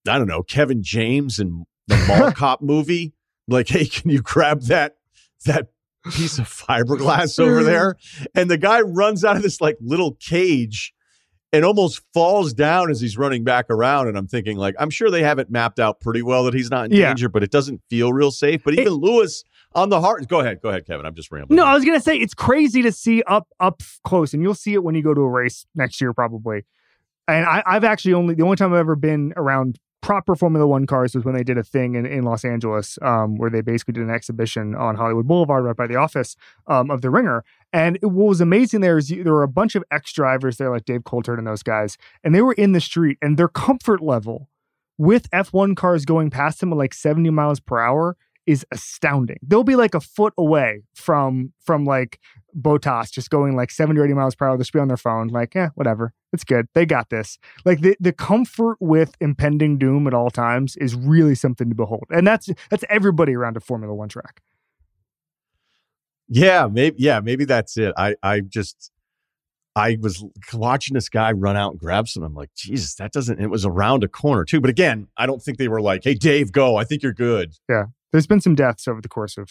[0.08, 3.14] I don't know, Kevin James and the Mall Cop movie.
[3.48, 4.98] Like, hey, can you grab that
[5.46, 5.70] that
[6.12, 7.98] piece of fiberglass over there?
[8.34, 10.94] And the guy runs out of this like little cage
[11.54, 14.08] and almost falls down as he's running back around.
[14.08, 16.72] And I'm thinking, like, I'm sure they have it mapped out pretty well that he's
[16.72, 17.08] not in yeah.
[17.08, 18.64] danger, but it doesn't feel real safe.
[18.64, 20.28] But even it, Lewis on the heart.
[20.28, 21.06] Go ahead, go ahead, Kevin.
[21.06, 21.56] I'm just rambling.
[21.56, 24.74] No, I was gonna say it's crazy to see up up close, and you'll see
[24.74, 26.66] it when you go to a race next year, probably.
[27.28, 30.86] And I, I've actually only the only time I've ever been around proper Formula One
[30.86, 33.94] cars was when they did a thing in, in Los Angeles um, where they basically
[33.94, 36.36] did an exhibition on Hollywood Boulevard right by the office
[36.68, 37.44] um, of the Ringer.
[37.72, 40.70] And it, what was amazing there is there were a bunch of ex drivers there,
[40.70, 44.02] like Dave Coulthard and those guys, and they were in the street, and their comfort
[44.02, 44.50] level
[44.98, 49.38] with F1 cars going past them at like 70 miles per hour is astounding.
[49.42, 52.20] They'll be like a foot away from from like
[52.60, 54.58] Bottas just going like 70 or 80 miles per hour.
[54.58, 56.14] They'll be on their phone, like, yeah, whatever.
[56.34, 56.68] It's good.
[56.74, 57.38] They got this.
[57.66, 62.06] Like the, the comfort with impending doom at all times is really something to behold.
[62.10, 64.42] And that's that's everybody around a Formula One track.
[66.28, 67.94] Yeah, maybe yeah, maybe that's it.
[67.98, 68.92] I I just
[69.76, 70.24] I was
[70.54, 72.24] watching this guy run out and grab some.
[72.24, 73.42] I'm like, Jesus, that doesn't.
[73.42, 74.62] It was around a corner too.
[74.62, 76.78] But again, I don't think they were like, Hey, Dave, go.
[76.78, 77.56] I think you're good.
[77.70, 79.50] Yeah, there's been some deaths over the course of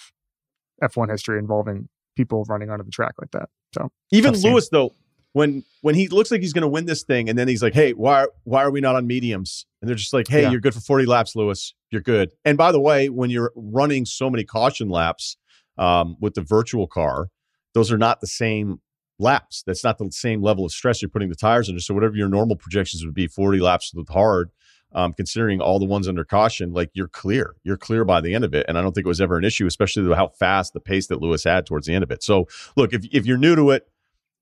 [0.83, 3.49] F1 history involving people running onto the track like that.
[3.75, 4.95] So even Lewis though,
[5.33, 7.75] when when he looks like he's going to win this thing, and then he's like,
[7.75, 10.51] "Hey, why why are we not on mediums?" And they're just like, "Hey, yeah.
[10.51, 11.75] you're good for 40 laps, Lewis.
[11.91, 15.37] You're good." And by the way, when you're running so many caution laps
[15.79, 17.29] um, with the virtual car,
[17.75, 18.81] those are not the same
[19.19, 19.63] laps.
[19.67, 21.81] That's not the same level of stress you're putting the tires under.
[21.81, 24.51] So whatever your normal projections would be, 40 laps with hard,
[24.93, 27.55] um, considering all the ones under caution, like you're clear.
[27.63, 28.67] You're clear by the end of it.
[28.69, 31.21] And I don't think it was ever an issue, especially how fast the pace that
[31.21, 32.23] Lewis had towards the end of it.
[32.23, 33.89] So look, if if you're new to it,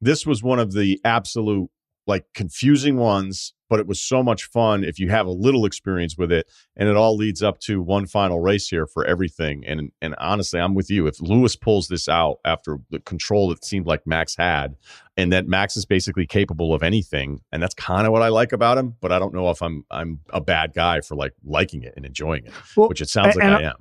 [0.01, 1.71] this was one of the absolute
[2.09, 6.17] like confusing ones, but it was so much fun if you have a little experience
[6.17, 6.51] with it.
[6.77, 9.65] And it all leads up to one final race here for everything.
[9.67, 11.07] And and honestly, I'm with you.
[11.07, 14.77] If Lewis pulls this out after the control that seemed like Max had,
[15.17, 18.53] and that Max is basically capable of anything, and that's kind of what I like
[18.53, 18.97] about him.
[19.01, 22.07] But I don't know if I'm I'm a bad guy for like liking it and
[22.07, 23.77] enjoying it, well, which it sounds like I am.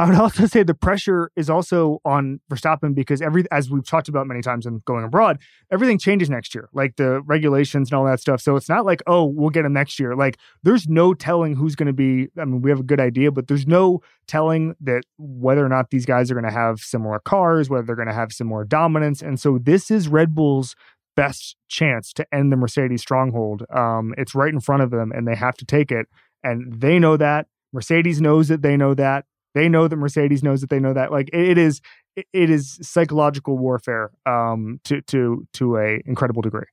[0.00, 4.08] I would also say the pressure is also on Verstappen because every, as we've talked
[4.08, 5.38] about many times in going abroad,
[5.70, 8.40] everything changes next year, like the regulations and all that stuff.
[8.40, 10.16] So it's not like, oh, we'll get him next year.
[10.16, 12.28] Like there's no telling who's going to be.
[12.40, 15.90] I mean, we have a good idea, but there's no telling that whether or not
[15.90, 19.20] these guys are going to have similar cars, whether they're going to have similar dominance.
[19.20, 20.74] And so this is Red Bull's
[21.14, 23.64] best chance to end the Mercedes stronghold.
[23.74, 26.06] Um, it's right in front of them, and they have to take it.
[26.42, 27.48] And they know that.
[27.72, 29.26] Mercedes knows that they know that.
[29.54, 31.10] They know that Mercedes knows that they know that.
[31.10, 31.80] Like it is,
[32.16, 36.66] it is psychological warfare um, to to to a incredible degree.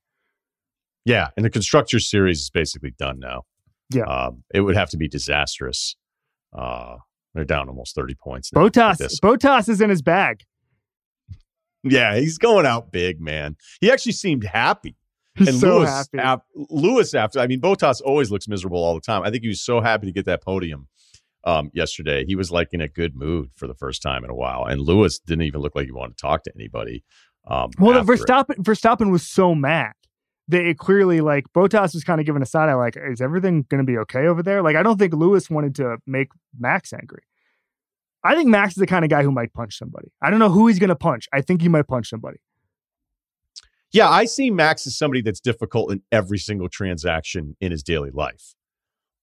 [1.04, 3.42] Yeah, and the constructor series is basically done now.
[3.90, 5.96] Yeah, um, it would have to be disastrous.
[6.56, 6.96] Uh,
[7.34, 8.50] they're down almost thirty points.
[8.50, 10.42] Bottas, Bottas is in his bag.
[11.84, 13.56] Yeah, he's going out big, man.
[13.80, 14.96] He actually seemed happy.
[15.36, 16.18] He's and so Lewis, happy.
[16.18, 19.22] Ap- Lewis, after I mean, Bottas always looks miserable all the time.
[19.22, 20.88] I think he was so happy to get that podium
[21.44, 22.24] um, yesterday.
[22.26, 24.80] He was like in a good mood for the first time in a while, and
[24.80, 27.04] Lewis didn't even look like he wanted to talk to anybody.
[27.46, 29.92] Um, well, Verstappen, Verstappen was so mad
[30.48, 33.64] that it clearly like Bottas was kind of giving a side eye, like, is everything
[33.68, 34.62] going to be okay over there?
[34.62, 36.28] Like, I don't think Lewis wanted to make
[36.58, 37.22] Max angry.
[38.24, 40.08] I think Max is the kind of guy who might punch somebody.
[40.20, 41.28] I don't know who he's going to punch.
[41.32, 42.38] I think he might punch somebody.
[43.92, 48.10] Yeah, I see Max as somebody that's difficult in every single transaction in his daily
[48.10, 48.54] life.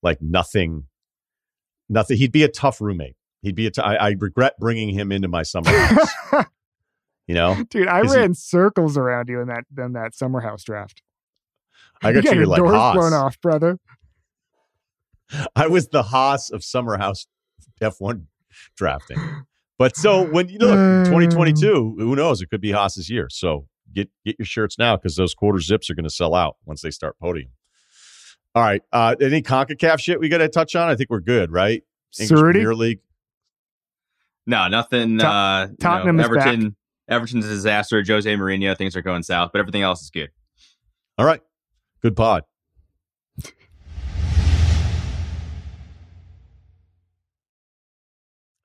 [0.01, 0.85] Like nothing
[1.89, 2.17] nothing.
[2.17, 3.15] He'd be a tough roommate.
[3.41, 3.71] He'd be a.
[3.71, 6.09] T- I, I regret bringing him into my summer house.
[7.27, 10.63] you know, dude, I ran he, circles around you in that in that summer house
[10.63, 11.01] draft.
[12.01, 12.95] I got you treated like doors Haas.
[12.95, 13.79] blown off, brother.
[15.55, 17.27] I was the Haas of summer house
[17.81, 18.25] F1
[18.75, 19.17] drafting.
[19.77, 22.41] But so when you know 2022, who knows?
[22.41, 23.27] It could be Haas's year.
[23.29, 26.57] So get get your shirts now because those quarter zips are going to sell out
[26.65, 27.49] once they start podium.
[28.55, 28.81] All right.
[28.93, 30.87] Uh, any CONCACAF shit we got to touch on?
[30.89, 31.83] I think we're good, right?
[32.17, 32.99] English Premier League.
[34.47, 35.21] No, nothing.
[35.21, 36.69] uh, Tottenham you know, Everton.
[36.69, 36.73] Back.
[37.09, 38.01] Everton's a disaster.
[38.07, 40.29] Jose Mourinho, things are going south, but everything else is good.
[41.17, 41.41] All right.
[42.01, 42.43] Good pod.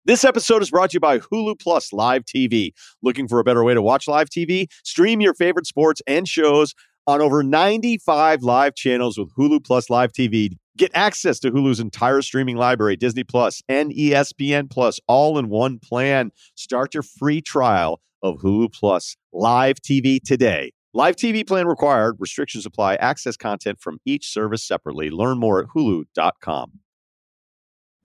[0.06, 2.72] This episode is brought to you by Hulu Plus Live TV.
[3.02, 4.66] Looking for a better way to watch live TV?
[4.82, 6.74] Stream your favorite sports and shows
[7.10, 10.56] on over 95 live channels with Hulu Plus Live TV.
[10.78, 15.80] Get access to Hulu's entire streaming library, Disney Plus and ESPN Plus, all in one
[15.80, 16.30] plan.
[16.54, 20.70] Start your free trial of Hulu Plus Live TV today.
[20.94, 22.16] Live TV plan required.
[22.20, 22.94] Restrictions apply.
[22.96, 25.10] Access content from each service separately.
[25.10, 26.78] Learn more at hulu.com.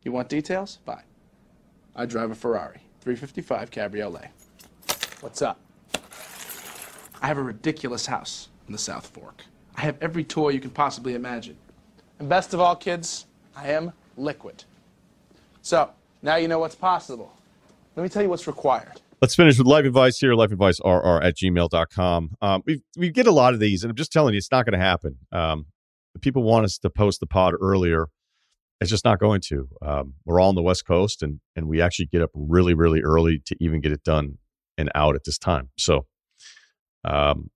[0.02, 0.80] You want details?
[0.86, 1.04] Fine.
[1.96, 4.30] I drive a Ferrari 355 Cabriolet.
[5.22, 5.60] What's up?
[7.22, 9.44] I have a ridiculous house in the South Fork.
[9.76, 11.58] I have every toy you can possibly imagine.
[12.20, 13.26] And best of all, kids,
[13.56, 14.64] I am liquid.
[15.62, 15.90] So,
[16.22, 17.36] now you know what's possible.
[17.96, 19.02] Let me tell you what's required.
[19.22, 22.36] Let's finish with life advice here, lifeadvicerr at gmail.com.
[22.42, 24.66] Um, we we get a lot of these, and I'm just telling you, it's not
[24.66, 25.18] going to happen.
[25.32, 25.68] Um,
[26.22, 28.08] people want us to post the pod earlier.
[28.82, 29.70] It's just not going to.
[29.82, 33.02] Um, we're all on the West Coast, and and we actually get up really, really
[33.02, 34.38] early to even get it done
[34.78, 35.70] and out at this time.
[35.78, 36.06] So,
[37.06, 37.50] um,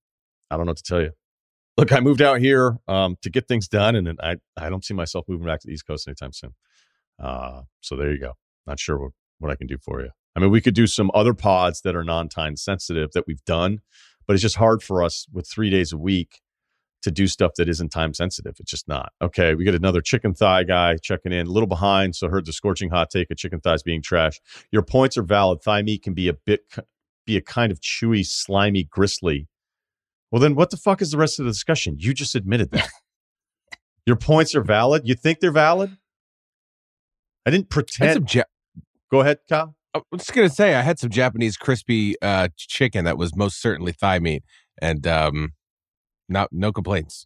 [0.50, 1.12] I don't know what to tell you.
[1.78, 4.94] Look, I moved out here um, to get things done, and I I don't see
[4.94, 6.54] myself moving back to the East Coast anytime soon.
[7.22, 8.34] Uh, so there you go.
[8.68, 10.10] Not sure what, what I can do for you.
[10.36, 13.80] I mean, we could do some other pods that are non-time sensitive that we've done,
[14.28, 16.42] but it's just hard for us with three days a week
[17.02, 18.56] to do stuff that isn't time sensitive.
[18.60, 19.12] It's just not.
[19.22, 22.16] Okay, we got another chicken thigh guy checking in, a little behind.
[22.16, 24.40] So heard the scorching hot take of chicken thighs being trash.
[24.72, 25.62] Your points are valid.
[25.62, 26.62] Thigh meat can be a bit,
[27.26, 29.48] be a kind of chewy, slimy, gristly
[30.32, 31.96] Well, then what the fuck is the rest of the discussion?
[31.98, 32.90] You just admitted that.
[34.06, 35.08] Your points are valid.
[35.08, 35.98] You think they're valid?
[37.46, 38.34] I didn't pretend.
[38.34, 38.44] Ja-
[39.12, 39.76] Go ahead, Kyle.
[39.96, 43.60] I was just gonna say I had some Japanese crispy uh, chicken that was most
[43.60, 44.44] certainly thigh meat,
[44.80, 45.54] and um,
[46.28, 47.26] not no complaints.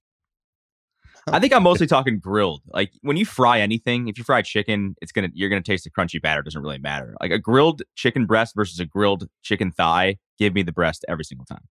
[1.27, 2.61] I think I'm mostly talking grilled.
[2.67, 5.89] Like when you fry anything, if you fry chicken, it's gonna you're gonna taste the
[5.89, 6.39] crunchy batter.
[6.41, 7.15] It doesn't really matter.
[7.21, 11.23] Like a grilled chicken breast versus a grilled chicken thigh, give me the breast every
[11.25, 11.63] single time.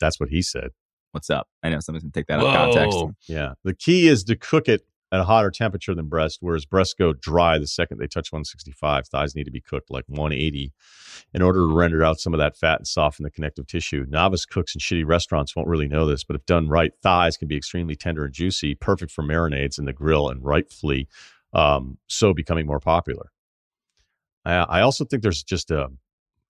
[0.00, 0.70] That's what he said.
[1.12, 1.48] What's up?
[1.62, 2.98] I know someone's gonna take that out of context.
[3.28, 3.54] Yeah.
[3.64, 4.82] The key is to cook it
[5.12, 9.06] at a hotter temperature than breast, whereas breasts go dry the second they touch 165.
[9.06, 10.72] Thighs need to be cooked like 180
[11.32, 14.04] in order to render out some of that fat and soften the connective tissue.
[14.08, 17.48] Novice cooks in shitty restaurants won't really know this, but if done right, thighs can
[17.48, 21.08] be extremely tender and juicy, perfect for marinades in the grill, and rightfully
[21.52, 23.30] um, so becoming more popular.
[24.44, 25.88] I, I also think there's just a.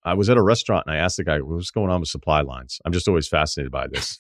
[0.07, 2.41] I was at a restaurant and I asked the guy, "What's going on with supply
[2.41, 4.19] lines?" I'm just always fascinated by this.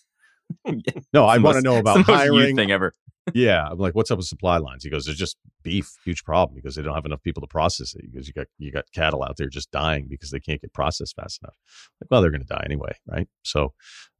[1.13, 2.57] no, I want to know about hiring.
[2.57, 2.93] thing ever
[3.35, 4.85] yeah, I'm like, what's up with supply lines?
[4.85, 7.95] He goes, there's just beef, huge problem because they don't have enough people to process
[7.95, 8.11] it.
[8.11, 11.17] Because you got you got cattle out there just dying because they can't get processed
[11.17, 11.57] fast enough.
[12.01, 13.29] Like, well, they're going to die anyway, right?
[13.43, 13.73] So,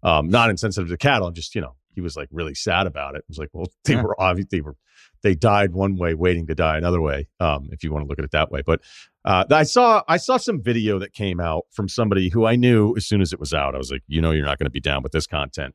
[0.03, 3.17] um, not insensitive to cattle, I'm just you know, he was like really sad about
[3.17, 3.19] it.
[3.19, 4.03] It was like, well, they yeah.
[4.03, 4.77] were obviously they were
[5.23, 7.27] they died one way, waiting to die another way.
[7.41, 8.81] Um, if you want to look at it that way, but
[9.25, 12.95] uh, I saw I saw some video that came out from somebody who I knew
[12.97, 13.75] as soon as it was out.
[13.75, 15.75] I was like, you know, you're not going to be down with this content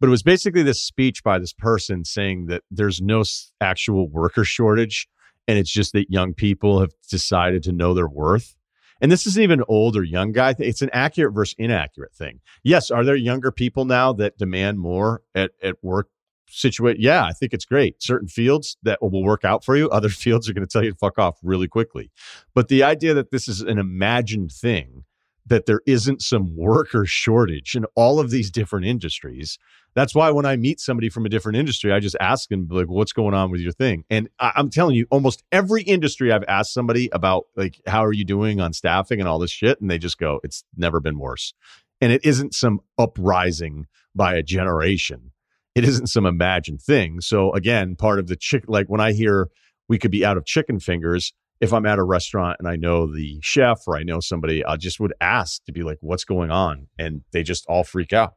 [0.00, 3.22] but it was basically this speech by this person saying that there's no
[3.60, 5.06] actual worker shortage
[5.46, 8.56] and it's just that young people have decided to know their worth
[9.00, 10.54] and this isn't even old or young guy.
[10.58, 12.40] It's an accurate versus inaccurate thing.
[12.62, 16.08] Yes are there younger people now that demand more at, at work
[16.52, 18.02] situate yeah i think it's great.
[18.02, 20.90] Certain fields that will work out for you other fields are going to tell you
[20.90, 22.10] to fuck off really quickly.
[22.54, 25.04] But the idea that this is an imagined thing
[25.46, 29.58] that there isn't some worker shortage in all of these different industries
[29.94, 32.88] that's why when I meet somebody from a different industry, I just ask them like,
[32.88, 36.44] "What's going on with your thing?" And I, am telling you, almost every industry I've
[36.46, 39.90] asked somebody about like, "How are you doing on staffing and all this shit?" and
[39.90, 41.54] they just go, "It's never been worse."
[42.00, 45.32] And it isn't some uprising by a generation.
[45.74, 47.20] It isn't some imagined thing.
[47.20, 49.48] So again, part of the chick, like when I hear
[49.88, 53.12] we could be out of chicken fingers, if I'm at a restaurant and I know
[53.12, 56.50] the chef or I know somebody, I just would ask to be like, "What's going
[56.50, 58.34] on?" And they just all freak out.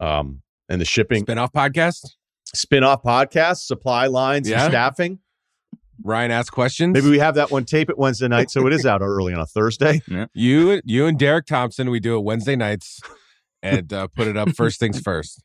[0.00, 2.04] Um, and the shipping spinoff podcast,
[2.54, 4.64] spinoff podcast, supply lines, yeah.
[4.64, 5.20] and staffing.
[6.02, 6.94] Ryen asks questions.
[6.94, 9.40] Maybe we have that one tape it Wednesday night, so it is out early on
[9.40, 10.02] a Thursday.
[10.08, 10.26] Yeah.
[10.32, 13.00] You, you and Derek Thompson, we do it Wednesday nights
[13.62, 15.42] and uh, put it up first things first.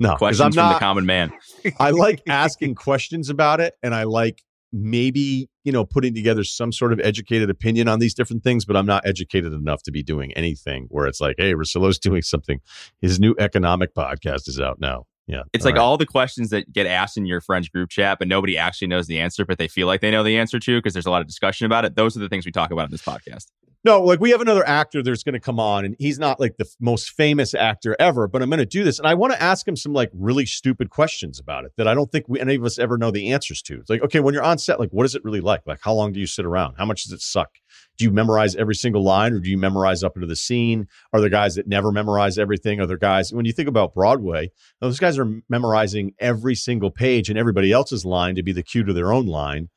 [0.00, 1.32] No, questions I'm not, from the common man.
[1.78, 4.42] I like asking questions about it, and I like
[4.82, 8.76] maybe you know putting together some sort of educated opinion on these different things but
[8.76, 12.60] i'm not educated enough to be doing anything where it's like hey Russillo's doing something.
[13.00, 15.06] His new economic podcast is out now.
[15.26, 15.82] Yeah it's all like right.
[15.82, 19.06] all the questions that get asked in your friends group chat but nobody actually knows
[19.06, 21.20] the answer but they feel like they know the answer to because there's a lot
[21.20, 21.96] of discussion about it.
[21.96, 23.46] Those are the things we talk about in this podcast
[23.86, 26.56] no, like we have another actor that's going to come on, and he's not like
[26.56, 29.32] the f- most famous actor ever, but I'm going to do this, and I want
[29.32, 32.40] to ask him some like really stupid questions about it that I don't think we,
[32.40, 33.78] any of us ever know the answers to.
[33.78, 35.60] It's like, okay, when you're on set, like, what is it really like?
[35.66, 36.74] Like, how long do you sit around?
[36.76, 37.50] How much does it suck?
[37.96, 40.88] Do you memorize every single line, or do you memorize up into the scene?
[41.12, 42.80] Are there guys that never memorize everything?
[42.80, 44.50] Are there guys when you think about Broadway,
[44.80, 48.82] those guys are memorizing every single page and everybody else's line to be the cue
[48.82, 49.68] to their own line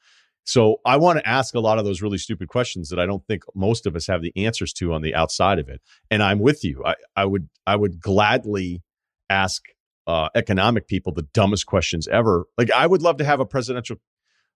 [0.50, 3.24] so I want to ask a lot of those really stupid questions that I don't
[3.28, 5.80] think most of us have the answers to on the outside of it.
[6.10, 6.84] And I'm with you.
[6.84, 8.82] I, I would I would gladly
[9.30, 9.62] ask
[10.08, 12.46] uh, economic people the dumbest questions ever.
[12.58, 13.98] Like I would love to have a presidential,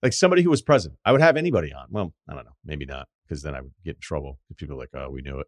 [0.02, 0.98] like somebody who was president.
[1.06, 1.86] I would have anybody on.
[1.92, 4.40] Well, I don't know, maybe not, because then I would get in trouble.
[4.50, 5.48] If People are like, oh, we knew it.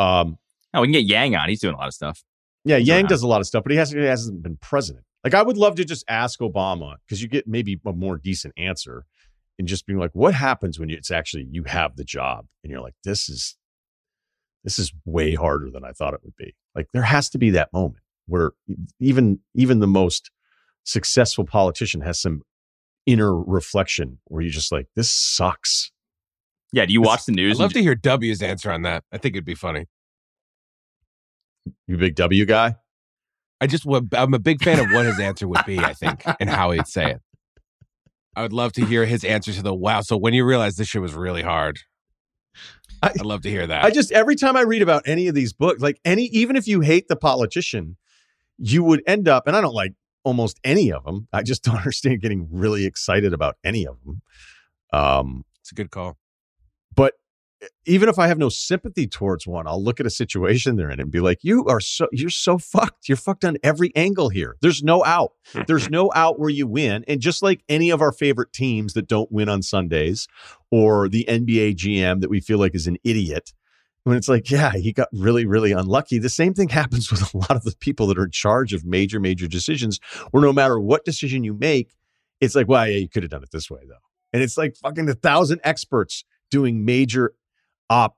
[0.00, 0.38] Um,
[0.74, 1.48] oh, we can get Yang on.
[1.48, 2.24] He's doing a lot of stuff.
[2.64, 5.04] Yeah, Yang does a lot of stuff, but he hasn't, he hasn't been president.
[5.22, 8.54] Like I would love to just ask Obama because you get maybe a more decent
[8.56, 9.06] answer
[9.58, 12.70] and just being like, what happens when you, it's actually you have the job and
[12.70, 13.56] you're like, this is
[14.64, 16.54] this is way harder than I thought it would be.
[16.74, 18.52] Like there has to be that moment where
[18.98, 20.30] even even the most
[20.84, 22.42] successful politician has some
[23.06, 25.92] inner reflection where you're just like, this sucks.
[26.72, 26.86] Yeah.
[26.86, 27.60] Do you watch the news?
[27.60, 29.04] I'd love to hear W's answer on that.
[29.12, 29.86] I think it'd be funny.
[31.86, 32.76] You big W guy?
[33.60, 36.50] I just I'm a big fan of what his answer would be, I think, and
[36.50, 37.22] how he'd say it.
[38.36, 40.00] I would love to hear his answer to the wow.
[40.00, 41.80] So when you realize this shit was really hard,
[43.02, 43.84] I, would love to hear that.
[43.84, 46.66] I just every time I read about any of these books, like any, even if
[46.66, 47.96] you hate the politician,
[48.58, 51.28] you would end up, and I don't like almost any of them.
[51.32, 54.22] I just don't understand getting really excited about any of them.
[54.92, 56.16] Um, it's a good call.
[57.86, 61.00] Even if I have no sympathy towards one, I'll look at a situation they're in
[61.00, 63.08] and be like, "You are so you're so fucked.
[63.08, 64.56] You're fucked on every angle here.
[64.60, 65.32] There's no out.
[65.66, 69.08] There's no out where you win." And just like any of our favorite teams that
[69.08, 70.26] don't win on Sundays,
[70.70, 73.52] or the NBA GM that we feel like is an idiot,
[74.04, 76.18] when it's like, yeah, he got really, really unlucky.
[76.18, 78.84] The same thing happens with a lot of the people that are in charge of
[78.84, 79.98] major, major decisions,
[80.30, 81.90] where no matter what decision you make,
[82.40, 83.94] it's like, well, yeah, you could have done it this way though.
[84.32, 87.34] And it's like fucking a thousand experts doing major
[87.94, 88.16] op,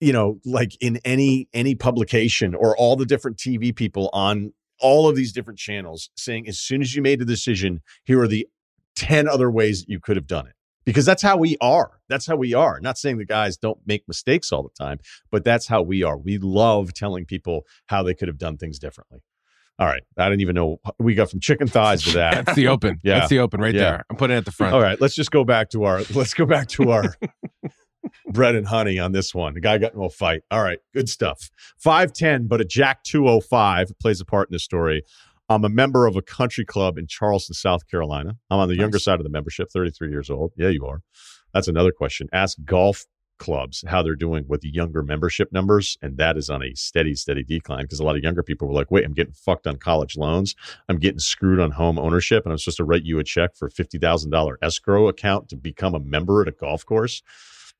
[0.00, 5.08] you know, like in any any publication or all the different TV people on all
[5.08, 8.46] of these different channels saying as soon as you made a decision, here are the
[8.96, 10.54] 10 other ways that you could have done it.
[10.86, 12.00] Because that's how we are.
[12.08, 12.80] That's how we are.
[12.80, 14.98] Not saying the guys don't make mistakes all the time,
[15.30, 16.16] but that's how we are.
[16.16, 19.20] We love telling people how they could have done things differently.
[19.78, 20.02] All right.
[20.16, 22.46] I didn't even know we got from chicken thighs to that.
[22.46, 22.98] That's the open.
[23.04, 23.18] Yeah.
[23.18, 23.80] That's the open right Yeah.
[23.82, 24.04] there.
[24.10, 24.74] I'm putting it at the front.
[24.74, 27.14] All right, let's just go back to our let's go back to our
[28.28, 29.54] bread and honey on this one.
[29.54, 30.42] The guy got a fight.
[30.50, 31.50] All right, good stuff.
[31.84, 35.02] 5'10, but a Jack 205 plays a part in this story.
[35.48, 38.36] I'm a member of a country club in Charleston, South Carolina.
[38.50, 40.52] I'm on the younger side of the membership, 33 years old.
[40.56, 41.02] Yeah, you are.
[41.52, 42.28] That's another question.
[42.32, 43.06] Ask golf
[43.40, 45.98] clubs how they're doing with the younger membership numbers.
[46.00, 48.74] And that is on a steady, steady decline because a lot of younger people were
[48.74, 50.54] like, wait, I'm getting fucked on college loans.
[50.88, 52.44] I'm getting screwed on home ownership.
[52.44, 56.00] And I'm supposed to write you a check for $50,000 escrow account to become a
[56.00, 57.22] member at a golf course.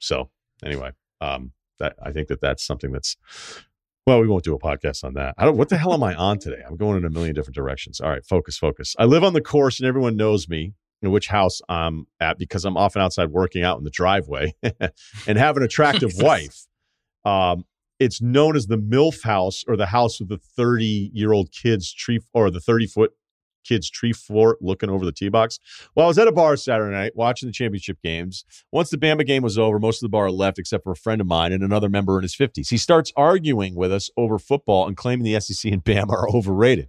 [0.01, 0.31] So
[0.65, 0.91] anyway,
[1.21, 3.17] um, that I think that that's something that's,
[4.07, 5.35] well, we won't do a podcast on that.
[5.39, 6.63] I don't, what the hell am I on today?
[6.67, 8.01] I'm going in a million different directions.
[8.01, 8.97] All right, focus, focus.
[8.99, 12.65] I live on the course and everyone knows me in which house I'm at because
[12.65, 14.55] I'm often outside working out in the driveway
[15.27, 16.67] and have an attractive wife.
[17.25, 17.65] Um,
[17.99, 21.93] it's known as the MILF house or the house with the 30 year old kids
[21.93, 23.13] tree or the 30 foot
[23.65, 25.59] kids tree fort looking over the tee box.
[25.95, 28.45] Well, I was at a bar Saturday night watching the championship games.
[28.73, 31.21] Once the Bama game was over, most of the bar left except for a friend
[31.21, 32.69] of mine and another member in his 50s.
[32.69, 36.89] He starts arguing with us over football and claiming the SEC and Bama are overrated.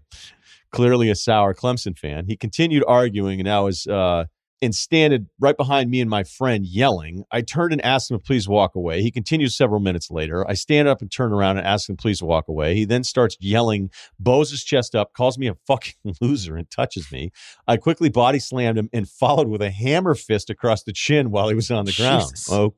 [0.72, 2.26] Clearly a sour Clemson fan.
[2.28, 4.26] He continued arguing and now is uh
[4.62, 7.24] and standed right behind me and my friend yelling.
[7.32, 9.02] I turned and asked him to please walk away.
[9.02, 10.48] He continues several minutes later.
[10.48, 12.76] I stand up and turn around and ask him please walk away.
[12.76, 13.90] He then starts yelling,
[14.20, 17.32] bows his chest up, calls me a fucking loser, and touches me.
[17.68, 21.50] I quickly body slammed him and followed with a hammer fist across the chin while
[21.50, 22.30] he was on the ground.
[22.32, 22.52] Jesus.
[22.52, 22.76] Oh,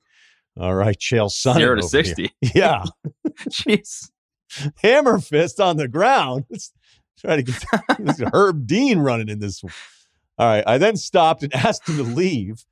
[0.59, 1.55] all right, Chael Sonnen.
[1.55, 2.03] Zero to over here.
[2.15, 2.31] 60.
[2.55, 2.83] Yeah,
[3.49, 4.09] Jeez.
[4.77, 6.45] hammer fist on the ground.
[6.49, 6.71] Let's
[7.19, 7.63] try to get
[7.99, 9.63] this Herb Dean running in this.
[9.63, 9.73] one.
[10.37, 10.63] All right.
[10.65, 12.65] I then stopped and asked him to leave.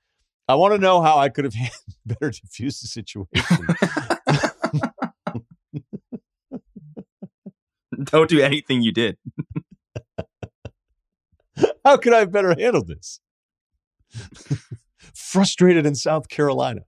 [0.47, 1.53] I want to know how I could have
[2.05, 3.67] better diffused the situation.
[8.05, 9.17] Don't do anything you did.
[11.85, 13.19] how could I have better handled this?
[15.13, 16.81] Frustrated in South Carolina.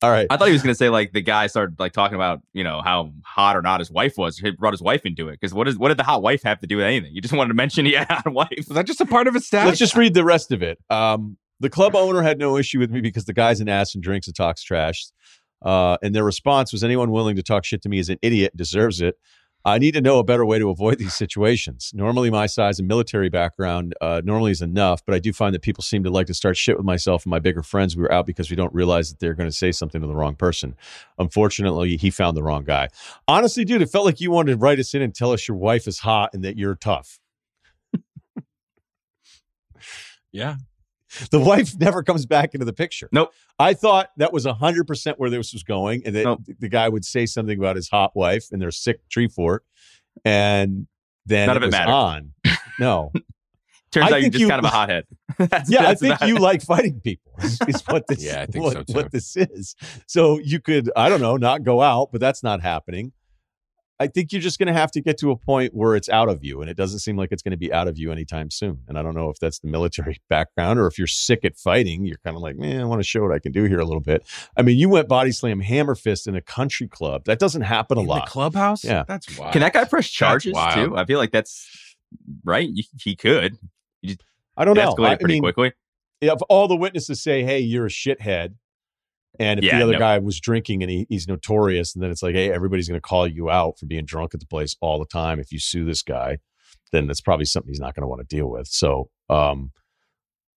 [0.00, 0.28] All right.
[0.30, 2.62] I thought he was going to say like the guy started like talking about you
[2.62, 4.38] know how hot or not his wife was.
[4.38, 6.60] He brought his wife into it because what is what did the hot wife have
[6.60, 7.12] to do with anything?
[7.12, 8.48] You just wanted to mention he had a hot wife.
[8.52, 9.66] Is that just a part of his status?
[9.66, 10.78] Let's just read the rest of it.
[10.88, 14.02] Um, the club owner had no issue with me because the guy's an ass and
[14.02, 15.06] drinks and talks trash.
[15.60, 18.56] Uh, and their response was anyone willing to talk shit to me is an idiot
[18.56, 19.16] deserves it.
[19.68, 21.92] I need to know a better way to avoid these situations.
[21.94, 25.60] Normally, my size and military background uh, normally is enough, but I do find that
[25.60, 27.94] people seem to like to start shit with myself and my bigger friends.
[27.94, 30.14] We were out because we don't realize that they're going to say something to the
[30.14, 30.74] wrong person.
[31.18, 32.88] Unfortunately, he found the wrong guy.
[33.28, 35.58] Honestly, dude, it felt like you wanted to write us in and tell us your
[35.58, 37.20] wife is hot and that you're tough.
[40.32, 40.56] yeah.
[41.30, 43.08] The wife never comes back into the picture.
[43.12, 43.32] Nope.
[43.58, 46.42] I thought that was 100% where this was going, and that Nope.
[46.58, 49.64] the guy would say something about his hot wife and their sick tree fort,
[50.24, 50.86] and
[51.26, 51.92] then None it of it was mattered.
[51.92, 52.32] on.
[52.78, 53.12] No.
[53.90, 55.04] Turns I out you're just you- kind of a hothead.
[55.38, 56.42] That's- yeah, I think you it.
[56.42, 57.32] like fighting people.
[57.42, 58.92] Is, is what this Yeah, I think what, so, too.
[58.92, 59.74] what this is.
[60.06, 63.12] So you could, I don't know, not go out, but that's not happening.
[64.00, 66.28] I think you're just going to have to get to a point where it's out
[66.28, 68.50] of you, and it doesn't seem like it's going to be out of you anytime
[68.50, 68.80] soon.
[68.86, 72.04] And I don't know if that's the military background or if you're sick at fighting.
[72.06, 73.84] You're kind of like, man, I want to show what I can do here a
[73.84, 74.24] little bit.
[74.56, 77.24] I mean, you went body slam hammer fist in a country club.
[77.24, 78.26] That doesn't happen a In lot.
[78.26, 78.84] the clubhouse?
[78.84, 79.04] Yeah.
[79.08, 79.52] That's wild.
[79.52, 80.96] Can that guy press charges too?
[80.96, 81.96] I feel like that's
[82.44, 82.68] right.
[83.02, 83.58] He could.
[84.56, 84.94] I don't know.
[84.94, 85.72] Escalate I, I pretty mean, quickly.
[86.20, 88.54] if all the witnesses say, "Hey, you're a shithead,"
[89.38, 89.98] and if Yeah, the other no.
[89.98, 93.06] guy was drinking and he, he's notorious, and then it's like, "Hey, everybody's going to
[93.06, 95.84] call you out for being drunk at the place all the time." If you sue
[95.84, 96.38] this guy,
[96.92, 98.66] then that's probably something he's not going to want to deal with.
[98.66, 99.72] So, um,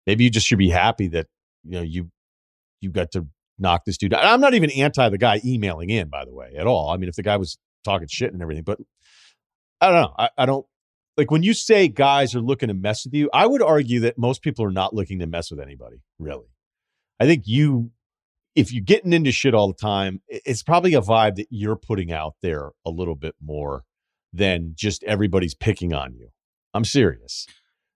[0.08, 1.28] maybe you just should be happy that
[1.64, 2.10] you know you
[2.80, 3.28] you got to
[3.60, 4.14] knock this dude.
[4.14, 4.26] out.
[4.26, 6.90] I'm not even anti the guy emailing in, by the way, at all.
[6.90, 8.80] I mean, if the guy was talking shit and everything, but
[9.80, 10.16] I don't know.
[10.18, 10.66] I, I don't
[11.18, 13.30] like when you say guys are looking to mess with you.
[13.34, 16.48] I would argue that most people are not looking to mess with anybody, really.
[17.20, 17.92] I think you
[18.56, 22.12] if you're getting into shit all the time, it's probably a vibe that you're putting
[22.12, 23.84] out there a little bit more
[24.34, 26.30] than just everybody's picking on you.
[26.74, 27.48] I'm serious.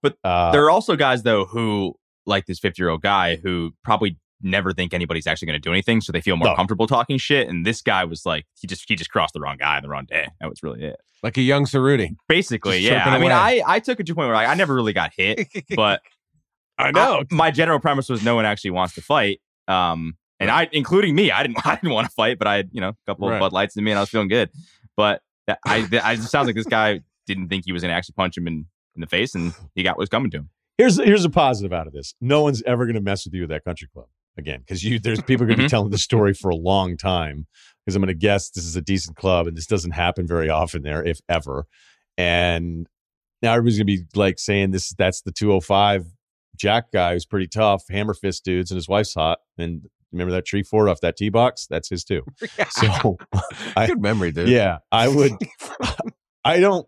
[0.02, 1.96] But uh, there are also guys though who
[2.26, 5.72] like this 50 year old guy who probably never think anybody's actually going to do
[5.72, 6.56] anything, so they feel more No.
[6.56, 7.48] comfortable talking shit.
[7.48, 9.90] And this guy was like, he just he just crossed the wrong guy on the
[9.90, 10.28] wrong day.
[10.42, 10.98] That was really it.
[11.24, 12.16] Like a young Ceruti.
[12.28, 13.06] Basically, Just yeah.
[13.10, 13.62] I mean, away.
[13.64, 16.02] I I took it to a point where I, I never really got hit, but
[16.78, 19.40] I I- my general premise was no one actually wants to fight.
[19.68, 22.70] Um, and I, including me, I didn't, I didn't want to fight, but I had,
[22.72, 23.36] you know, a couple Right.
[23.36, 24.50] of Bud Lights in me, and I was feeling good.
[24.98, 27.90] But that, I, that, I it sounds like this guy didn't think he was going
[27.92, 30.38] to actually punch him in, in the face, and he got what was coming to
[30.38, 30.50] him.
[30.78, 32.14] here's here's a positive out of this.
[32.22, 34.08] No one's ever going to mess with you at that country club
[34.38, 35.70] again because you there's people going to be Mhm.
[35.70, 37.48] telling the story for a long time
[37.86, 40.50] because I'm going to guess this is a decent club and this doesn't happen very
[40.50, 41.66] often there if ever.
[42.18, 42.88] And
[43.42, 46.06] now everybody's going to be like saying this that's the 205
[46.58, 49.40] Jack guy who's pretty tough, hammer fist dudes, and his wife's hot.
[49.58, 51.68] And remember that tree fort off that tee box?
[51.68, 52.24] That's his too.
[52.70, 53.18] So
[53.78, 54.50] I- Good memory, dude.
[54.50, 55.34] yeah, I would.
[56.44, 56.88] I don't.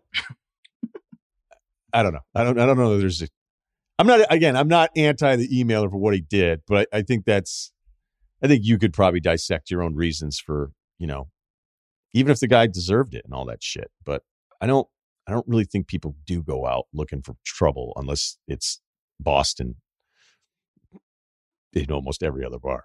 [1.92, 2.20] I don't know.
[2.34, 2.58] I don't.
[2.58, 2.94] I don't know.
[2.94, 3.22] That there's.
[3.22, 3.28] A,
[3.98, 4.20] I'm not.
[4.30, 7.72] Again, I'm not anti the emailer for what he did, but I, I think that's.
[8.42, 11.28] I think you could probably dissect your own reasons for you know,
[12.12, 13.90] even if the guy deserved it and all that shit.
[14.04, 14.22] But
[14.60, 14.86] I don't.
[15.26, 18.80] I don't really think people do go out looking for trouble unless it's
[19.20, 19.76] Boston.
[21.74, 22.84] In almost every other bar.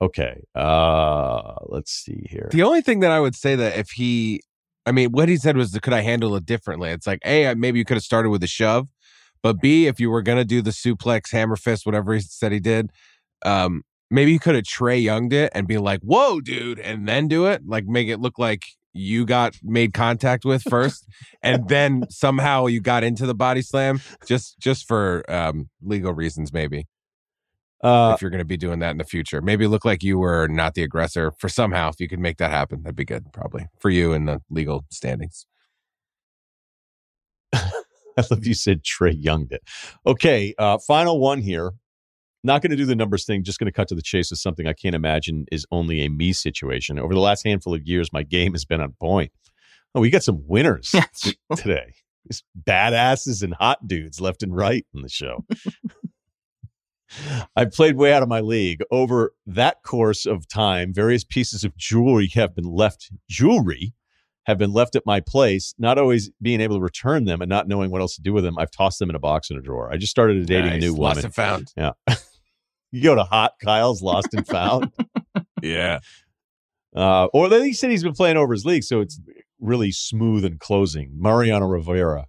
[0.00, 0.42] Okay.
[0.54, 2.48] Uh let's see here.
[2.52, 4.42] The only thing that I would say that if he,
[4.86, 6.90] I mean, what he said was, could I handle it differently?
[6.90, 8.88] It's like, A, maybe you could have started with a shove,
[9.42, 12.52] but B, if you were going to do the suplex, hammer fist, whatever he said
[12.52, 12.90] he did,
[13.44, 17.28] um, maybe you could have Trey Younged it and be like, whoa, dude, and then
[17.28, 18.64] do it, like make it look like
[18.94, 21.06] you got made contact with first
[21.42, 26.52] and then somehow you got into the body slam just just for um legal reasons
[26.52, 26.86] maybe
[27.84, 29.40] Uh if you're going to be doing that in the future.
[29.40, 31.90] Maybe look like you were not the aggressor for somehow.
[31.90, 34.84] If you could make that happen, that'd be good, probably for you in the legal
[34.90, 35.46] standings.
[37.54, 39.62] I love you said Trey Young it.
[40.06, 41.72] Okay, uh, final one here.
[42.42, 43.42] Not going to do the numbers thing.
[43.42, 46.10] Just going to cut to the chase with something I can't imagine is only a
[46.10, 46.98] me situation.
[46.98, 49.32] Over the last handful of years, my game has been on point.
[49.94, 50.94] Oh, we got some winners
[51.56, 51.94] today.
[52.26, 55.44] These badasses and hot dudes left and right in the show.
[57.56, 58.80] I've played way out of my league.
[58.90, 63.10] Over that course of time, various pieces of jewelry have been left.
[63.28, 63.94] Jewelry
[64.46, 67.66] have been left at my place, not always being able to return them and not
[67.66, 68.58] knowing what else to do with them.
[68.58, 69.90] I've tossed them in a box in a drawer.
[69.92, 70.82] I just started dating Nice.
[70.82, 71.24] a new Lost woman.
[71.26, 71.72] and found.
[71.76, 71.92] Yeah.
[72.92, 74.92] you go to Hot Kyle's Lost and Found.
[75.62, 76.00] Yeah.
[76.94, 79.18] Uh, or he said he's been playing over his league, so it's
[79.58, 81.12] really smooth and closing.
[81.18, 82.26] Mariano Rivera.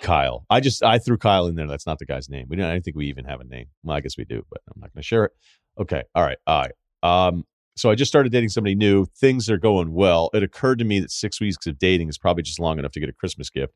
[0.00, 0.44] Kyle.
[0.50, 1.66] I just I threw Kyle in there.
[1.66, 2.46] That's not the guy's name.
[2.48, 3.66] We don't I don't think we even have a name.
[3.82, 5.32] Well, I guess we do, but I'm not gonna share it.
[5.78, 6.02] Okay.
[6.14, 6.38] All right.
[6.46, 6.72] All right.
[7.02, 7.44] Um,
[7.76, 9.06] so I just started dating somebody new.
[9.06, 10.30] Things are going well.
[10.32, 13.00] It occurred to me that six weeks of dating is probably just long enough to
[13.00, 13.74] get a Christmas gift.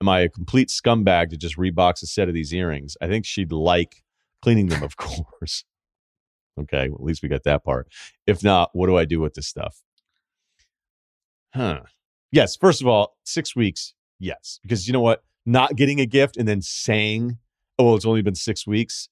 [0.00, 2.96] Am I a complete scumbag to just rebox a set of these earrings?
[3.00, 4.04] I think she'd like
[4.40, 5.64] cleaning them, of course.
[6.60, 7.88] Okay, well, at least we got that part.
[8.26, 9.82] If not, what do I do with this stuff?
[11.54, 11.80] Huh.
[12.30, 14.60] Yes, first of all, six weeks, yes.
[14.62, 15.24] Because you know what?
[15.46, 17.38] Not getting a gift and then saying,
[17.78, 19.08] oh, well, it's only been six weeks.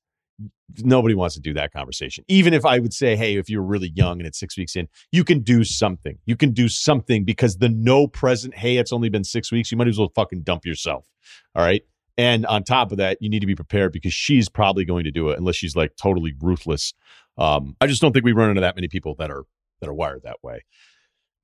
[0.85, 2.25] Nobody wants to do that conversation.
[2.29, 4.89] Even if I would say, hey, if you're really young and it's six weeks in,
[5.11, 6.19] you can do something.
[6.27, 9.79] You can do something because the no present, hey, it's only been six weeks, you
[9.79, 11.07] might as well fucking dump yourself.
[11.55, 11.83] All right.
[12.19, 15.11] And on top of that, you need to be prepared because she's probably going to
[15.11, 16.93] do it unless she's like totally ruthless.
[17.39, 19.45] Um, I just don't think we run into that many people that are
[19.81, 20.65] that are wired that way.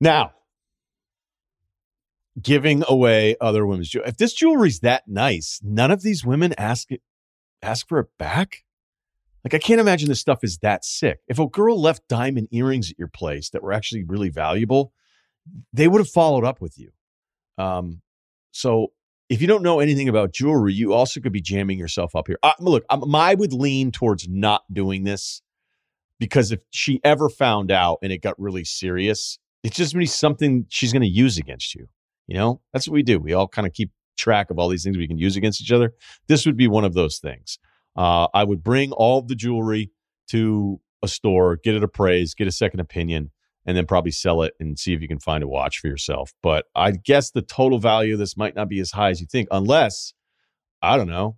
[0.01, 0.33] Now,
[2.41, 4.09] giving away other women's jewelry.
[4.09, 7.01] If this jewelry's that nice, none of these women ask it
[7.61, 8.63] ask for it back.
[9.43, 11.19] Like I can't imagine this stuff is that sick.
[11.27, 14.91] If a girl left diamond earrings at your place that were actually really valuable,
[15.71, 16.91] they would have followed up with you.
[17.57, 18.01] Um,
[18.51, 18.91] so
[19.29, 22.37] if you don't know anything about jewelry, you also could be jamming yourself up here.
[22.43, 25.41] Uh, look, um, I would lean towards not doing this
[26.19, 30.07] because if she ever found out and it got really serious, it's just gonna be
[30.07, 31.87] something she's going to use against you.
[32.27, 33.19] You know, that's what we do.
[33.19, 35.71] We all kind of keep track of all these things we can use against each
[35.71, 35.93] other.
[36.27, 37.59] This would be one of those things.
[37.95, 39.91] Uh, I would bring all the jewelry
[40.29, 43.31] to a store, get it appraised, get a second opinion,
[43.65, 46.33] and then probably sell it and see if you can find a watch for yourself.
[46.41, 49.27] But I guess the total value of this might not be as high as you
[49.27, 50.13] think, unless
[50.81, 51.37] I don't know.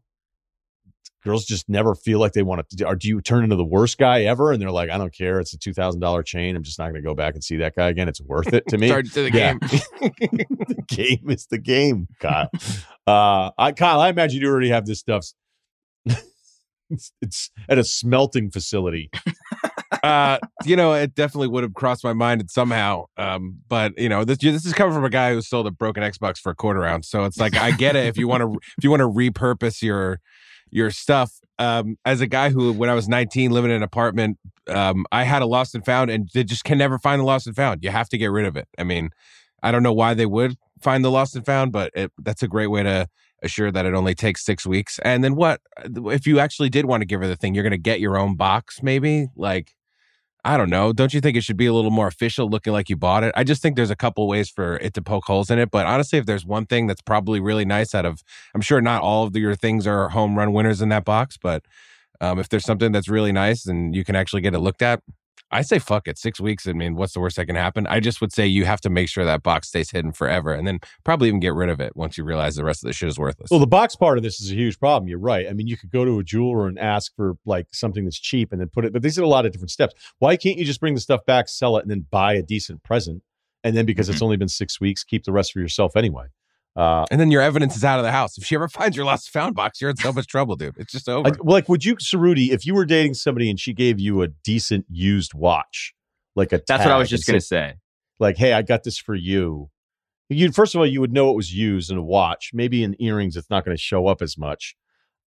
[1.27, 2.87] Girls just never feel like they want to.
[2.87, 4.53] Or do you turn into the worst guy ever?
[4.53, 5.39] And they're like, I don't care.
[5.41, 6.55] It's a two thousand dollar chain.
[6.55, 8.07] I'm just not going to go back and see that guy again.
[8.07, 8.87] It's worth it to me.
[8.87, 9.53] Started to the Yeah.
[9.55, 9.59] game.
[9.99, 12.49] the game is the game, Kyle.
[13.05, 15.25] Uh, I, Kyle, I imagine you already have this stuff.
[16.89, 19.09] it's, it's at a smelting facility.
[20.03, 23.05] uh, you know, it definitely would have crossed my mind somehow.
[23.17, 26.03] Um, but you know, this this is coming from a guy who sold a broken
[26.03, 28.59] Xbox for a quarter ounce, so it's like I get it if you want to
[28.77, 30.19] if you want to repurpose your
[30.69, 31.31] your stuff.
[31.59, 34.37] Um, as a guy who, when I was 19, living in an apartment,
[34.67, 37.47] um, I had a lost and found, and they just can never find the lost
[37.47, 37.83] and found.
[37.83, 38.67] You have to get rid of it.
[38.77, 39.09] I mean,
[39.63, 42.47] I don't know why they would find the lost and found, but it, that's a
[42.47, 43.07] great way to
[43.43, 44.99] assure that it only takes six weeks.
[45.03, 47.53] And then what if you actually did want to give her the thing?
[47.53, 49.73] You're going to get your own box, maybe like
[50.47, 50.93] I don't know.
[50.93, 53.33] Don't you think it should be a little more official looking like you bought it?
[53.35, 55.69] I just think there's a couple ways for it to poke holes in it.
[55.71, 58.23] But honestly, if there's one thing that's probably really nice out of,
[58.55, 61.65] I'm sure not all of your things are home run winners in that box, but
[62.21, 65.01] um, if there's something that's really nice and you can actually get it looked at,
[65.49, 66.17] I say fuck it.
[66.17, 66.67] Six weeks.
[66.67, 67.87] I mean, what's the worst that can happen?
[67.87, 70.67] I just would say you have to make sure that box stays hidden forever, and
[70.67, 73.07] then probably even get rid of it once you realize the rest of the shit
[73.07, 73.49] is worthless.
[73.49, 75.07] Well, the box part of this is a huge problem.
[75.07, 75.47] You're right.
[75.49, 78.51] I mean, you could go to a jeweler and ask for like something that's cheap
[78.51, 79.93] and then put it, but these are a lot of different steps.
[80.19, 82.83] Why can't you just bring the stuff back, sell it, and then buy a decent
[82.83, 83.23] present?
[83.63, 84.23] And then because it's Mhm.
[84.23, 86.25] only been six weeks, keep the rest for yourself anyway.
[86.77, 88.37] Uh, and then your evidence is out of the house.
[88.37, 90.75] If she ever finds your lost found box, you're in so much trouble, dude.
[90.77, 91.27] It's just over.
[91.27, 94.21] I, well, like, would you, Ceruti, if you were dating somebody and she gave you
[94.21, 95.95] a decent used watch,
[96.35, 97.79] like a That's what I was just gonna said, say.
[98.19, 99.71] like, hey, I got this for you.
[100.29, 102.51] You first of all, you would know it was used in a watch.
[102.53, 104.75] Maybe in earrings, it's not going to show up as much.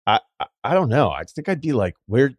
[0.06, 1.10] I, I I don't know.
[1.10, 2.32] I think I'd be like, where?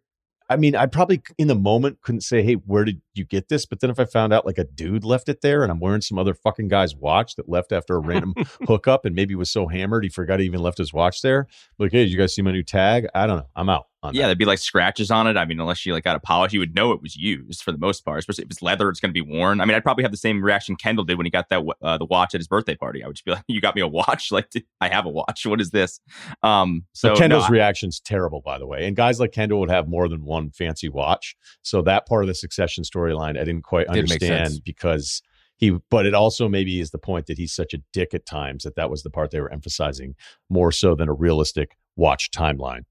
[0.48, 3.66] I mean, I probably in the moment couldn't say, hey, where did you get this?
[3.66, 6.00] But then if I found out like a dude left it there and I'm wearing
[6.00, 8.34] some other fucking guy's watch that left after a random
[8.66, 11.46] hookup and maybe was so hammered he forgot he even left his watch there.
[11.78, 13.06] Like, hey, did you guys see my new tag?
[13.14, 13.48] I don't know.
[13.56, 14.26] I'm out Yeah, that.
[14.28, 15.36] there'd be like scratches on it.
[15.36, 17.70] I mean, unless you like got a polish, you would know it was used for
[17.72, 18.18] the most part.
[18.18, 19.60] Especially if it's leather, it's going to be worn.
[19.60, 21.98] I mean, I'd probably have the same reaction Kendall did when he got that uh,
[21.98, 23.04] the watch at his birthday party.
[23.04, 24.30] I would just be like, "You got me a watch?
[24.32, 24.50] Like,
[24.80, 25.44] I have a watch.
[25.44, 26.00] What is this?"
[26.42, 28.86] Um, so So Kendall's no, reaction's terrible, by the way.
[28.86, 31.36] And guys like Kendall would have more than one fancy watch.
[31.60, 35.22] So that part of the succession storyline, I didn't quite understand because
[35.56, 38.64] he, but it also maybe is the point that he's such a dick at times
[38.64, 40.16] that that was the part they were emphasizing
[40.50, 42.82] more so than a realistic watch timeline.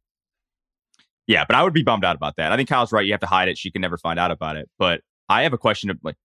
[1.31, 2.51] Yeah, but I would be bummed out about that.
[2.51, 3.05] I think Kyle's right.
[3.05, 3.57] You have to hide it.
[3.57, 4.69] She can never find out about it.
[4.77, 6.15] But I have a question of like,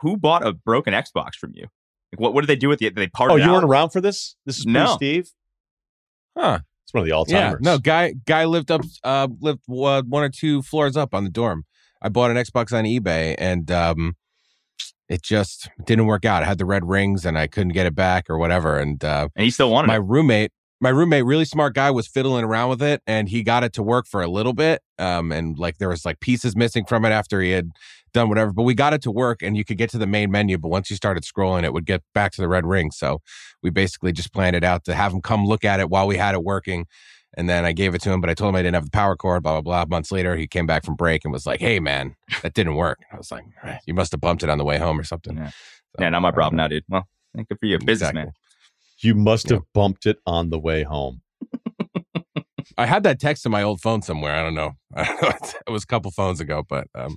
[0.00, 1.66] who bought a broken Xbox from you?
[2.12, 2.94] Like, what what did they do with it?
[2.94, 3.52] Did they part Oh, you out?
[3.52, 4.34] weren't around for this?
[4.46, 4.94] This is pre No.
[4.96, 5.28] Steve?
[6.36, 6.60] huh.
[6.84, 7.60] It's one of the all Yeah, timers.
[7.62, 8.14] no guy.
[8.26, 11.64] Guy lived up, uh, lived uh, one or two floors up on the dorm.
[12.00, 14.16] I bought an Xbox on eBay, and um,
[15.08, 16.42] it just didn't work out.
[16.42, 18.78] It had the red rings, and I couldn't get it back or whatever.
[18.78, 20.02] And uh, and he still wanted my it.
[20.02, 23.72] roommate, my roommate, really smart guy, was fiddling around with it, and he got it
[23.74, 24.80] to work for a little bit.
[24.98, 27.70] Um, and like there was like pieces missing from it after he had
[28.12, 30.30] done whatever, but we got it to work, and you could get to the main
[30.30, 30.56] menu.
[30.58, 32.90] But once you started scrolling, it would get back to the red ring.
[32.90, 33.20] So
[33.62, 36.16] we basically just planned it out to have him come look at it while we
[36.16, 36.86] had it working.
[37.36, 38.90] And then I gave it to him, but I told him I didn't have the
[38.90, 39.96] power cord, blah, blah, blah.
[39.96, 43.00] Months later, he came back from break and was like, Hey, man, that didn't work.
[43.12, 45.36] I was like, "Eh, You must have bumped it on the way home or something.
[45.36, 45.50] Yeah.
[45.50, 45.54] So,
[46.00, 46.84] Yeah, not my problem now, dude.
[46.88, 47.06] Well,
[47.36, 48.28] thank good for you, businessman.
[48.28, 48.32] Exactly.
[49.00, 51.22] You must have bumped it on the way home.
[52.76, 54.34] I had that text in my old phone somewhere.
[54.34, 54.72] I don't know.
[54.94, 55.50] I don't know.
[55.66, 57.16] It was a couple phones ago, but um,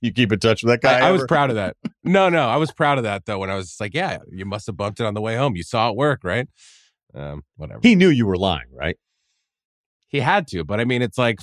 [0.00, 1.00] You keep in touch with that guy?
[1.00, 1.76] I, I was proud of that.
[2.04, 3.38] No, no, I was proud of that though.
[3.38, 5.56] When I was like, yeah, you must have bumped it on the way home.
[5.56, 6.48] You saw it work, right?
[7.14, 7.80] Um, whatever.
[7.82, 8.96] He knew you were lying, right?
[10.06, 11.40] He had to, but I mean, it's like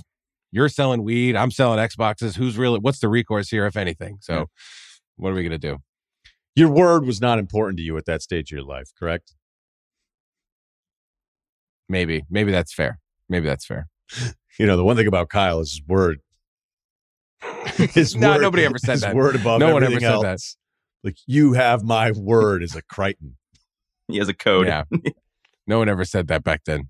[0.51, 2.35] you're selling weed, I'm selling Xboxes.
[2.35, 2.79] Who's really?
[2.79, 4.17] What's the recourse here, if anything?
[4.21, 4.43] So, Yeah.
[5.17, 5.77] what are we gonna do?
[6.55, 9.34] Your word was not important to you at that stage of your life, correct?
[11.89, 12.99] Maybe, maybe that's fair.
[13.29, 13.87] Maybe that's fair.
[14.57, 16.19] You know, the one thing about Kyle is his word.
[17.75, 19.13] His No, word, nobody ever said his that.
[19.13, 20.39] word above No one ever everything said that.
[21.03, 23.35] Like you have my word as a Crichton.
[24.07, 24.67] He has a code.
[24.67, 24.83] Yeah.
[25.67, 26.87] no one ever said that back then.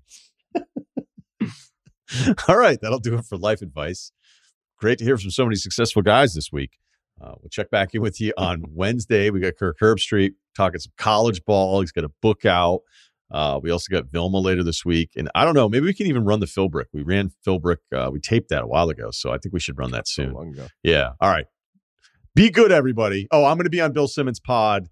[2.46, 4.12] All right, that'll do it for life advice.
[4.78, 6.78] Great to hear from so many successful guys this week.
[7.20, 9.30] Uh, we'll check back in with you on Wednesday.
[9.30, 11.80] We got Kirk Herbstreit talking some college ball.
[11.80, 12.80] He's got a book out.
[13.30, 15.68] Uh, we also got Vilma later this week, and I don't know.
[15.68, 16.86] Maybe we can even run the Philbrick.
[16.92, 17.78] We ran Philbrick.
[17.92, 20.22] Uh, we taped that a while ago, so I think we should run that So
[20.24, 20.36] soon.
[20.52, 20.66] ago.
[20.82, 21.10] Yeah.
[21.20, 21.46] All right.
[22.34, 23.26] Be good, everybody.
[23.30, 24.88] Oh, I'm going to be on Bill Simmons' pod.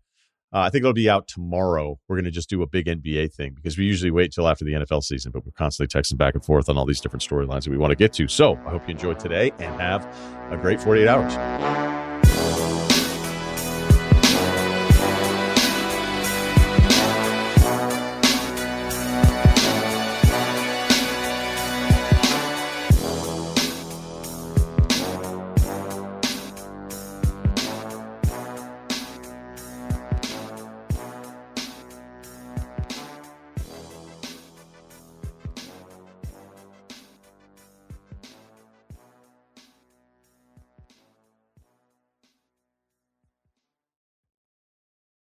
[0.53, 1.99] Uh, I think it'll be out tomorrow.
[2.09, 4.65] We're going to just do a big NBA thing because we usually wait till after
[4.65, 7.65] the NFL season, but we're constantly texting back and forth on all these different storylines
[7.65, 8.29] that we want to get to.
[8.29, 10.05] So I hope you enjoyed today and have
[10.53, 11.94] a great 48 hours.